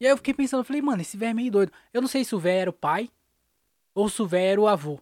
E 0.00 0.04
aí 0.04 0.12
eu 0.12 0.16
fiquei 0.16 0.34
pensando, 0.34 0.60
eu 0.60 0.64
falei, 0.64 0.82
mano, 0.82 1.00
esse 1.00 1.16
velho 1.16 1.30
é 1.30 1.34
meio 1.34 1.52
doido. 1.52 1.72
Eu 1.92 2.02
não 2.02 2.08
sei 2.08 2.24
se 2.24 2.34
o 2.34 2.40
velho 2.40 2.60
era 2.62 2.70
o 2.70 2.72
pai 2.72 3.08
ou 3.94 4.08
se 4.08 4.20
o 4.20 4.26
velho 4.26 4.50
era 4.50 4.60
o 4.60 4.66
avô. 4.66 5.00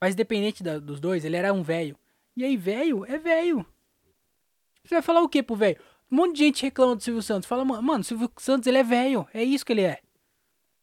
Mas 0.00 0.14
independente 0.14 0.62
da, 0.62 0.78
dos 0.78 0.98
dois, 0.98 1.22
ele 1.22 1.36
era 1.36 1.52
um 1.52 1.62
velho. 1.62 1.96
E 2.34 2.42
aí, 2.42 2.56
velho 2.56 3.04
é 3.04 3.18
velho. 3.18 3.64
Você 4.82 4.94
vai 4.94 5.02
falar 5.02 5.22
o 5.22 5.28
que 5.28 5.42
pro 5.42 5.54
velho? 5.54 5.78
Um 6.10 6.16
monte 6.16 6.36
de 6.36 6.44
gente 6.44 6.62
reclama 6.62 6.96
do 6.96 7.02
Silvio 7.02 7.22
Santos. 7.22 7.46
Fala, 7.46 7.64
mano, 7.64 8.00
o 8.00 8.04
Silvio 8.04 8.30
Santos 8.38 8.66
ele 8.66 8.78
é 8.78 8.82
velho. 8.82 9.28
É 9.34 9.44
isso 9.44 9.64
que 9.64 9.72
ele 9.72 9.82
é. 9.82 10.00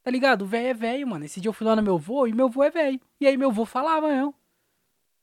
Tá 0.04 0.12
ligado? 0.12 0.44
O 0.44 0.48
velho 0.48 0.68
é 0.68 0.74
velho, 0.74 1.08
mano. 1.08 1.26
Esse 1.26 1.42
dia 1.42 1.50
eu 1.50 1.54
fui 1.54 1.66
lá 1.66 1.76
no 1.76 1.82
meu 1.82 1.96
avô 1.96 2.28
e 2.28 2.34
meu 2.34 2.46
avô 2.46 2.64
é 2.64 2.70
velho. 2.70 3.00
E 3.20 3.26
aí 3.26 3.36
meu 3.36 3.50
avô 3.50 3.66
falava, 3.66 4.08
não. 4.08 4.34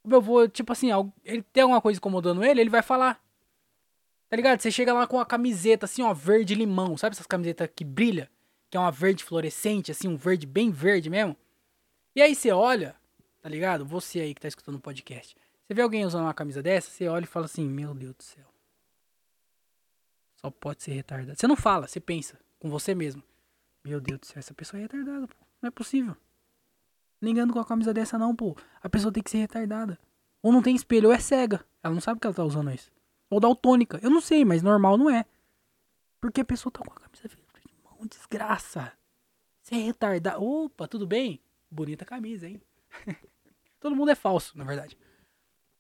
Meu 0.05 0.19
avô, 0.19 0.49
tipo 0.49 0.73
assim, 0.73 0.89
ele 1.25 1.43
tem 1.43 1.63
alguma 1.63 1.81
coisa 1.81 1.99
incomodando 1.99 2.45
ele, 2.45 2.61
ele 2.61 2.71
vai 2.71 2.83
falar. 2.83 3.23
Tá 4.29 4.37
ligado? 4.37 4.61
Você 4.61 4.71
chega 4.71 4.93
lá 4.93 5.07
com 5.07 5.17
uma 5.17 5.27
camiseta 5.27 5.87
assim, 5.87 6.03
ó, 6.03 6.13
verde 6.13 6.55
limão. 6.55 6.97
Sabe 6.97 7.15
essas 7.15 7.27
camisetas 7.27 7.69
que 7.75 7.85
brilha? 7.85 8.31
Que 8.71 8.77
é 8.77 8.81
uma 8.81 8.91
verde 8.91 9.25
fluorescente, 9.25 9.91
assim, 9.91 10.07
um 10.07 10.17
verde 10.17 10.47
bem 10.47 10.71
verde 10.71 11.09
mesmo. 11.09 11.37
E 12.15 12.21
aí 12.21 12.35
você 12.35 12.51
olha, 12.51 12.95
tá 13.41 13.49
ligado? 13.49 13.87
Você 13.87 14.21
aí 14.21 14.35
que 14.35 14.41
tá 14.41 14.49
escutando 14.49 14.77
o 14.77 14.81
podcast. 14.81 15.35
Você 15.67 15.75
vê 15.75 15.83
alguém 15.83 16.05
usando 16.05 16.25
uma 16.25 16.35
camisa 16.35 16.63
dessa, 16.63 16.91
você 16.91 17.09
olha 17.09 17.25
e 17.25 17.27
fala 17.29 17.47
assim, 17.47 17.67
meu 17.67 17.95
Deus 17.95 18.15
do 18.15 18.23
céu. 18.23 18.45
Só 20.37 20.51
pode 20.51 20.83
ser 20.83 20.93
retardado. 20.93 21.39
Você 21.39 21.47
não 21.47 21.57
fala, 21.57 21.87
você 21.87 22.01
pensa 22.01 22.39
com 22.59 22.71
você 22.71 22.95
mesmo. 22.95 23.23
Meu 23.85 24.01
Deus 24.01 24.21
do 24.21 24.27
céu, 24.27 24.39
essa 24.39 24.55
pessoa 24.55 24.79
é 24.79 24.83
retardada, 24.83 25.27
pô. 25.27 25.37
Não 25.61 25.69
é 25.69 25.71
possível. 25.71 26.17
Anda 27.23 27.53
com 27.53 27.59
a 27.59 27.65
camisa 27.65 27.93
dessa 27.93 28.19
não, 28.19 28.35
pô. 28.35 28.57
A 28.83 28.89
pessoa 28.89 29.13
tem 29.13 29.23
que 29.23 29.31
ser 29.31 29.39
retardada. 29.39 29.99
Ou 30.43 30.53
não 30.53 30.63
tem 30.63 30.75
espelho, 30.75 31.09
ou 31.09 31.15
é 31.15 31.19
cega. 31.19 31.65
Ela 31.83 31.95
não 31.95 32.01
sabe 32.01 32.21
que 32.21 32.27
ela 32.27 32.35
tá 32.35 32.45
usando 32.45 32.71
isso. 32.71 32.91
Ou 33.29 33.41
daltônica. 33.41 33.99
Eu 34.03 34.11
não 34.11 34.21
sei, 34.21 34.45
mas 34.45 34.63
normal 34.63 34.97
não 34.97 35.11
é. 35.11 35.25
Porque 36.21 36.41
a 36.41 36.45
pessoa 36.45 36.73
tá 36.73 36.81
com 36.81 36.93
a 36.93 36.95
camisa. 36.95 37.23
Irmão, 37.25 38.07
desgraça. 38.09 38.93
Você 39.61 39.75
é 39.75 39.79
retardado. 39.79 40.43
Opa, 40.43 40.87
tudo 40.87 41.07
bem? 41.07 41.41
Bonita 41.71 42.05
camisa, 42.05 42.49
hein? 42.49 42.63
todo 43.81 43.95
mundo 43.95 44.11
é 44.11 44.15
falso, 44.15 44.57
na 44.57 44.65
verdade. 44.65 44.97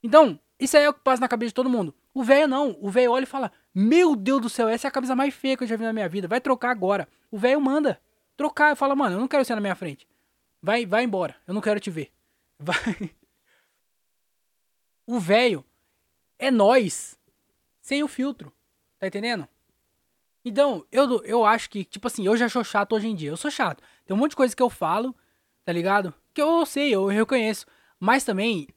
Então, 0.02 0.38
isso 0.58 0.76
aí 0.76 0.84
é 0.84 0.88
o 0.88 0.94
que 0.94 1.00
passa 1.00 1.20
na 1.20 1.28
cabeça 1.28 1.50
de 1.50 1.54
todo 1.54 1.70
mundo. 1.70 1.94
O 2.12 2.22
velho 2.22 2.48
não. 2.48 2.76
O 2.80 2.90
velho 2.90 3.12
olha 3.12 3.22
e 3.22 3.26
fala: 3.26 3.50
Meu 3.74 4.14
Deus 4.16 4.42
do 4.42 4.48
céu, 4.48 4.68
essa 4.68 4.86
é 4.86 4.88
a 4.88 4.92
camisa 4.92 5.14
mais 5.14 5.34
feia 5.34 5.56
que 5.56 5.64
eu 5.64 5.68
já 5.68 5.76
vi 5.76 5.84
na 5.84 5.92
minha 5.92 6.08
vida. 6.08 6.28
Vai 6.28 6.40
trocar 6.40 6.70
agora. 6.70 7.08
O 7.30 7.38
velho 7.38 7.60
manda 7.60 8.00
trocar. 8.36 8.76
Fala, 8.76 8.94
mano, 8.94 9.16
eu 9.16 9.20
não 9.20 9.28
quero 9.28 9.44
você 9.44 9.54
na 9.54 9.60
minha 9.60 9.74
frente. 9.74 10.06
Vai, 10.62 10.86
vai 10.86 11.04
embora. 11.04 11.36
Eu 11.46 11.54
não 11.54 11.60
quero 11.60 11.80
te 11.80 11.90
ver. 11.90 12.12
Vai. 12.58 13.14
O 15.06 15.20
velho 15.20 15.64
é 16.38 16.50
nós 16.50 17.16
sem 17.80 18.02
o 18.02 18.08
filtro. 18.08 18.52
Tá 18.98 19.06
entendendo? 19.06 19.48
Então, 20.44 20.84
eu, 20.90 21.22
eu 21.24 21.44
acho 21.44 21.70
que, 21.70 21.84
tipo 21.84 22.08
assim, 22.08 22.26
eu 22.26 22.36
já 22.36 22.48
sou 22.48 22.64
chato 22.64 22.94
hoje 22.94 23.06
em 23.06 23.14
dia. 23.14 23.30
Eu 23.30 23.36
sou 23.36 23.50
chato. 23.50 23.82
Tem 24.04 24.14
um 24.14 24.18
monte 24.18 24.30
de 24.30 24.36
coisa 24.36 24.56
que 24.56 24.62
eu 24.62 24.68
falo 24.68 25.14
tá 25.68 25.72
ligado? 25.74 26.14
Que 26.32 26.40
eu 26.40 26.64
sei, 26.64 26.94
eu 26.94 27.04
reconheço. 27.08 27.66
Mas 28.00 28.24
também 28.24 28.68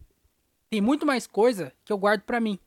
tem 0.70 0.82
muito 0.82 1.06
mais 1.06 1.26
coisa 1.26 1.72
que 1.86 1.94
eu 1.94 1.98
guardo 1.98 2.24
pra 2.24 2.38
mim. 2.38 2.60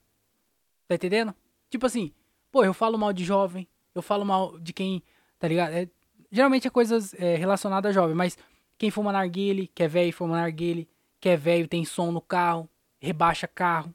Tá 0.88 0.94
entendendo? 0.94 1.34
Tipo 1.68 1.84
assim, 1.84 2.10
pô, 2.50 2.64
eu 2.64 2.72
falo 2.72 2.96
mal 2.96 3.12
de 3.12 3.22
jovem, 3.22 3.68
eu 3.94 4.00
falo 4.00 4.24
mal 4.24 4.58
de 4.58 4.72
quem, 4.72 5.02
tá 5.38 5.46
ligado? 5.46 5.74
É, 5.74 5.86
geralmente 6.32 6.66
é 6.66 6.70
coisas 6.70 7.12
é, 7.18 7.36
relacionadas 7.36 7.90
a 7.90 7.92
jovem, 7.92 8.16
mas 8.16 8.38
quem 8.78 8.90
fuma 8.90 9.12
narguile, 9.12 9.68
que 9.68 9.82
é 9.82 9.88
velho 9.88 10.12
fuma 10.12 10.36
narguile, 10.36 10.88
que 11.20 11.28
é 11.28 11.36
velho 11.36 11.68
tem 11.68 11.84
som 11.84 12.10
no 12.10 12.20
carro, 12.20 12.68
rebaixa 13.00 13.46
carro, 13.46 13.94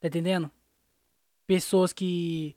tá 0.00 0.08
entendendo? 0.08 0.50
Pessoas 1.46 1.92
que 1.92 2.56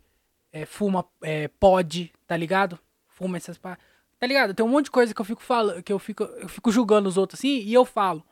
é, 0.51 0.65
fuma 0.65 1.05
é, 1.21 1.47
pod, 1.47 2.11
tá 2.27 2.35
ligado? 2.35 2.79
Fuma 3.07 3.37
essas 3.37 3.57
paradas. 3.57 3.83
Tá 4.19 4.27
ligado? 4.27 4.53
Tem 4.53 4.65
um 4.65 4.69
monte 4.69 4.85
de 4.85 4.91
coisa 4.91 5.13
que 5.13 5.21
eu 5.21 5.25
fico 5.25 5.41
falando, 5.41 5.81
que 5.81 5.93
eu 5.93 5.99
fico, 5.99 6.23
eu 6.23 6.49
fico 6.49 6.71
julgando 6.71 7.07
os 7.07 7.17
outros 7.17 7.39
assim 7.39 7.59
e 7.59 7.73
eu 7.73 7.85
falo. 7.85 8.23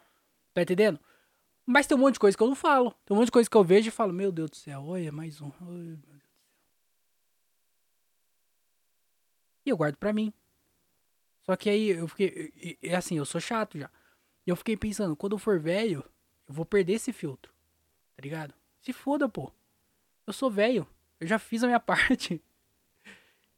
Tá 0.54 0.62
entendendo? 0.62 1.00
Mas 1.66 1.86
tem 1.86 1.98
um 1.98 2.00
monte 2.00 2.14
de 2.14 2.20
coisa 2.20 2.36
que 2.36 2.44
eu 2.44 2.48
não 2.48 2.56
falo. 2.56 2.92
Tem 3.06 3.16
um 3.16 3.20
monte 3.20 3.28
de 3.28 3.32
coisa 3.32 3.50
que 3.50 3.58
eu 3.58 3.64
vejo 3.64 3.90
e 3.90 3.92
falo, 3.92 4.14
meu 4.14 4.32
Deus 4.32 4.50
do 4.50 4.56
céu, 4.56 4.84
olha, 4.86 5.12
mais 5.12 5.42
um. 5.42 5.52
E 9.66 9.70
eu 9.70 9.78
guardo 9.78 9.98
pra 9.98 10.14
mim. 10.14 10.34
Só 11.48 11.56
que 11.56 11.70
aí 11.70 11.90
eu 11.90 12.08
fiquei. 12.08 12.78
É 12.84 12.96
assim, 12.96 13.18
eu 13.18 13.26
sou 13.26 13.40
chato 13.40 13.80
já. 13.80 13.90
E 14.46 14.50
eu 14.50 14.56
fiquei 14.56 14.76
pensando, 14.76 15.16
quando 15.16 15.34
eu 15.34 15.40
for 15.40 15.60
velho, 15.60 16.04
eu 16.48 16.54
vou 16.54 16.66
perder 16.66 16.94
esse 16.94 17.14
filtro. 17.14 17.54
Tá 18.16 18.22
ligado? 18.22 18.54
Se 18.82 18.92
foda, 18.92 19.30
pô. 19.30 19.52
Eu 20.26 20.34
sou 20.34 20.52
velho. 20.52 20.86
Eu 21.20 21.28
já 21.28 21.40
fiz 21.40 21.64
a 21.64 21.68
minha 21.68 21.80
parte. 21.82 22.42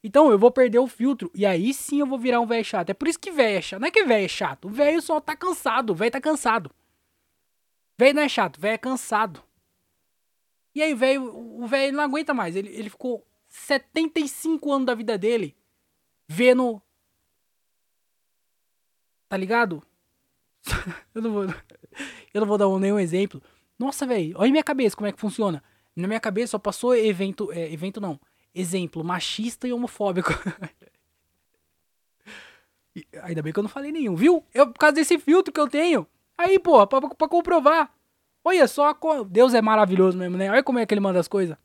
Então 0.03 0.31
eu 0.31 0.37
vou 0.37 0.51
perder 0.51 0.79
o 0.79 0.87
filtro. 0.87 1.31
E 1.33 1.45
aí 1.45 1.73
sim 1.73 1.99
eu 1.99 2.05
vou 2.05 2.19
virar 2.19 2.39
um 2.39 2.45
velho 2.45 2.63
chato. 2.63 2.91
É 2.91 2.93
por 2.93 3.07
isso 3.07 3.19
que 3.19 3.31
velho 3.31 3.57
é 3.57 3.61
chato. 3.61 3.81
Não 3.81 3.87
é 3.87 3.91
que 3.91 4.05
velho 4.05 4.25
é 4.25 4.27
chato. 4.27 4.65
O 4.67 4.71
velho 4.71 5.01
só 5.01 5.19
tá 5.19 5.35
cansado. 5.35 5.91
O 5.91 5.95
velho 5.95 6.11
tá 6.11 6.21
cansado. 6.21 6.71
Velho 7.97 8.15
não 8.15 8.21
é 8.21 8.29
chato, 8.29 8.61
velho 8.61 8.75
é 8.75 8.77
cansado. 8.77 9.43
E 10.73 10.81
aí, 10.81 10.93
velho, 10.93 11.35
o 11.35 11.67
velho 11.67 11.97
não 11.97 12.03
aguenta 12.03 12.33
mais. 12.33 12.55
Ele, 12.55 12.69
ele 12.69 12.89
ficou 12.89 13.27
75 13.49 14.71
anos 14.71 14.85
da 14.85 14.95
vida 14.95 15.17
dele 15.17 15.53
vendo. 16.27 16.81
Tá 19.29 19.37
ligado? 19.37 19.81
eu 21.13 21.21
não 21.21 21.31
vou. 21.31 21.45
Eu 22.31 22.41
não 22.41 22.47
vou 22.47 22.59
dar 22.59 22.69
nenhum 22.79 22.99
exemplo. 22.99 23.41
Nossa, 23.77 24.05
velho, 24.05 24.35
olha 24.37 24.51
minha 24.51 24.63
cabeça 24.63 24.95
como 24.95 25.07
é 25.07 25.11
que 25.11 25.19
funciona. 25.19 25.63
Na 25.95 26.07
minha 26.07 26.19
cabeça 26.19 26.51
só 26.51 26.59
passou 26.59 26.95
evento. 26.95 27.51
É, 27.51 27.73
evento 27.73 27.99
não. 27.99 28.19
Exemplo 28.53 29.03
machista 29.03 29.67
e 29.67 29.73
homofóbico. 29.73 30.31
Ainda 33.23 33.41
bem 33.41 33.51
que 33.51 33.57
eu 33.57 33.63
não 33.63 33.69
falei 33.69 33.91
nenhum, 33.91 34.15
viu? 34.15 34.45
Eu, 34.53 34.67
por 34.67 34.77
causa 34.77 34.95
desse 34.95 35.17
filtro 35.17 35.51
que 35.51 35.59
eu 35.59 35.67
tenho. 35.67 36.05
Aí, 36.37 36.59
pô, 36.59 36.85
pra, 36.85 37.01
pra 37.01 37.27
comprovar. 37.27 37.91
Olha 38.43 38.67
só, 38.67 38.95
Deus 39.27 39.53
é 39.53 39.61
maravilhoso 39.61 40.17
mesmo, 40.17 40.37
né? 40.37 40.51
Olha 40.51 40.63
como 40.63 40.79
é 40.79 40.85
que 40.85 40.93
ele 40.93 41.01
manda 41.01 41.19
as 41.19 41.27
coisas. 41.27 41.57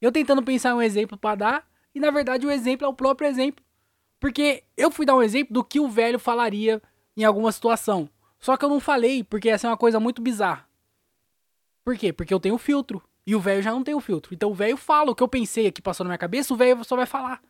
Eu 0.00 0.10
tentando 0.10 0.42
pensar 0.42 0.74
um 0.74 0.82
exemplo 0.82 1.16
para 1.16 1.36
dar, 1.36 1.68
e 1.94 2.00
na 2.00 2.10
verdade 2.10 2.46
o 2.46 2.50
exemplo 2.50 2.86
é 2.86 2.88
o 2.88 2.94
próprio 2.94 3.28
exemplo. 3.28 3.64
Porque 4.20 4.62
eu 4.76 4.90
fui 4.90 5.06
dar 5.06 5.16
um 5.16 5.22
exemplo 5.22 5.54
do 5.54 5.64
que 5.64 5.80
o 5.80 5.88
velho 5.88 6.18
falaria 6.18 6.80
em 7.16 7.24
alguma 7.24 7.50
situação. 7.50 8.08
Só 8.38 8.56
que 8.56 8.64
eu 8.64 8.68
não 8.68 8.78
falei, 8.78 9.24
porque 9.24 9.48
essa 9.48 9.66
é 9.66 9.70
uma 9.70 9.76
coisa 9.76 9.98
muito 9.98 10.20
bizarra. 10.20 10.68
Por 11.82 11.96
quê? 11.96 12.12
Porque 12.12 12.32
eu 12.32 12.38
tenho 12.38 12.58
filtro. 12.58 13.02
E 13.26 13.34
o 13.34 13.40
velho 13.40 13.62
já 13.62 13.70
não 13.70 13.82
tem 13.82 13.94
o 13.94 14.00
filtro. 14.00 14.34
Então 14.34 14.50
o 14.50 14.54
velho 14.54 14.76
fala 14.76 15.10
o 15.10 15.14
que 15.14 15.22
eu 15.22 15.28
pensei 15.28 15.66
aqui, 15.66 15.80
passou 15.80 16.04
na 16.04 16.08
minha 16.08 16.18
cabeça, 16.18 16.52
o 16.52 16.56
velho 16.56 16.84
só 16.84 16.96
vai 16.96 17.06
falar. 17.06 17.42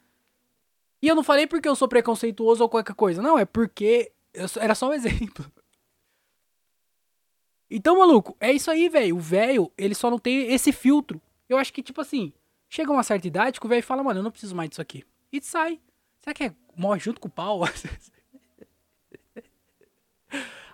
E 1.03 1.09
eu 1.09 1.15
não 1.15 1.23
falei 1.23 1.47
porque 1.47 1.69
eu 1.69 1.75
sou 1.75 1.89
preconceituoso 1.89 2.63
ou 2.63 2.69
qualquer 2.69 2.95
coisa. 2.95 3.23
Não, 3.23 3.39
é 3.39 3.45
porque 3.45 4.13
era 4.59 4.75
só 4.75 4.91
um 4.91 4.93
exemplo. 4.95 5.45
Então, 7.71 7.99
maluco, 7.99 8.37
é 8.41 8.53
isso 8.53 8.71
aí, 8.71 8.89
velho. 8.89 9.17
O 9.17 9.21
velho, 9.21 9.73
ele 9.79 9.95
só 9.95 10.11
não 10.11 10.19
tem 10.19 10.53
esse 10.53 10.73
filtro. 10.73 11.21
Eu 11.49 11.57
acho 11.57 11.73
que, 11.73 11.83
tipo 11.83 12.01
assim, 12.01 12.33
chega 12.69 12.93
uma 12.93 13.03
certa 13.03 13.27
idade 13.27 13.61
que 13.61 13.67
o 13.67 13.69
velho 13.69 13.83
fala, 13.83 14.03
mano, 14.03 14.21
eu 14.21 14.25
não 14.25 14.31
preciso 14.31 14.55
mais 14.55 14.69
disso 14.69 14.83
aqui. 14.83 15.05
E 15.33 15.41
sai. 15.41 15.81
Será 16.21 16.35
que 16.35 16.45
é 16.45 16.55
morre 16.77 17.01
junto 17.01 17.21
com 17.21 17.29
o 17.29 17.31
pau? 17.31 17.61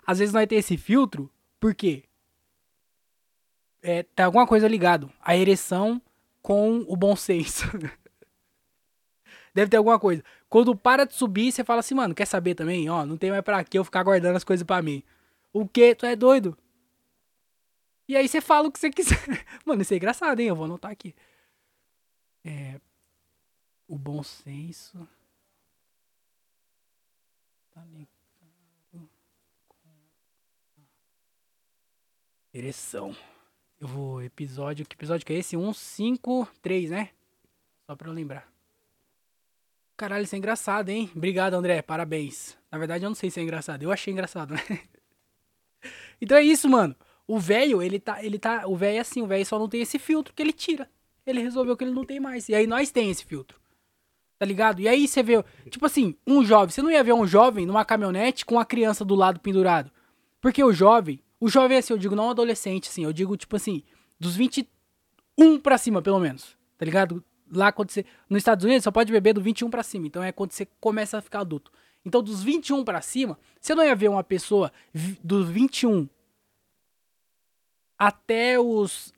Às 0.06 0.18
vezes 0.18 0.32
nós 0.32 0.46
tem 0.46 0.58
esse 0.58 0.76
filtro, 0.76 1.30
por 1.58 1.74
quê? 1.74 2.04
É, 3.82 4.02
tem 4.02 4.24
alguma 4.24 4.46
coisa 4.46 4.68
ligado. 4.68 5.12
A 5.20 5.36
ereção 5.36 6.00
com 6.42 6.84
o 6.88 6.96
bom 6.96 7.16
senso. 7.16 7.64
Deve 9.54 9.70
ter 9.70 9.76
alguma 9.78 9.98
coisa. 9.98 10.22
Quando 10.48 10.76
para 10.76 11.04
de 11.04 11.14
subir, 11.14 11.50
você 11.50 11.64
fala 11.64 11.80
assim, 11.80 11.94
mano, 11.94 12.14
quer 12.14 12.26
saber 12.26 12.54
também? 12.54 12.88
Ó, 12.90 13.06
não 13.06 13.16
tem 13.16 13.30
mais 13.30 13.42
pra 13.42 13.64
que 13.64 13.78
eu 13.78 13.84
ficar 13.84 14.02
guardando 14.02 14.36
as 14.36 14.44
coisas 14.44 14.64
pra 14.64 14.82
mim. 14.82 15.02
O 15.52 15.66
quê? 15.66 15.94
Tu 15.94 16.04
é 16.06 16.14
doido? 16.14 16.56
E 18.08 18.16
aí 18.16 18.28
você 18.28 18.40
fala 18.40 18.68
o 18.68 18.72
que 18.72 18.78
você 18.78 18.90
quiser. 18.90 19.18
Mano, 19.64 19.82
isso 19.82 19.92
é 19.94 19.96
engraçado, 19.96 20.38
hein? 20.40 20.48
Eu 20.48 20.56
vou 20.56 20.66
anotar 20.66 20.90
aqui. 20.90 21.14
É. 22.44 22.80
O 23.88 23.98
bom 23.98 24.22
senso. 24.22 25.08
Tá 27.72 27.84
ligado 27.84 28.08
com 28.90 29.08
Ereção. 32.56 33.14
Eu 33.78 33.86
vou. 33.86 34.22
Episódio. 34.22 34.86
Que 34.86 34.96
episódio 34.96 35.26
que 35.26 35.32
é 35.34 35.36
esse? 35.36 35.50
153, 35.50 36.90
né? 36.90 37.10
Só 37.84 37.94
pra 37.94 38.08
eu 38.08 38.14
lembrar. 38.14 38.50
Caralho, 39.94 40.24
isso 40.24 40.34
é 40.34 40.38
engraçado, 40.38 40.88
hein? 40.88 41.10
Obrigado, 41.14 41.52
André. 41.52 41.82
Parabéns. 41.82 42.56
Na 42.72 42.78
verdade, 42.78 43.04
eu 43.04 43.10
não 43.10 43.14
sei 43.14 43.28
se 43.28 43.38
é 43.38 43.42
engraçado. 43.42 43.82
Eu 43.82 43.92
achei 43.92 44.10
engraçado, 44.10 44.54
né? 44.54 44.62
então 46.18 46.38
é 46.38 46.42
isso, 46.42 46.66
mano. 46.66 46.96
O 47.28 47.38
velho, 47.38 47.82
ele 47.82 48.00
tá, 48.00 48.24
ele 48.24 48.38
tá, 48.38 48.66
o 48.66 48.74
velho 48.74 48.96
é 48.96 49.00
assim, 49.00 49.20
o 49.20 49.26
velho 49.26 49.44
só 49.44 49.58
não 49.58 49.68
tem 49.68 49.82
esse 49.82 49.98
filtro 49.98 50.32
que 50.32 50.42
ele 50.42 50.52
tira. 50.54 50.88
Ele 51.26 51.42
resolveu 51.42 51.76
que 51.76 51.84
ele 51.84 51.92
não 51.92 52.06
tem 52.06 52.18
mais. 52.18 52.48
E 52.48 52.54
aí 52.54 52.66
nós 52.66 52.90
tem 52.90 53.10
esse 53.10 53.26
filtro. 53.26 53.60
Tá 54.38 54.46
ligado? 54.46 54.80
E 54.80 54.88
aí 54.88 55.06
você 55.06 55.22
vê, 55.22 55.44
tipo 55.68 55.84
assim, 55.84 56.16
um 56.26 56.42
jovem, 56.42 56.70
você 56.70 56.80
não 56.80 56.90
ia 56.90 57.04
ver 57.04 57.12
um 57.12 57.26
jovem 57.26 57.66
numa 57.66 57.84
caminhonete 57.84 58.46
com 58.46 58.58
a 58.58 58.64
criança 58.64 59.04
do 59.04 59.14
lado 59.14 59.40
pendurado. 59.40 59.90
Porque 60.40 60.64
o 60.64 60.72
jovem, 60.72 61.20
o 61.38 61.48
jovem 61.48 61.78
assim, 61.78 61.92
eu 61.92 61.98
digo 61.98 62.16
não 62.16 62.30
adolescente 62.30 62.88
assim, 62.88 63.04
eu 63.04 63.12
digo 63.12 63.36
tipo 63.36 63.56
assim, 63.56 63.82
dos 64.18 64.34
21 64.36 65.60
para 65.62 65.78
cima, 65.78 66.00
pelo 66.00 66.18
menos. 66.18 66.56
Tá 66.78 66.84
ligado? 66.84 67.22
Lá 67.50 67.70
quando 67.70 67.90
você, 67.90 68.04
nos 68.28 68.38
Estados 68.38 68.64
Unidos 68.64 68.84
só 68.84 68.90
pode 68.90 69.12
beber 69.12 69.34
do 69.34 69.40
21 69.40 69.70
para 69.70 69.82
cima, 69.82 70.06
então 70.06 70.22
é 70.22 70.32
quando 70.32 70.52
você 70.52 70.66
começa 70.80 71.18
a 71.18 71.22
ficar 71.22 71.40
adulto. 71.40 71.70
Então 72.04 72.22
dos 72.22 72.42
21 72.42 72.84
para 72.84 73.00
cima, 73.00 73.38
você 73.60 73.74
não 73.74 73.84
ia 73.84 73.94
ver 73.94 74.08
uma 74.08 74.24
pessoa 74.24 74.72
dos 75.22 75.48
21 75.48 76.08
até 77.98 78.58
os 78.58 79.12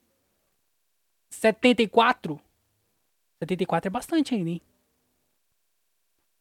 74. 1.30 2.40
74 3.38 3.88
é 3.88 3.90
bastante 3.90 4.34
ainda, 4.34 4.50
hein? 4.50 4.62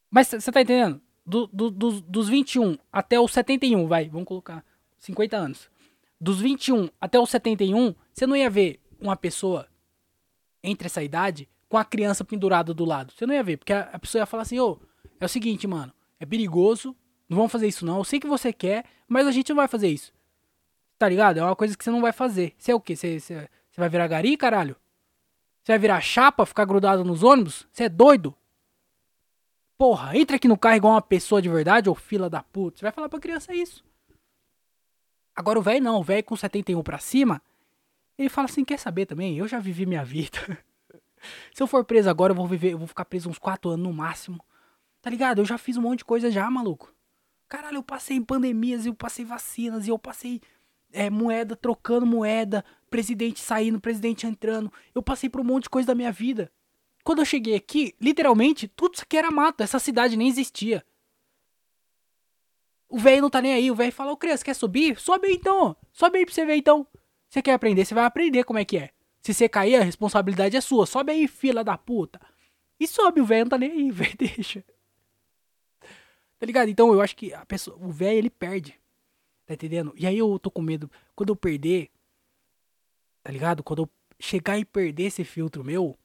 Mas 0.09 0.28
você 0.28 0.51
tá 0.51 0.61
entendendo? 0.61 1.01
Do, 1.25 1.47
do, 1.47 1.69
do, 1.69 2.01
dos 2.01 2.30
21 2.30 2.78
até 2.91 3.19
os 3.19 3.34
71, 3.34 3.86
vai, 3.88 4.07
vamos 4.07 4.28
colocar 4.28 4.63
50 5.00 5.38
anos. 5.38 5.70
Dos 6.20 6.41
21 6.41 6.89
até 7.00 7.20
os 7.20 7.30
71, 7.30 7.93
você 8.12 8.26
não 8.26 8.36
ia 8.36 8.50
ver 8.50 8.80
uma 9.00 9.16
pessoa 9.16 9.68
entre 10.64 10.88
essa 10.88 11.04
idade 11.04 11.48
com 11.70 11.78
a 11.78 11.86
criança 11.86 12.24
pendurada 12.24 12.74
do 12.74 12.86
lado. 12.86 13.14
Você 13.14 13.26
não 13.26 13.34
ia 13.34 13.43
ver, 13.43 13.58
porque 13.58 13.74
a, 13.74 13.82
a 13.93 14.00
pessoa 14.00 14.22
ia 14.22 14.26
falar 14.26 14.43
assim: 14.43 14.60
ô, 14.60 14.80
é 15.20 15.26
o 15.26 15.30
seguinte, 15.30 15.68
mano, 15.68 15.93
é 16.20 16.26
perigoso, 16.26 16.95
não 17.30 17.38
vamos 17.38 17.52
fazer 17.52 17.68
isso 17.68 17.86
não. 17.86 17.98
Eu 17.98 18.04
sei 18.04 18.20
que 18.20 18.28
você 18.28 18.52
quer, 18.52 18.86
mas 19.08 19.28
a 19.28 19.32
gente 19.32 19.50
não 19.50 19.58
vai 19.58 19.68
fazer 19.68 19.89
isso. 19.89 20.14
Tá 20.98 21.08
ligado? 21.08 21.39
É 21.39 21.43
uma 21.43 21.56
coisa 21.56 21.78
que 21.78 21.84
você 21.84 21.91
não 21.91 22.02
vai 22.02 22.12
fazer. 22.12 22.54
Você 22.58 22.72
é 22.72 22.76
o 22.76 22.80
quê? 22.82 22.95
Você, 22.95 23.20
você, 23.20 23.50
você 23.70 23.82
vai 23.82 23.89
virar 23.89 24.08
gari, 24.08 24.36
caralho? 24.36 24.76
Você 25.64 25.74
vai 25.74 25.80
virar 25.80 26.02
chapa, 26.02 26.45
ficar 26.45 26.66
grudado 26.66 27.04
nos 27.04 27.24
ônibus? 27.24 27.68
Você 27.72 27.84
é 27.84 27.89
doido? 27.89 28.34
Porra, 29.78 30.18
entra 30.18 30.38
aqui 30.38 30.48
no 30.48 30.58
carro 30.58 30.78
igual 30.78 30.93
uma 30.93 31.02
pessoa 31.02 31.39
de 31.41 31.50
verdade, 31.50 31.88
ou 31.88 31.93
fila 31.93 32.30
da 32.30 32.41
puta. 32.41 32.80
Você 32.80 32.86
vai 32.86 32.91
falar 32.91 33.10
pra 33.10 33.20
criança 33.20 33.54
isso. 33.54 33.86
Agora 35.38 35.60
o 35.60 35.62
velho 35.62 35.84
não, 35.84 36.00
o 36.00 36.04
velho 36.04 36.24
com 36.24 36.36
71 36.36 36.82
pra 36.82 36.98
cima, 36.98 37.40
ele 38.18 38.28
fala 38.28 38.46
assim, 38.46 38.66
quer 38.66 38.80
saber 38.80 39.06
também? 39.06 39.38
Eu 39.38 39.48
já 39.48 39.60
vivi 39.60 39.86
minha 39.86 40.04
vida. 40.04 40.40
Se 41.54 41.62
eu 41.62 41.68
for 41.68 41.86
preso 41.86 42.10
agora, 42.10 42.32
eu 42.32 42.36
vou 42.36 42.48
viver, 42.48 42.74
eu 42.74 42.78
vou 42.80 42.88
ficar 42.88 43.06
preso 43.06 43.30
uns 43.30 43.38
4 43.38 43.70
anos 43.70 43.86
no 43.86 43.94
máximo. 43.94 44.44
Tá 45.00 45.12
ligado? 45.12 45.40
Eu 45.40 45.46
já 45.46 45.60
fiz 45.60 45.78
um 45.78 45.82
monte 45.82 46.00
de 46.00 46.06
coisa 46.06 46.32
já, 46.32 46.50
maluco. 46.50 46.92
Caralho, 47.48 47.78
eu 47.78 47.84
passei 47.84 48.18
em 48.18 48.24
pandemias, 48.24 48.88
eu 48.88 48.96
passei 48.96 49.24
vacinas, 49.24 49.88
eu 49.88 50.00
passei 50.00 50.42
é, 50.92 51.08
moeda 51.08 51.56
trocando 51.56 52.04
moeda, 52.04 52.66
presidente 52.90 53.40
saindo, 53.40 53.80
presidente 53.80 54.26
entrando. 54.26 54.74
Eu 54.96 55.04
passei 55.04 55.30
por 55.30 55.40
um 55.40 55.44
monte 55.44 55.64
de 55.64 55.70
coisa 55.70 55.86
da 55.86 55.96
minha 55.96 56.12
vida. 56.12 56.52
Quando 57.04 57.20
eu 57.20 57.26
cheguei 57.26 57.54
aqui, 57.54 57.94
literalmente, 58.02 58.68
tudo 58.68 58.96
isso 58.96 59.04
aqui 59.04 59.16
era 59.16 59.30
mato. 59.30 59.62
Essa 59.62 59.78
cidade 59.78 60.18
nem 60.18 60.28
existia. 60.28 60.84
O 62.90 62.98
velho 62.98 63.22
não 63.22 63.30
tá 63.30 63.42
nem 63.42 63.54
aí. 63.54 63.70
O 63.72 63.76
velho 63.76 63.92
fala, 63.92 64.12
ô 64.12 64.18
criança, 64.18 64.44
quer 64.44 64.54
subir? 64.54 65.00
Sobe 65.00 65.28
aí 65.28 65.34
então. 65.34 65.76
Sobe 65.92 66.20
aí 66.20 66.26
pra 66.26 66.34
você 66.34 66.46
ver 66.46 66.56
então. 66.56 66.88
Você 67.30 67.42
quer 67.42 67.54
aprender? 67.54 67.86
Você 67.86 67.94
vai 67.94 68.06
aprender 68.06 68.44
como 68.44 68.60
é 68.60 68.66
que 68.66 68.78
é. 68.78 68.92
Se 69.22 69.34
você 69.34 69.50
cair, 69.50 69.76
a 69.76 69.84
responsabilidade 69.84 70.56
é 70.56 70.62
sua. 70.62 70.86
Sobe 70.86 71.12
aí, 71.12 71.28
fila 71.28 71.64
da 71.64 71.78
puta. 71.78 72.20
E 72.80 72.88
sobe, 72.88 73.20
o 73.20 73.26
velho 73.26 73.46
não 73.46 73.50
tá 73.50 73.58
nem 73.58 73.72
aí, 73.72 73.92
velho, 73.92 74.16
deixa. 74.18 74.64
Tá 76.40 76.46
ligado? 76.46 76.70
Então 76.70 76.94
eu 76.94 77.02
acho 77.02 77.16
que 77.16 77.34
a 77.34 77.46
pessoa, 77.46 77.78
o 77.78 77.90
velho 77.90 78.18
ele 78.18 78.30
perde. 78.30 78.80
Tá 79.46 79.54
entendendo? 79.54 79.94
E 79.98 80.06
aí 80.06 80.18
eu 80.18 80.38
tô 80.40 80.52
com 80.52 80.62
medo. 80.62 80.90
Quando 81.16 81.30
eu 81.30 81.36
perder. 81.36 81.90
Tá 83.24 83.32
ligado? 83.32 83.64
Quando 83.64 83.84
eu 83.84 83.90
chegar 84.20 84.58
e 84.58 84.66
perder 84.66 85.04
esse 85.04 85.24
filtro 85.24 85.64
meu. 85.64 85.98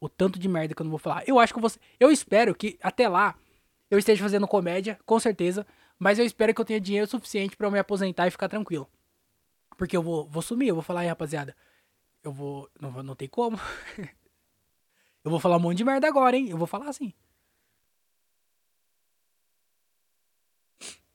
O 0.00 0.08
tanto 0.08 0.38
de 0.38 0.48
merda 0.48 0.74
que 0.74 0.82
eu 0.82 0.84
não 0.84 0.90
vou 0.90 0.98
falar. 0.98 1.22
Eu 1.26 1.38
acho 1.38 1.54
que 1.54 1.60
você. 1.60 1.78
Eu 1.98 2.10
espero 2.10 2.54
que 2.54 2.78
até 2.82 3.08
lá. 3.08 3.36
Eu 3.90 3.98
esteja 3.98 4.22
fazendo 4.22 4.48
comédia, 4.48 4.98
com 5.06 5.18
certeza. 5.20 5.66
Mas 6.02 6.18
eu 6.18 6.24
espero 6.24 6.52
que 6.52 6.60
eu 6.60 6.64
tenha 6.64 6.80
dinheiro 6.80 7.06
suficiente 7.06 7.56
para 7.56 7.68
eu 7.68 7.70
me 7.70 7.78
aposentar 7.78 8.26
e 8.26 8.30
ficar 8.32 8.48
tranquilo. 8.48 8.90
Porque 9.78 9.96
eu 9.96 10.02
vou, 10.02 10.28
vou 10.28 10.42
sumir, 10.42 10.66
eu 10.66 10.74
vou 10.74 10.82
falar 10.82 11.02
aí, 11.02 11.06
rapaziada. 11.06 11.56
Eu 12.24 12.32
vou. 12.32 12.68
Não, 12.80 12.90
não 13.04 13.14
tem 13.14 13.28
como. 13.28 13.56
eu 15.22 15.30
vou 15.30 15.38
falar 15.38 15.58
um 15.58 15.60
monte 15.60 15.78
de 15.78 15.84
merda 15.84 16.08
agora, 16.08 16.36
hein? 16.36 16.48
Eu 16.50 16.58
vou 16.58 16.66
falar 16.66 16.88
assim. 16.88 17.14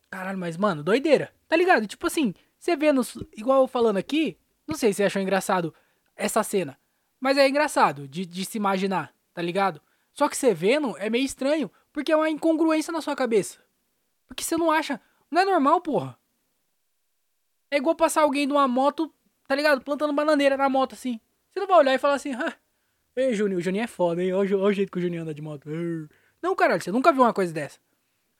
Caralho, 0.10 0.38
mas, 0.38 0.56
mano, 0.56 0.82
doideira. 0.82 1.34
Tá 1.50 1.58
ligado? 1.58 1.86
Tipo 1.86 2.08
assim, 2.08 2.34
você 2.58 2.74
vendo, 2.78 3.02
igual 3.36 3.64
eu 3.64 3.68
falando 3.68 3.98
aqui, 3.98 4.38
não 4.66 4.78
sei 4.78 4.94
se 4.94 4.98
você 4.98 5.04
achou 5.04 5.22
engraçado 5.22 5.76
essa 6.16 6.42
cena. 6.44 6.80
Mas 7.20 7.38
é 7.38 7.46
engraçado 7.46 8.08
de, 8.08 8.26
de 8.26 8.46
se 8.46 8.58
imaginar, 8.58 9.14
tá 9.34 9.42
ligado? 9.42 9.82
Só 10.14 10.30
que 10.30 10.38
você 10.38 10.54
vendo 10.54 10.98
é 10.98 11.10
meio 11.10 11.26
estranho, 11.26 11.70
porque 11.92 12.14
é 12.14 12.16
uma 12.16 12.30
incongruência 12.30 12.94
na 12.94 13.02
sua 13.02 13.18
cabeça. 13.18 13.67
Porque 14.28 14.44
você 14.44 14.58
não 14.58 14.72
acha. 14.72 15.00
Não 15.32 15.42
é 15.42 15.46
normal, 15.46 15.82
porra. 15.82 16.18
É 17.70 17.78
igual 17.78 17.96
passar 17.96 18.22
alguém 18.22 18.48
de 18.48 18.54
uma 18.54 18.68
moto, 18.68 19.14
tá 19.48 19.56
ligado? 19.56 19.82
Plantando 19.82 20.14
bananeira 20.14 20.56
na 20.56 20.70
moto 20.70 20.94
assim. 20.94 21.20
Você 21.52 21.60
não 21.60 21.68
vai 21.68 21.78
olhar 21.78 21.94
e 21.94 21.98
falar 21.98 22.16
assim, 22.16 22.34
ah, 22.34 22.56
ei, 23.16 23.34
Juninho, 23.34 23.58
o 23.58 23.62
Juninho 23.62 23.84
é 23.84 23.88
foda, 23.88 24.24
hein? 24.24 24.34
Olha, 24.34 24.58
o 24.58 24.72
jeito 24.72 24.92
que 24.92 25.00
o 25.00 25.02
Juninho 25.02 25.24
anda 25.24 25.34
de 25.34 25.42
moto. 25.42 25.68
Não, 26.42 26.56
caralho, 26.56 26.82
você 26.82 26.92
nunca 26.92 27.12
viu 27.12 27.24
uma 27.24 27.34
coisa 27.34 27.52
dessa. 27.52 27.80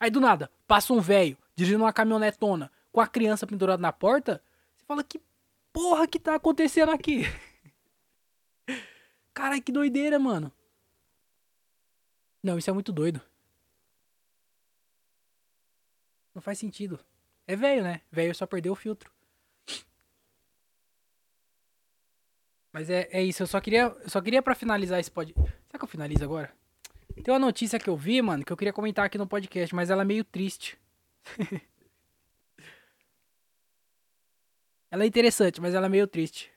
Aí 0.00 0.10
do 0.10 0.20
nada, 0.20 0.50
passa 0.66 0.92
um 0.92 1.00
velho 1.00 1.36
dirigindo 1.56 1.82
uma 1.82 1.92
caminhonetona 1.92 2.70
com 2.92 3.00
a 3.00 3.06
criança 3.06 3.46
pendurada 3.46 3.82
na 3.82 3.92
porta. 3.92 4.42
Você 4.76 4.84
fala, 4.86 5.02
que 5.02 5.20
porra 5.72 6.06
que 6.06 6.18
tá 6.18 6.36
acontecendo 6.36 6.92
aqui? 6.92 7.22
Caralho, 9.34 9.62
que 9.62 9.72
doideira, 9.72 10.18
mano. 10.18 10.52
Não, 12.42 12.56
isso 12.56 12.70
é 12.70 12.72
muito 12.72 12.92
doido. 12.92 13.20
Não 16.38 16.42
faz 16.42 16.56
sentido. 16.56 17.00
É 17.48 17.56
velho, 17.56 17.82
né? 17.82 18.00
Velho 18.12 18.32
só 18.32 18.46
perdeu 18.46 18.72
o 18.72 18.76
filtro. 18.76 19.10
Mas 22.72 22.88
é, 22.88 23.08
é 23.10 23.20
isso, 23.20 23.42
eu 23.42 23.46
só 23.48 23.60
queria, 23.60 23.86
eu 23.86 24.08
só 24.08 24.20
queria 24.20 24.40
para 24.40 24.54
finalizar 24.54 25.00
esse 25.00 25.10
podcast. 25.10 25.52
Será 25.66 25.80
que 25.80 25.84
eu 25.84 25.88
finalizo 25.88 26.22
agora? 26.22 26.54
Tem 27.24 27.34
uma 27.34 27.40
notícia 27.40 27.76
que 27.76 27.90
eu 27.90 27.96
vi, 27.96 28.22
mano, 28.22 28.44
que 28.44 28.52
eu 28.52 28.56
queria 28.56 28.72
comentar 28.72 29.04
aqui 29.04 29.18
no 29.18 29.26
podcast, 29.26 29.74
mas 29.74 29.90
ela 29.90 30.02
é 30.02 30.04
meio 30.04 30.22
triste. 30.22 30.78
ela 34.88 35.02
é 35.02 35.06
interessante, 35.08 35.60
mas 35.60 35.74
ela 35.74 35.86
é 35.86 35.88
meio 35.88 36.06
triste. 36.06 36.52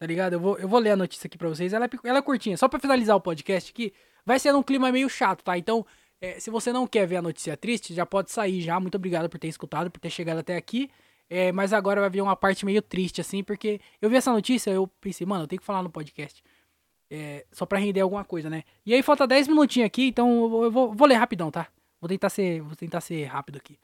Tá 0.00 0.06
ligado? 0.06 0.32
Eu 0.32 0.40
vou, 0.40 0.58
eu 0.58 0.66
vou 0.66 0.80
ler 0.80 0.90
a 0.90 0.96
notícia 0.96 1.28
aqui 1.28 1.38
pra 1.38 1.48
vocês. 1.48 1.72
Ela 1.72 1.84
é, 1.84 1.90
ela 2.02 2.18
é 2.18 2.22
curtinha, 2.22 2.56
só 2.56 2.66
pra 2.66 2.80
finalizar 2.80 3.14
o 3.14 3.20
podcast 3.20 3.70
aqui. 3.70 3.94
Vai 4.24 4.40
ser 4.40 4.50
num 4.50 4.64
clima 4.64 4.90
meio 4.90 5.08
chato, 5.08 5.44
tá? 5.44 5.56
Então, 5.56 5.86
é, 6.20 6.40
se 6.40 6.50
você 6.50 6.72
não 6.72 6.86
quer 6.86 7.06
ver 7.06 7.16
a 7.16 7.22
notícia 7.22 7.56
triste, 7.56 7.94
já 7.94 8.06
pode 8.06 8.30
sair 8.30 8.60
já. 8.60 8.78
Muito 8.80 8.94
obrigado 8.96 9.28
por 9.28 9.38
ter 9.38 9.48
escutado, 9.48 9.90
por 9.90 10.00
ter 10.00 10.10
chegado 10.10 10.38
até 10.38 10.56
aqui. 10.56 10.90
É, 11.28 11.50
mas 11.52 11.72
agora 11.72 12.00
vai 12.00 12.10
vir 12.10 12.22
uma 12.22 12.36
parte 12.36 12.64
meio 12.64 12.80
triste, 12.80 13.20
assim, 13.20 13.42
porque 13.42 13.80
eu 14.00 14.08
vi 14.08 14.16
essa 14.16 14.32
notícia, 14.32 14.70
eu 14.70 14.86
pensei, 15.00 15.26
mano, 15.26 15.44
eu 15.44 15.48
tenho 15.48 15.60
que 15.60 15.66
falar 15.66 15.82
no 15.82 15.90
podcast. 15.90 16.42
É, 17.10 17.44
só 17.52 17.66
pra 17.66 17.78
render 17.78 18.00
alguma 18.00 18.24
coisa, 18.24 18.48
né? 18.48 18.64
E 18.84 18.94
aí 18.94 19.02
falta 19.02 19.26
10 19.26 19.48
minutinhos 19.48 19.86
aqui, 19.86 20.08
então 20.08 20.42
eu 20.42 20.48
vou, 20.48 20.64
eu 20.64 20.94
vou, 20.94 21.06
ler 21.06 21.14
rapidão, 21.16 21.50
tá? 21.50 21.68
Vou 22.00 22.08
tentar 22.08 22.30
ser, 22.30 22.60
vou 22.62 22.76
tentar 22.76 23.00
ser 23.00 23.24
rápido 23.24 23.56
aqui. 23.56 23.78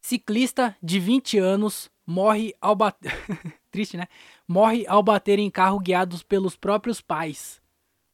Ciclista 0.00 0.76
de 0.82 1.00
20 1.00 1.38
anos 1.38 1.90
morre 2.06 2.54
ao 2.60 2.74
bater. 2.74 3.12
Triste, 3.70 3.96
né? 3.96 4.06
Morre 4.46 4.86
ao 4.86 5.02
bater 5.02 5.38
em 5.38 5.50
carro 5.50 5.78
guiados 5.78 6.22
pelos 6.22 6.56
próprios 6.56 7.00
pais. 7.00 7.60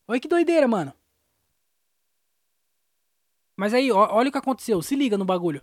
Olha 0.09 0.21
que 0.21 0.29
doideira, 0.29 0.67
mano. 0.67 0.93
Mas 3.57 3.73
aí, 3.73 3.91
ó, 3.91 4.09
olha 4.11 4.29
o 4.29 4.33
que 4.33 4.39
aconteceu. 4.39 4.83
Se 4.83 4.97
liga 4.97 5.17
no 5.17 5.25
bagulho. 5.25 5.63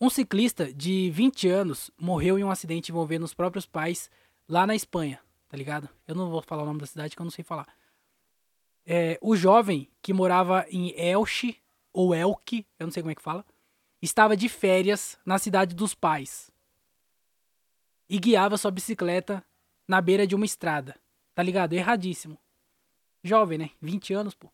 Um 0.00 0.08
ciclista 0.08 0.72
de 0.72 1.10
20 1.10 1.48
anos 1.48 1.90
morreu 1.98 2.38
em 2.38 2.44
um 2.44 2.50
acidente 2.50 2.90
envolvendo 2.92 3.24
os 3.24 3.34
próprios 3.34 3.66
pais 3.66 4.10
lá 4.48 4.66
na 4.66 4.74
Espanha, 4.74 5.20
tá 5.48 5.56
ligado? 5.56 5.88
Eu 6.06 6.14
não 6.14 6.30
vou 6.30 6.40
falar 6.40 6.62
o 6.62 6.66
nome 6.66 6.80
da 6.80 6.86
cidade 6.86 7.16
que 7.16 7.20
eu 7.20 7.24
não 7.24 7.30
sei 7.30 7.44
falar. 7.44 7.66
É, 8.86 9.18
o 9.20 9.36
jovem 9.36 9.88
que 10.00 10.12
morava 10.12 10.64
em 10.70 10.90
Elche, 10.96 11.56
ou 11.92 12.14
Elque, 12.14 12.64
eu 12.78 12.86
não 12.86 12.92
sei 12.92 13.02
como 13.02 13.10
é 13.10 13.14
que 13.14 13.22
fala, 13.22 13.44
estava 14.00 14.36
de 14.36 14.48
férias 14.48 15.18
na 15.26 15.36
cidade 15.36 15.74
dos 15.74 15.94
pais 15.94 16.50
e 18.08 18.18
guiava 18.18 18.56
sua 18.56 18.70
bicicleta 18.70 19.44
na 19.86 20.00
beira 20.00 20.26
de 20.26 20.34
uma 20.34 20.46
estrada. 20.46 20.94
Tá 21.34 21.42
ligado? 21.42 21.72
Erradíssimo. 21.72 22.38
Jovem, 23.22 23.58
né? 23.58 23.70
20 23.80 24.14
anos, 24.14 24.34
pô. 24.34 24.48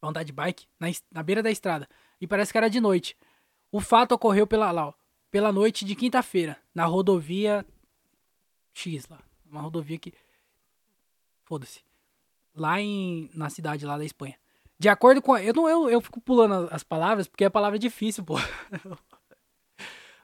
Pra 0.00 0.10
andar 0.10 0.22
de 0.22 0.32
bike 0.32 0.66
na, 0.78 0.88
na 1.10 1.22
beira 1.22 1.42
da 1.42 1.50
estrada. 1.50 1.88
E 2.20 2.26
parece 2.26 2.52
que 2.52 2.58
era 2.58 2.68
de 2.68 2.80
noite. 2.80 3.16
O 3.70 3.80
fato 3.80 4.12
ocorreu 4.12 4.46
pela, 4.46 4.70
lá, 4.70 4.88
ó, 4.88 4.94
pela 5.30 5.52
noite 5.52 5.84
de 5.84 5.94
quinta-feira, 5.94 6.56
na 6.74 6.84
rodovia 6.84 7.64
X 8.74 9.08
lá. 9.08 9.20
Uma 9.50 9.60
rodovia 9.60 9.98
que. 9.98 10.12
Foda-se. 11.44 11.80
Lá 12.54 12.80
em. 12.80 13.30
na 13.34 13.50
cidade 13.50 13.86
lá 13.86 13.96
da 13.96 14.04
Espanha. 14.04 14.36
De 14.78 14.88
acordo 14.88 15.22
com. 15.22 15.32
A, 15.32 15.42
eu, 15.42 15.54
não, 15.54 15.68
eu, 15.68 15.88
eu 15.88 16.00
fico 16.00 16.20
pulando 16.20 16.68
as 16.70 16.82
palavras 16.82 17.26
porque 17.26 17.44
a 17.44 17.50
palavra 17.50 17.76
é 17.76 17.78
difícil, 17.78 18.24
pô. 18.24 18.34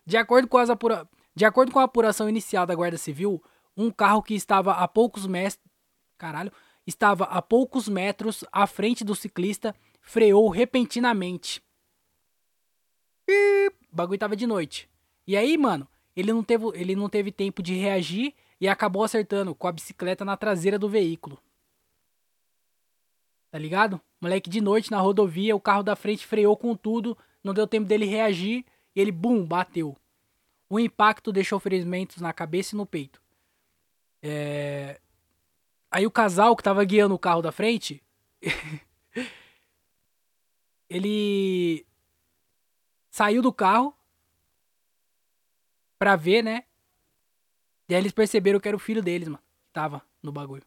De 0.04 0.16
acordo 0.16 0.48
com 0.48 0.58
as 0.58 0.68
apura... 0.68 1.08
De 1.34 1.44
acordo 1.44 1.70
com 1.70 1.78
a 1.78 1.84
apuração 1.84 2.28
inicial 2.28 2.66
da 2.66 2.74
Guarda 2.74 2.98
Civil, 2.98 3.42
um 3.76 3.90
carro 3.90 4.22
que 4.22 4.34
estava 4.34 4.72
a 4.72 4.88
poucos 4.88 5.26
metros. 5.26 5.58
Caralho. 6.18 6.52
Estava 6.86 7.24
a 7.24 7.40
poucos 7.40 7.88
metros 7.88 8.44
à 8.50 8.66
frente 8.66 9.04
do 9.04 9.14
ciclista 9.14 9.74
freou 10.00 10.48
repentinamente 10.48 11.62
o 13.92 13.96
bagulho 13.96 14.18
tava 14.18 14.34
de 14.34 14.46
noite. 14.46 14.88
E 15.26 15.36
aí, 15.36 15.56
mano, 15.56 15.86
ele 16.16 16.32
não, 16.32 16.42
teve, 16.42 16.64
ele 16.74 16.96
não 16.96 17.08
teve 17.08 17.30
tempo 17.30 17.62
de 17.62 17.74
reagir 17.74 18.34
e 18.60 18.68
acabou 18.68 19.04
acertando 19.04 19.54
com 19.54 19.66
a 19.66 19.72
bicicleta 19.72 20.24
na 20.24 20.36
traseira 20.36 20.78
do 20.78 20.88
veículo. 20.88 21.38
Tá 23.50 23.58
ligado? 23.58 24.00
Moleque 24.20 24.48
de 24.48 24.60
noite 24.60 24.90
na 24.90 24.98
rodovia, 24.98 25.54
o 25.54 25.60
carro 25.60 25.82
da 25.82 25.94
frente 25.94 26.26
freou 26.26 26.56
com 26.56 26.74
tudo, 26.74 27.16
não 27.44 27.52
deu 27.52 27.66
tempo 27.66 27.86
dele 27.86 28.06
reagir 28.06 28.64
e 28.96 29.00
ele, 29.00 29.12
bum, 29.12 29.44
bateu. 29.44 29.96
O 30.70 30.80
impacto 30.80 31.30
deixou 31.30 31.60
ferimentos 31.60 32.16
na 32.18 32.32
cabeça 32.32 32.74
e 32.74 32.78
no 32.78 32.86
peito. 32.86 33.20
É... 34.22 34.98
Aí 35.92 36.06
o 36.06 36.10
casal 36.10 36.56
que 36.56 36.62
tava 36.62 36.82
guiando 36.84 37.14
o 37.14 37.18
carro 37.18 37.42
da 37.42 37.52
frente. 37.52 38.02
ele 40.88 41.86
saiu 43.10 43.42
do 43.42 43.52
carro 43.52 43.94
pra 45.98 46.16
ver, 46.16 46.42
né? 46.42 46.64
E 47.90 47.94
aí 47.94 48.00
eles 48.00 48.12
perceberam 48.12 48.58
que 48.58 48.66
era 48.66 48.76
o 48.76 48.80
filho 48.80 49.02
deles, 49.02 49.28
mano. 49.28 49.42
Que 49.66 49.72
tava 49.74 50.02
no 50.22 50.32
bagulho. 50.32 50.64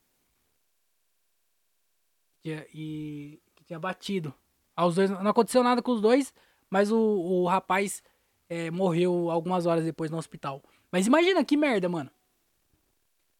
E, 2.43 3.41
que 3.55 3.63
tinha 3.63 3.79
batido. 3.79 4.31
Aos 4.75 4.93
dois, 4.93 5.09
não 5.09 5.27
aconteceu 5.27 5.63
nada 5.63 5.81
com 5.81 5.91
os 5.91 6.01
dois, 6.01 6.31
mas 6.69 6.91
o, 6.91 6.99
o 6.99 7.47
rapaz 7.47 8.03
é, 8.47 8.69
morreu 8.69 9.31
algumas 9.31 9.65
horas 9.65 9.83
depois 9.83 10.11
no 10.11 10.17
hospital. 10.17 10.61
Mas 10.91 11.07
imagina 11.07 11.43
que 11.43 11.57
merda, 11.57 11.89
mano. 11.89 12.11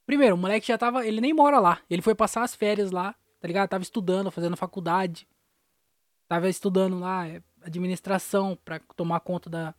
Primeiro, 0.06 0.36
o 0.36 0.38
moleque 0.38 0.68
já 0.68 0.78
tava. 0.78 1.06
Ele 1.06 1.20
nem 1.20 1.34
mora 1.34 1.60
lá. 1.60 1.80
Ele 1.90 2.02
foi 2.02 2.14
passar 2.14 2.44
as 2.44 2.54
férias 2.56 2.92
lá, 2.92 3.16
tá 3.40 3.48
ligado? 3.48 3.70
Tava 3.70 3.84
estudando, 3.84 4.32
fazendo 4.32 4.56
faculdade. 4.56 5.28
Tava 6.28 6.50
estudando 6.50 7.00
lá, 7.00 7.28
é, 7.28 7.42
administração 7.62 8.58
para 8.64 8.80
tomar 8.96 9.20
conta 9.20 9.50
da, 9.50 9.76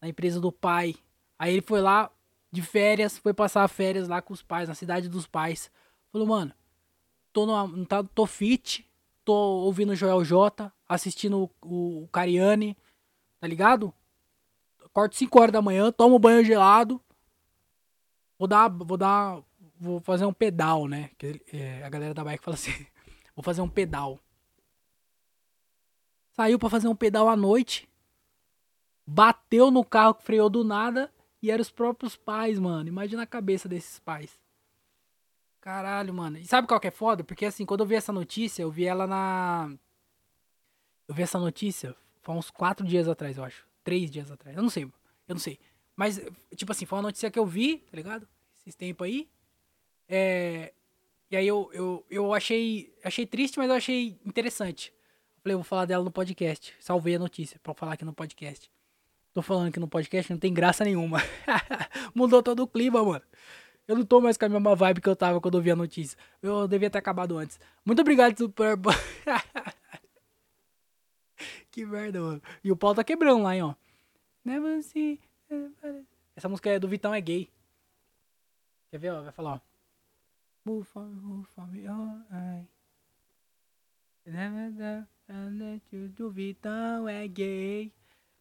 da 0.00 0.08
empresa 0.08 0.40
do 0.40 0.52
pai. 0.52 0.94
Aí 1.38 1.54
ele 1.54 1.62
foi 1.62 1.80
lá 1.80 2.10
de 2.52 2.62
férias, 2.62 3.18
foi 3.18 3.32
passar 3.32 3.66
férias 3.68 4.08
lá 4.08 4.20
com 4.20 4.32
os 4.32 4.42
pais, 4.42 4.68
na 4.68 4.74
cidade 4.74 5.08
dos 5.08 5.26
pais. 5.26 5.70
Falou, 6.12 6.26
mano, 6.26 6.52
tô, 7.32 7.46
no, 7.46 7.86
tá, 7.86 8.04
tô 8.04 8.26
fit, 8.26 8.88
tô 9.24 9.32
ouvindo 9.32 9.92
o 9.92 9.96
Joel 9.96 10.24
J, 10.24 10.70
assistindo 10.88 11.50
o, 11.62 12.02
o 12.04 12.08
Cariani, 12.08 12.76
tá 13.40 13.46
ligado? 13.46 13.92
Corto 14.92 15.16
5 15.16 15.40
horas 15.40 15.52
da 15.52 15.62
manhã, 15.62 15.90
tomo 15.90 16.18
banho 16.18 16.44
gelado. 16.44 17.00
Vou 18.38 18.46
dar, 18.46 18.68
vou 18.68 18.98
dar, 18.98 19.40
vou 19.82 20.00
fazer 20.00 20.24
um 20.24 20.32
pedal, 20.32 20.86
né? 20.86 21.10
Que, 21.18 21.40
é, 21.52 21.82
a 21.84 21.88
galera 21.88 22.14
da 22.14 22.24
bike 22.24 22.44
fala 22.44 22.54
assim, 22.54 22.70
vou 23.34 23.42
fazer 23.42 23.60
um 23.60 23.68
pedal. 23.68 24.18
Saiu 26.32 26.58
para 26.58 26.70
fazer 26.70 26.88
um 26.88 26.96
pedal 26.96 27.28
à 27.28 27.36
noite. 27.36 27.88
Bateu 29.06 29.70
no 29.70 29.84
carro 29.84 30.14
que 30.14 30.24
freou 30.24 30.48
do 30.48 30.64
nada. 30.64 31.12
E 31.42 31.50
eram 31.50 31.60
os 31.60 31.70
próprios 31.70 32.16
pais, 32.16 32.58
mano. 32.58 32.88
Imagina 32.88 33.24
a 33.24 33.26
cabeça 33.26 33.68
desses 33.68 33.98
pais. 33.98 34.40
Caralho, 35.60 36.14
mano. 36.14 36.38
E 36.38 36.46
sabe 36.46 36.68
qual 36.68 36.80
que 36.80 36.88
é 36.88 36.90
foda? 36.90 37.24
Porque 37.24 37.44
assim, 37.44 37.66
quando 37.66 37.80
eu 37.80 37.86
vi 37.86 37.96
essa 37.96 38.12
notícia, 38.12 38.62
eu 38.62 38.70
vi 38.70 38.86
ela 38.86 39.06
na. 39.06 39.70
Eu 41.08 41.14
vi 41.14 41.22
essa 41.22 41.38
notícia 41.38 41.96
foi 42.22 42.36
uns 42.36 42.50
quatro 42.50 42.86
dias 42.86 43.08
atrás, 43.08 43.36
eu 43.36 43.44
acho. 43.44 43.66
Três 43.82 44.10
dias 44.10 44.30
atrás. 44.30 44.56
Eu 44.56 44.62
não 44.62 44.70
sei. 44.70 44.84
Eu 44.84 45.34
não 45.34 45.40
sei. 45.40 45.58
Mas, 45.94 46.20
tipo 46.56 46.70
assim, 46.70 46.86
foi 46.86 46.96
uma 46.96 47.02
notícia 47.02 47.30
que 47.30 47.38
eu 47.38 47.44
vi, 47.44 47.78
tá 47.78 47.96
ligado? 47.96 48.26
Esses 48.60 48.76
tempos 48.76 49.04
aí. 49.04 49.28
É. 50.14 50.74
E 51.30 51.36
aí 51.36 51.48
eu, 51.48 51.70
eu, 51.72 52.04
eu 52.10 52.34
achei. 52.34 52.94
Achei 53.02 53.24
triste, 53.24 53.58
mas 53.58 53.70
eu 53.70 53.76
achei 53.76 54.20
interessante. 54.26 54.92
Falei, 55.42 55.56
vou 55.56 55.64
falar 55.64 55.86
dela 55.86 56.04
no 56.04 56.10
podcast. 56.10 56.74
Salvei 56.78 57.14
a 57.14 57.18
notícia 57.18 57.58
pra 57.62 57.72
falar 57.72 57.94
aqui 57.94 58.04
no 58.04 58.12
podcast. 58.12 58.70
Tô 59.32 59.40
falando 59.40 59.68
aqui 59.68 59.80
no 59.80 59.88
podcast, 59.88 60.30
não 60.30 60.38
tem 60.38 60.52
graça 60.52 60.84
nenhuma. 60.84 61.18
Mudou 62.14 62.42
todo 62.42 62.62
o 62.62 62.68
clima, 62.68 63.02
mano. 63.02 63.24
Eu 63.88 63.96
não 63.96 64.04
tô 64.04 64.20
mais 64.20 64.36
com 64.36 64.44
a 64.44 64.48
mesma 64.50 64.76
vibe 64.76 65.00
que 65.00 65.08
eu 65.08 65.16
tava 65.16 65.40
quando 65.40 65.56
eu 65.56 65.62
vi 65.62 65.70
a 65.70 65.76
notícia. 65.76 66.18
Eu 66.42 66.68
devia 66.68 66.90
ter 66.90 66.98
acabado 66.98 67.38
antes. 67.38 67.58
Muito 67.82 68.00
obrigado, 68.00 68.36
Super. 68.36 68.76
que 71.72 71.86
merda, 71.86 72.20
mano. 72.20 72.42
E 72.62 72.70
o 72.70 72.76
pau 72.76 72.94
tá 72.94 73.02
quebrando 73.02 73.42
lá, 73.42 73.56
hein, 73.56 73.62
ó. 73.62 73.74
Essa 76.36 76.50
música 76.50 76.68
é 76.68 76.78
do 76.78 76.86
Vitão 76.86 77.14
é 77.14 77.20
gay. 77.20 77.48
Quer 78.90 78.98
ver, 78.98 79.12
ó? 79.12 79.22
Vai 79.22 79.32
falar, 79.32 79.54
ó. 79.54 79.71
Move 80.64 80.84
for, 80.84 81.04
me, 81.04 81.86
Vitão 86.30 87.08
é 87.08 87.26
gay. 87.26 87.92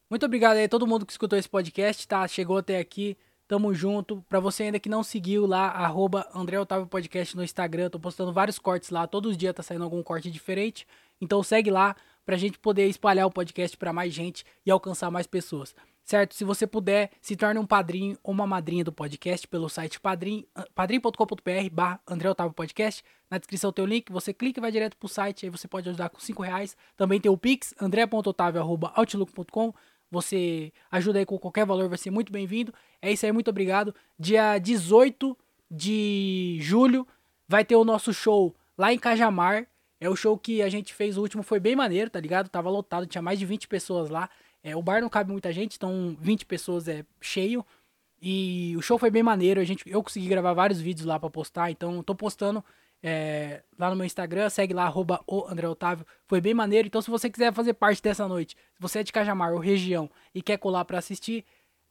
Muito 0.07 0.25
obrigado 0.25 0.57
aí 0.57 0.65
a 0.65 0.69
todo 0.69 0.85
mundo 0.85 1.05
que 1.05 1.11
escutou 1.11 1.39
esse 1.39 1.49
podcast, 1.49 2.07
tá? 2.07 2.27
Chegou 2.27 2.57
até 2.57 2.77
aqui. 2.77 3.17
Tamo 3.47 3.73
junto. 3.73 4.23
Pra 4.29 4.39
você 4.39 4.63
ainda 4.63 4.79
que 4.79 4.87
não 4.87 5.03
seguiu 5.03 5.47
lá, 5.47 5.69
arroba 5.69 6.29
André 6.33 6.59
Otávio 6.59 6.85
Podcast 6.85 7.35
no 7.35 7.43
Instagram. 7.43 7.89
Tô 7.89 7.99
postando 7.99 8.31
vários 8.31 8.59
cortes 8.59 8.91
lá. 8.91 9.07
Todos 9.07 9.31
os 9.31 9.37
dias 9.37 9.55
tá 9.55 9.63
saindo 9.63 9.83
algum 9.83 10.03
corte 10.03 10.29
diferente. 10.29 10.85
Então 11.19 11.41
segue 11.41 11.71
lá 11.71 11.95
pra 12.23 12.37
gente 12.37 12.59
poder 12.59 12.87
espalhar 12.87 13.25
o 13.25 13.31
podcast 13.31 13.75
para 13.75 13.91
mais 13.91 14.13
gente 14.13 14.45
e 14.63 14.69
alcançar 14.69 15.09
mais 15.09 15.25
pessoas. 15.25 15.73
Certo? 16.03 16.35
Se 16.35 16.43
você 16.43 16.67
puder, 16.67 17.11
se 17.21 17.35
torne 17.35 17.59
um 17.59 17.65
padrinho 17.65 18.17
ou 18.23 18.33
uma 18.33 18.47
madrinha 18.47 18.83
do 18.83 18.91
podcast 18.91 19.47
pelo 19.47 19.69
site 19.69 19.99
padrim, 19.99 20.45
padrim.com.br 20.75 21.69
barra 21.71 22.01
André 22.07 22.29
Otávio 22.29 22.53
Podcast. 22.53 23.03
Na 23.29 23.37
descrição 23.37 23.71
tem 23.71 23.83
o 23.83 23.87
link, 23.87 24.11
você 24.11 24.33
clica 24.33 24.59
e 24.59 24.61
vai 24.61 24.71
direto 24.71 24.97
pro 24.97 25.07
site, 25.07 25.45
aí 25.45 25.49
você 25.49 25.67
pode 25.67 25.87
ajudar 25.89 26.09
com 26.09 26.19
5 26.19 26.43
reais. 26.43 26.75
Também 26.97 27.19
tem 27.19 27.31
o 27.31 27.37
Pix, 27.37 27.73
andré.otávio.outlook.com. 27.79 29.73
Você 30.09 30.73
ajuda 30.91 31.19
aí 31.19 31.25
com 31.25 31.39
qualquer 31.39 31.65
valor, 31.65 31.87
vai 31.87 31.97
ser 31.97 32.11
muito 32.11 32.31
bem-vindo. 32.33 32.73
É 33.01 33.11
isso 33.11 33.25
aí, 33.25 33.31
muito 33.31 33.49
obrigado. 33.49 33.95
Dia 34.19 34.57
18 34.57 35.37
de 35.69 36.57
julho 36.59 37.07
vai 37.47 37.63
ter 37.63 37.77
o 37.77 37.85
nosso 37.85 38.13
show 38.13 38.53
lá 38.77 38.91
em 38.91 38.99
Cajamar. 38.99 39.67
É 40.01 40.09
o 40.09 40.15
show 40.15 40.37
que 40.37 40.61
a 40.61 40.67
gente 40.67 40.93
fez, 40.93 41.17
o 41.17 41.21
último 41.21 41.43
foi 41.43 41.59
bem 41.59 41.75
maneiro, 41.75 42.09
tá 42.09 42.19
ligado? 42.19 42.49
Tava 42.49 42.69
lotado, 42.69 43.05
tinha 43.05 43.21
mais 43.21 43.39
de 43.39 43.45
20 43.45 43.67
pessoas 43.67 44.09
lá. 44.09 44.29
É, 44.63 44.75
o 44.75 44.81
bar 44.81 45.01
não 45.01 45.09
cabe 45.09 45.31
muita 45.31 45.51
gente, 45.51 45.75
então 45.75 46.15
20 46.19 46.45
pessoas 46.45 46.87
é 46.87 47.03
cheio. 47.19 47.65
E 48.21 48.75
o 48.77 48.81
show 48.81 48.99
foi 48.99 49.09
bem 49.09 49.23
maneiro, 49.23 49.59
a 49.59 49.63
gente, 49.63 49.83
eu 49.89 50.03
consegui 50.03 50.27
gravar 50.27 50.53
vários 50.53 50.79
vídeos 50.79 51.07
lá 51.07 51.19
para 51.19 51.29
postar, 51.29 51.71
então 51.71 52.03
tô 52.03 52.13
postando 52.13 52.63
é, 53.01 53.63
lá 53.79 53.89
no 53.89 53.95
meu 53.95 54.05
Instagram, 54.05 54.47
segue 54.47 54.75
lá, 54.75 54.83
arroba 54.83 55.19
foi 56.27 56.39
bem 56.39 56.53
maneiro, 56.53 56.87
então 56.87 57.01
se 57.01 57.09
você 57.09 57.31
quiser 57.31 57.51
fazer 57.51 57.73
parte 57.73 57.99
dessa 58.01 58.27
noite, 58.27 58.55
se 58.55 58.79
você 58.79 58.99
é 58.99 59.03
de 59.03 59.11
Cajamar 59.11 59.53
ou 59.53 59.59
região 59.59 60.07
e 60.35 60.41
quer 60.41 60.57
colar 60.57 60.85
para 60.85 60.99
assistir, 60.99 61.43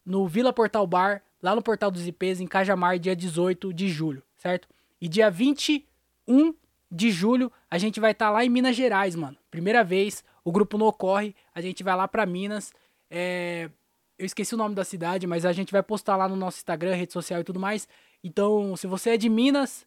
no 0.06 0.28
Vila 0.28 0.52
Portal 0.52 0.86
Bar, 0.86 1.20
lá 1.42 1.54
no 1.54 1.62
Portal 1.62 1.90
dos 1.90 2.06
IPs, 2.06 2.40
em 2.40 2.46
Cajamar, 2.46 2.98
dia 2.98 3.16
18 3.16 3.72
de 3.74 3.88
julho, 3.88 4.22
certo? 4.38 4.68
E 5.00 5.08
dia 5.08 5.30
21 5.30 6.54
de 6.90 7.10
julho, 7.10 7.50
a 7.68 7.76
gente 7.76 7.98
vai 7.98 8.12
estar 8.12 8.26
tá 8.26 8.30
lá 8.30 8.44
em 8.44 8.48
Minas 8.48 8.76
Gerais, 8.76 9.16
mano. 9.16 9.36
Primeira 9.50 9.82
vez, 9.82 10.24
o 10.44 10.52
grupo 10.52 10.78
não 10.78 10.86
ocorre, 10.86 11.34
a 11.54 11.60
gente 11.60 11.82
vai 11.82 11.96
lá 11.96 12.08
para 12.08 12.26
Minas. 12.26 12.72
É, 13.10 13.70
eu 14.18 14.26
esqueci 14.26 14.54
o 14.54 14.58
nome 14.58 14.74
da 14.74 14.84
cidade, 14.84 15.26
mas 15.26 15.44
a 15.44 15.52
gente 15.52 15.72
vai 15.72 15.82
postar 15.82 16.16
lá 16.16 16.28
no 16.28 16.36
nosso 16.36 16.58
Instagram, 16.58 16.94
rede 16.94 17.12
social 17.12 17.40
e 17.40 17.44
tudo 17.44 17.58
mais. 17.58 17.88
Então, 18.22 18.76
se 18.76 18.86
você 18.86 19.10
é 19.10 19.16
de 19.16 19.28
Minas 19.28 19.86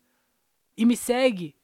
e 0.75 0.85
me 0.85 0.97
segue, 0.97 1.55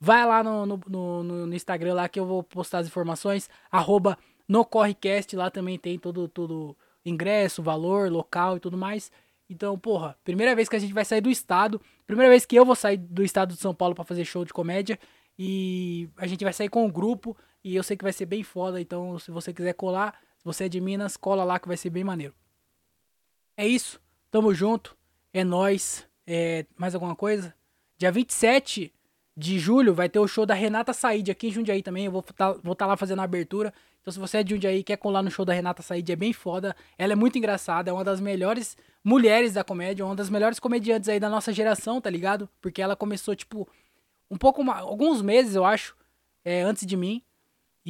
vai 0.00 0.26
lá 0.26 0.42
no, 0.42 0.66
no, 0.66 0.80
no, 0.86 1.46
no 1.46 1.54
Instagram 1.54 1.94
lá 1.94 2.08
que 2.08 2.20
eu 2.20 2.26
vou 2.26 2.42
postar 2.42 2.78
as 2.78 2.86
informações. 2.86 3.48
Arroba 3.70 4.18
NoCorreCast, 4.48 5.34
lá 5.36 5.50
também 5.50 5.78
tem 5.78 5.98
todo, 5.98 6.28
todo 6.28 6.76
ingresso, 7.04 7.62
valor, 7.62 8.10
local 8.10 8.56
e 8.56 8.60
tudo 8.60 8.76
mais. 8.76 9.10
Então, 9.48 9.78
porra, 9.78 10.16
primeira 10.24 10.54
vez 10.54 10.68
que 10.68 10.76
a 10.76 10.78
gente 10.78 10.92
vai 10.92 11.04
sair 11.04 11.20
do 11.20 11.30
estado, 11.30 11.80
primeira 12.06 12.30
vez 12.30 12.44
que 12.44 12.56
eu 12.56 12.64
vou 12.64 12.74
sair 12.74 12.98
do 12.98 13.22
estado 13.22 13.54
de 13.54 13.60
São 13.60 13.74
Paulo 13.74 13.94
para 13.94 14.04
fazer 14.04 14.24
show 14.24 14.44
de 14.44 14.52
comédia 14.52 14.98
e 15.38 16.08
a 16.16 16.26
gente 16.26 16.44
vai 16.44 16.52
sair 16.52 16.68
com 16.68 16.84
o 16.86 16.92
grupo 16.92 17.36
e 17.62 17.74
eu 17.76 17.82
sei 17.82 17.96
que 17.96 18.04
vai 18.04 18.12
ser 18.12 18.26
bem 18.26 18.42
foda, 18.42 18.80
então 18.80 19.18
se 19.18 19.30
você 19.30 19.52
quiser 19.52 19.74
colar, 19.74 20.18
se 20.36 20.44
você 20.44 20.64
é 20.64 20.68
de 20.68 20.80
Minas, 20.80 21.16
cola 21.16 21.44
lá 21.44 21.58
que 21.58 21.68
vai 21.68 21.76
ser 21.76 21.90
bem 21.90 22.04
maneiro. 22.04 22.34
É 23.56 23.66
isso, 23.66 24.00
tamo 24.30 24.54
junto, 24.54 24.96
é 25.32 25.42
nós. 25.42 26.06
É, 26.26 26.66
mais 26.76 26.94
alguma 26.94 27.16
coisa? 27.16 27.54
Dia 27.96 28.12
27 28.12 28.92
de 29.36 29.58
julho 29.58 29.94
vai 29.94 30.08
ter 30.08 30.18
o 30.18 30.28
show 30.28 30.44
da 30.44 30.52
Renata 30.52 30.92
Said 30.92 31.30
aqui 31.30 31.48
em 31.48 31.52
Jundiaí 31.52 31.82
também. 31.82 32.04
Eu 32.04 32.12
vou 32.12 32.20
estar 32.20 32.54
tá, 32.54 32.74
tá 32.74 32.86
lá 32.86 32.96
fazendo 32.96 33.20
a 33.20 33.22
abertura. 33.22 33.72
Então, 34.00 34.12
se 34.12 34.18
você 34.18 34.38
é 34.38 34.42
de 34.42 34.54
Jundiaí 34.54 34.78
e 34.78 34.82
quer 34.82 34.96
colar 34.96 35.22
no 35.22 35.30
show 35.30 35.44
da 35.44 35.52
Renata 35.52 35.82
Said, 35.82 36.10
é 36.10 36.16
bem 36.16 36.32
foda. 36.32 36.74
Ela 36.96 37.12
é 37.12 37.16
muito 37.16 37.38
engraçada, 37.38 37.90
é 37.90 37.92
uma 37.92 38.04
das 38.04 38.20
melhores 38.20 38.76
mulheres 39.02 39.52
da 39.52 39.62
comédia, 39.62 40.04
uma 40.04 40.16
das 40.16 40.28
melhores 40.28 40.58
comediantes 40.58 41.08
aí 41.08 41.20
da 41.20 41.28
nossa 41.28 41.52
geração, 41.52 42.00
tá 42.00 42.10
ligado? 42.10 42.48
Porque 42.60 42.82
ela 42.82 42.96
começou, 42.96 43.34
tipo, 43.36 43.68
um 44.30 44.36
pouco, 44.36 44.62
alguns 44.70 45.22
meses, 45.22 45.54
eu 45.54 45.64
acho, 45.64 45.96
é, 46.44 46.62
antes 46.62 46.86
de 46.86 46.96
mim. 46.96 47.22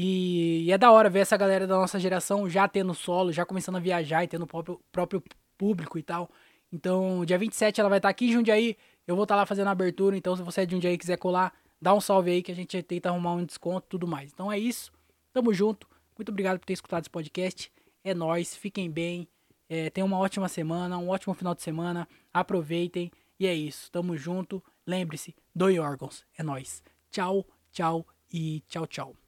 E, 0.01 0.63
e, 0.63 0.71
é 0.71 0.79
da 0.79 0.93
hora 0.93 1.11
ver 1.11 1.19
essa 1.19 1.37
galera 1.37 1.67
da 1.67 1.77
nossa 1.77 1.99
geração 1.99 2.49
já 2.49 2.69
tendo 2.69 2.95
solo, 2.95 3.33
já 3.33 3.45
começando 3.45 3.79
a 3.79 3.81
viajar 3.81 4.23
e 4.23 4.29
tendo 4.29 4.43
o 4.43 4.47
próprio, 4.47 4.81
próprio 4.93 5.21
público 5.57 5.99
e 5.99 6.05
tal. 6.05 6.31
Então, 6.73 7.25
dia 7.25 7.37
27 7.37 7.81
ela 7.81 7.89
vai 7.89 7.99
estar 7.99 8.07
tá 8.07 8.11
aqui 8.11 8.27
em 8.27 8.33
Jundiaí. 8.33 8.77
Eu 9.09 9.17
vou 9.17 9.25
estar 9.25 9.35
tá 9.35 9.41
lá 9.41 9.45
fazendo 9.45 9.67
a 9.67 9.73
abertura. 9.73 10.17
Então, 10.17 10.37
se 10.37 10.43
você 10.45 10.61
é 10.61 10.67
de 10.67 10.71
Jundiaí 10.77 10.95
e 10.95 10.99
quiser 10.99 11.17
colar, 11.17 11.53
dá 11.83 11.93
um 11.93 12.01
salve 12.01 12.31
aí 12.31 12.45
que 12.45 12.53
a 12.53 12.55
gente 12.55 12.81
tenta 12.81 13.09
arrumar 13.09 13.33
um 13.33 13.45
desconto 13.45 13.89
e 13.89 13.91
tudo 13.91 14.07
mais. 14.07 14.31
Então 14.33 14.53
é 14.53 14.57
isso. 14.57 14.93
Tamo 15.33 15.53
junto. 15.53 15.89
Muito 16.17 16.29
obrigado 16.29 16.61
por 16.61 16.67
ter 16.67 16.75
escutado 16.75 17.03
esse 17.03 17.11
podcast. 17.11 17.73
É 18.05 18.15
nós. 18.15 18.55
Fiquem 18.55 18.89
bem. 18.89 19.27
É, 19.69 19.91
tenham 19.91 20.07
uma 20.07 20.19
ótima 20.19 20.47
semana, 20.49 20.97
um 20.97 21.09
ótimo 21.09 21.35
final 21.35 21.57
de 21.57 21.63
semana. 21.63 22.07
Aproveitem. 22.33 23.11
E 23.41 23.49
é 23.49 23.55
isso. 23.55 23.91
Tamo 23.91 24.17
junto. 24.17 24.63
Lembre-se, 24.87 25.35
doe 25.53 25.81
órgãos. 25.81 26.25
É 26.39 26.45
nós. 26.45 26.85
Tchau, 27.11 27.45
tchau 27.73 28.07
e 28.33 28.63
tchau, 28.69 28.87
tchau. 28.87 29.28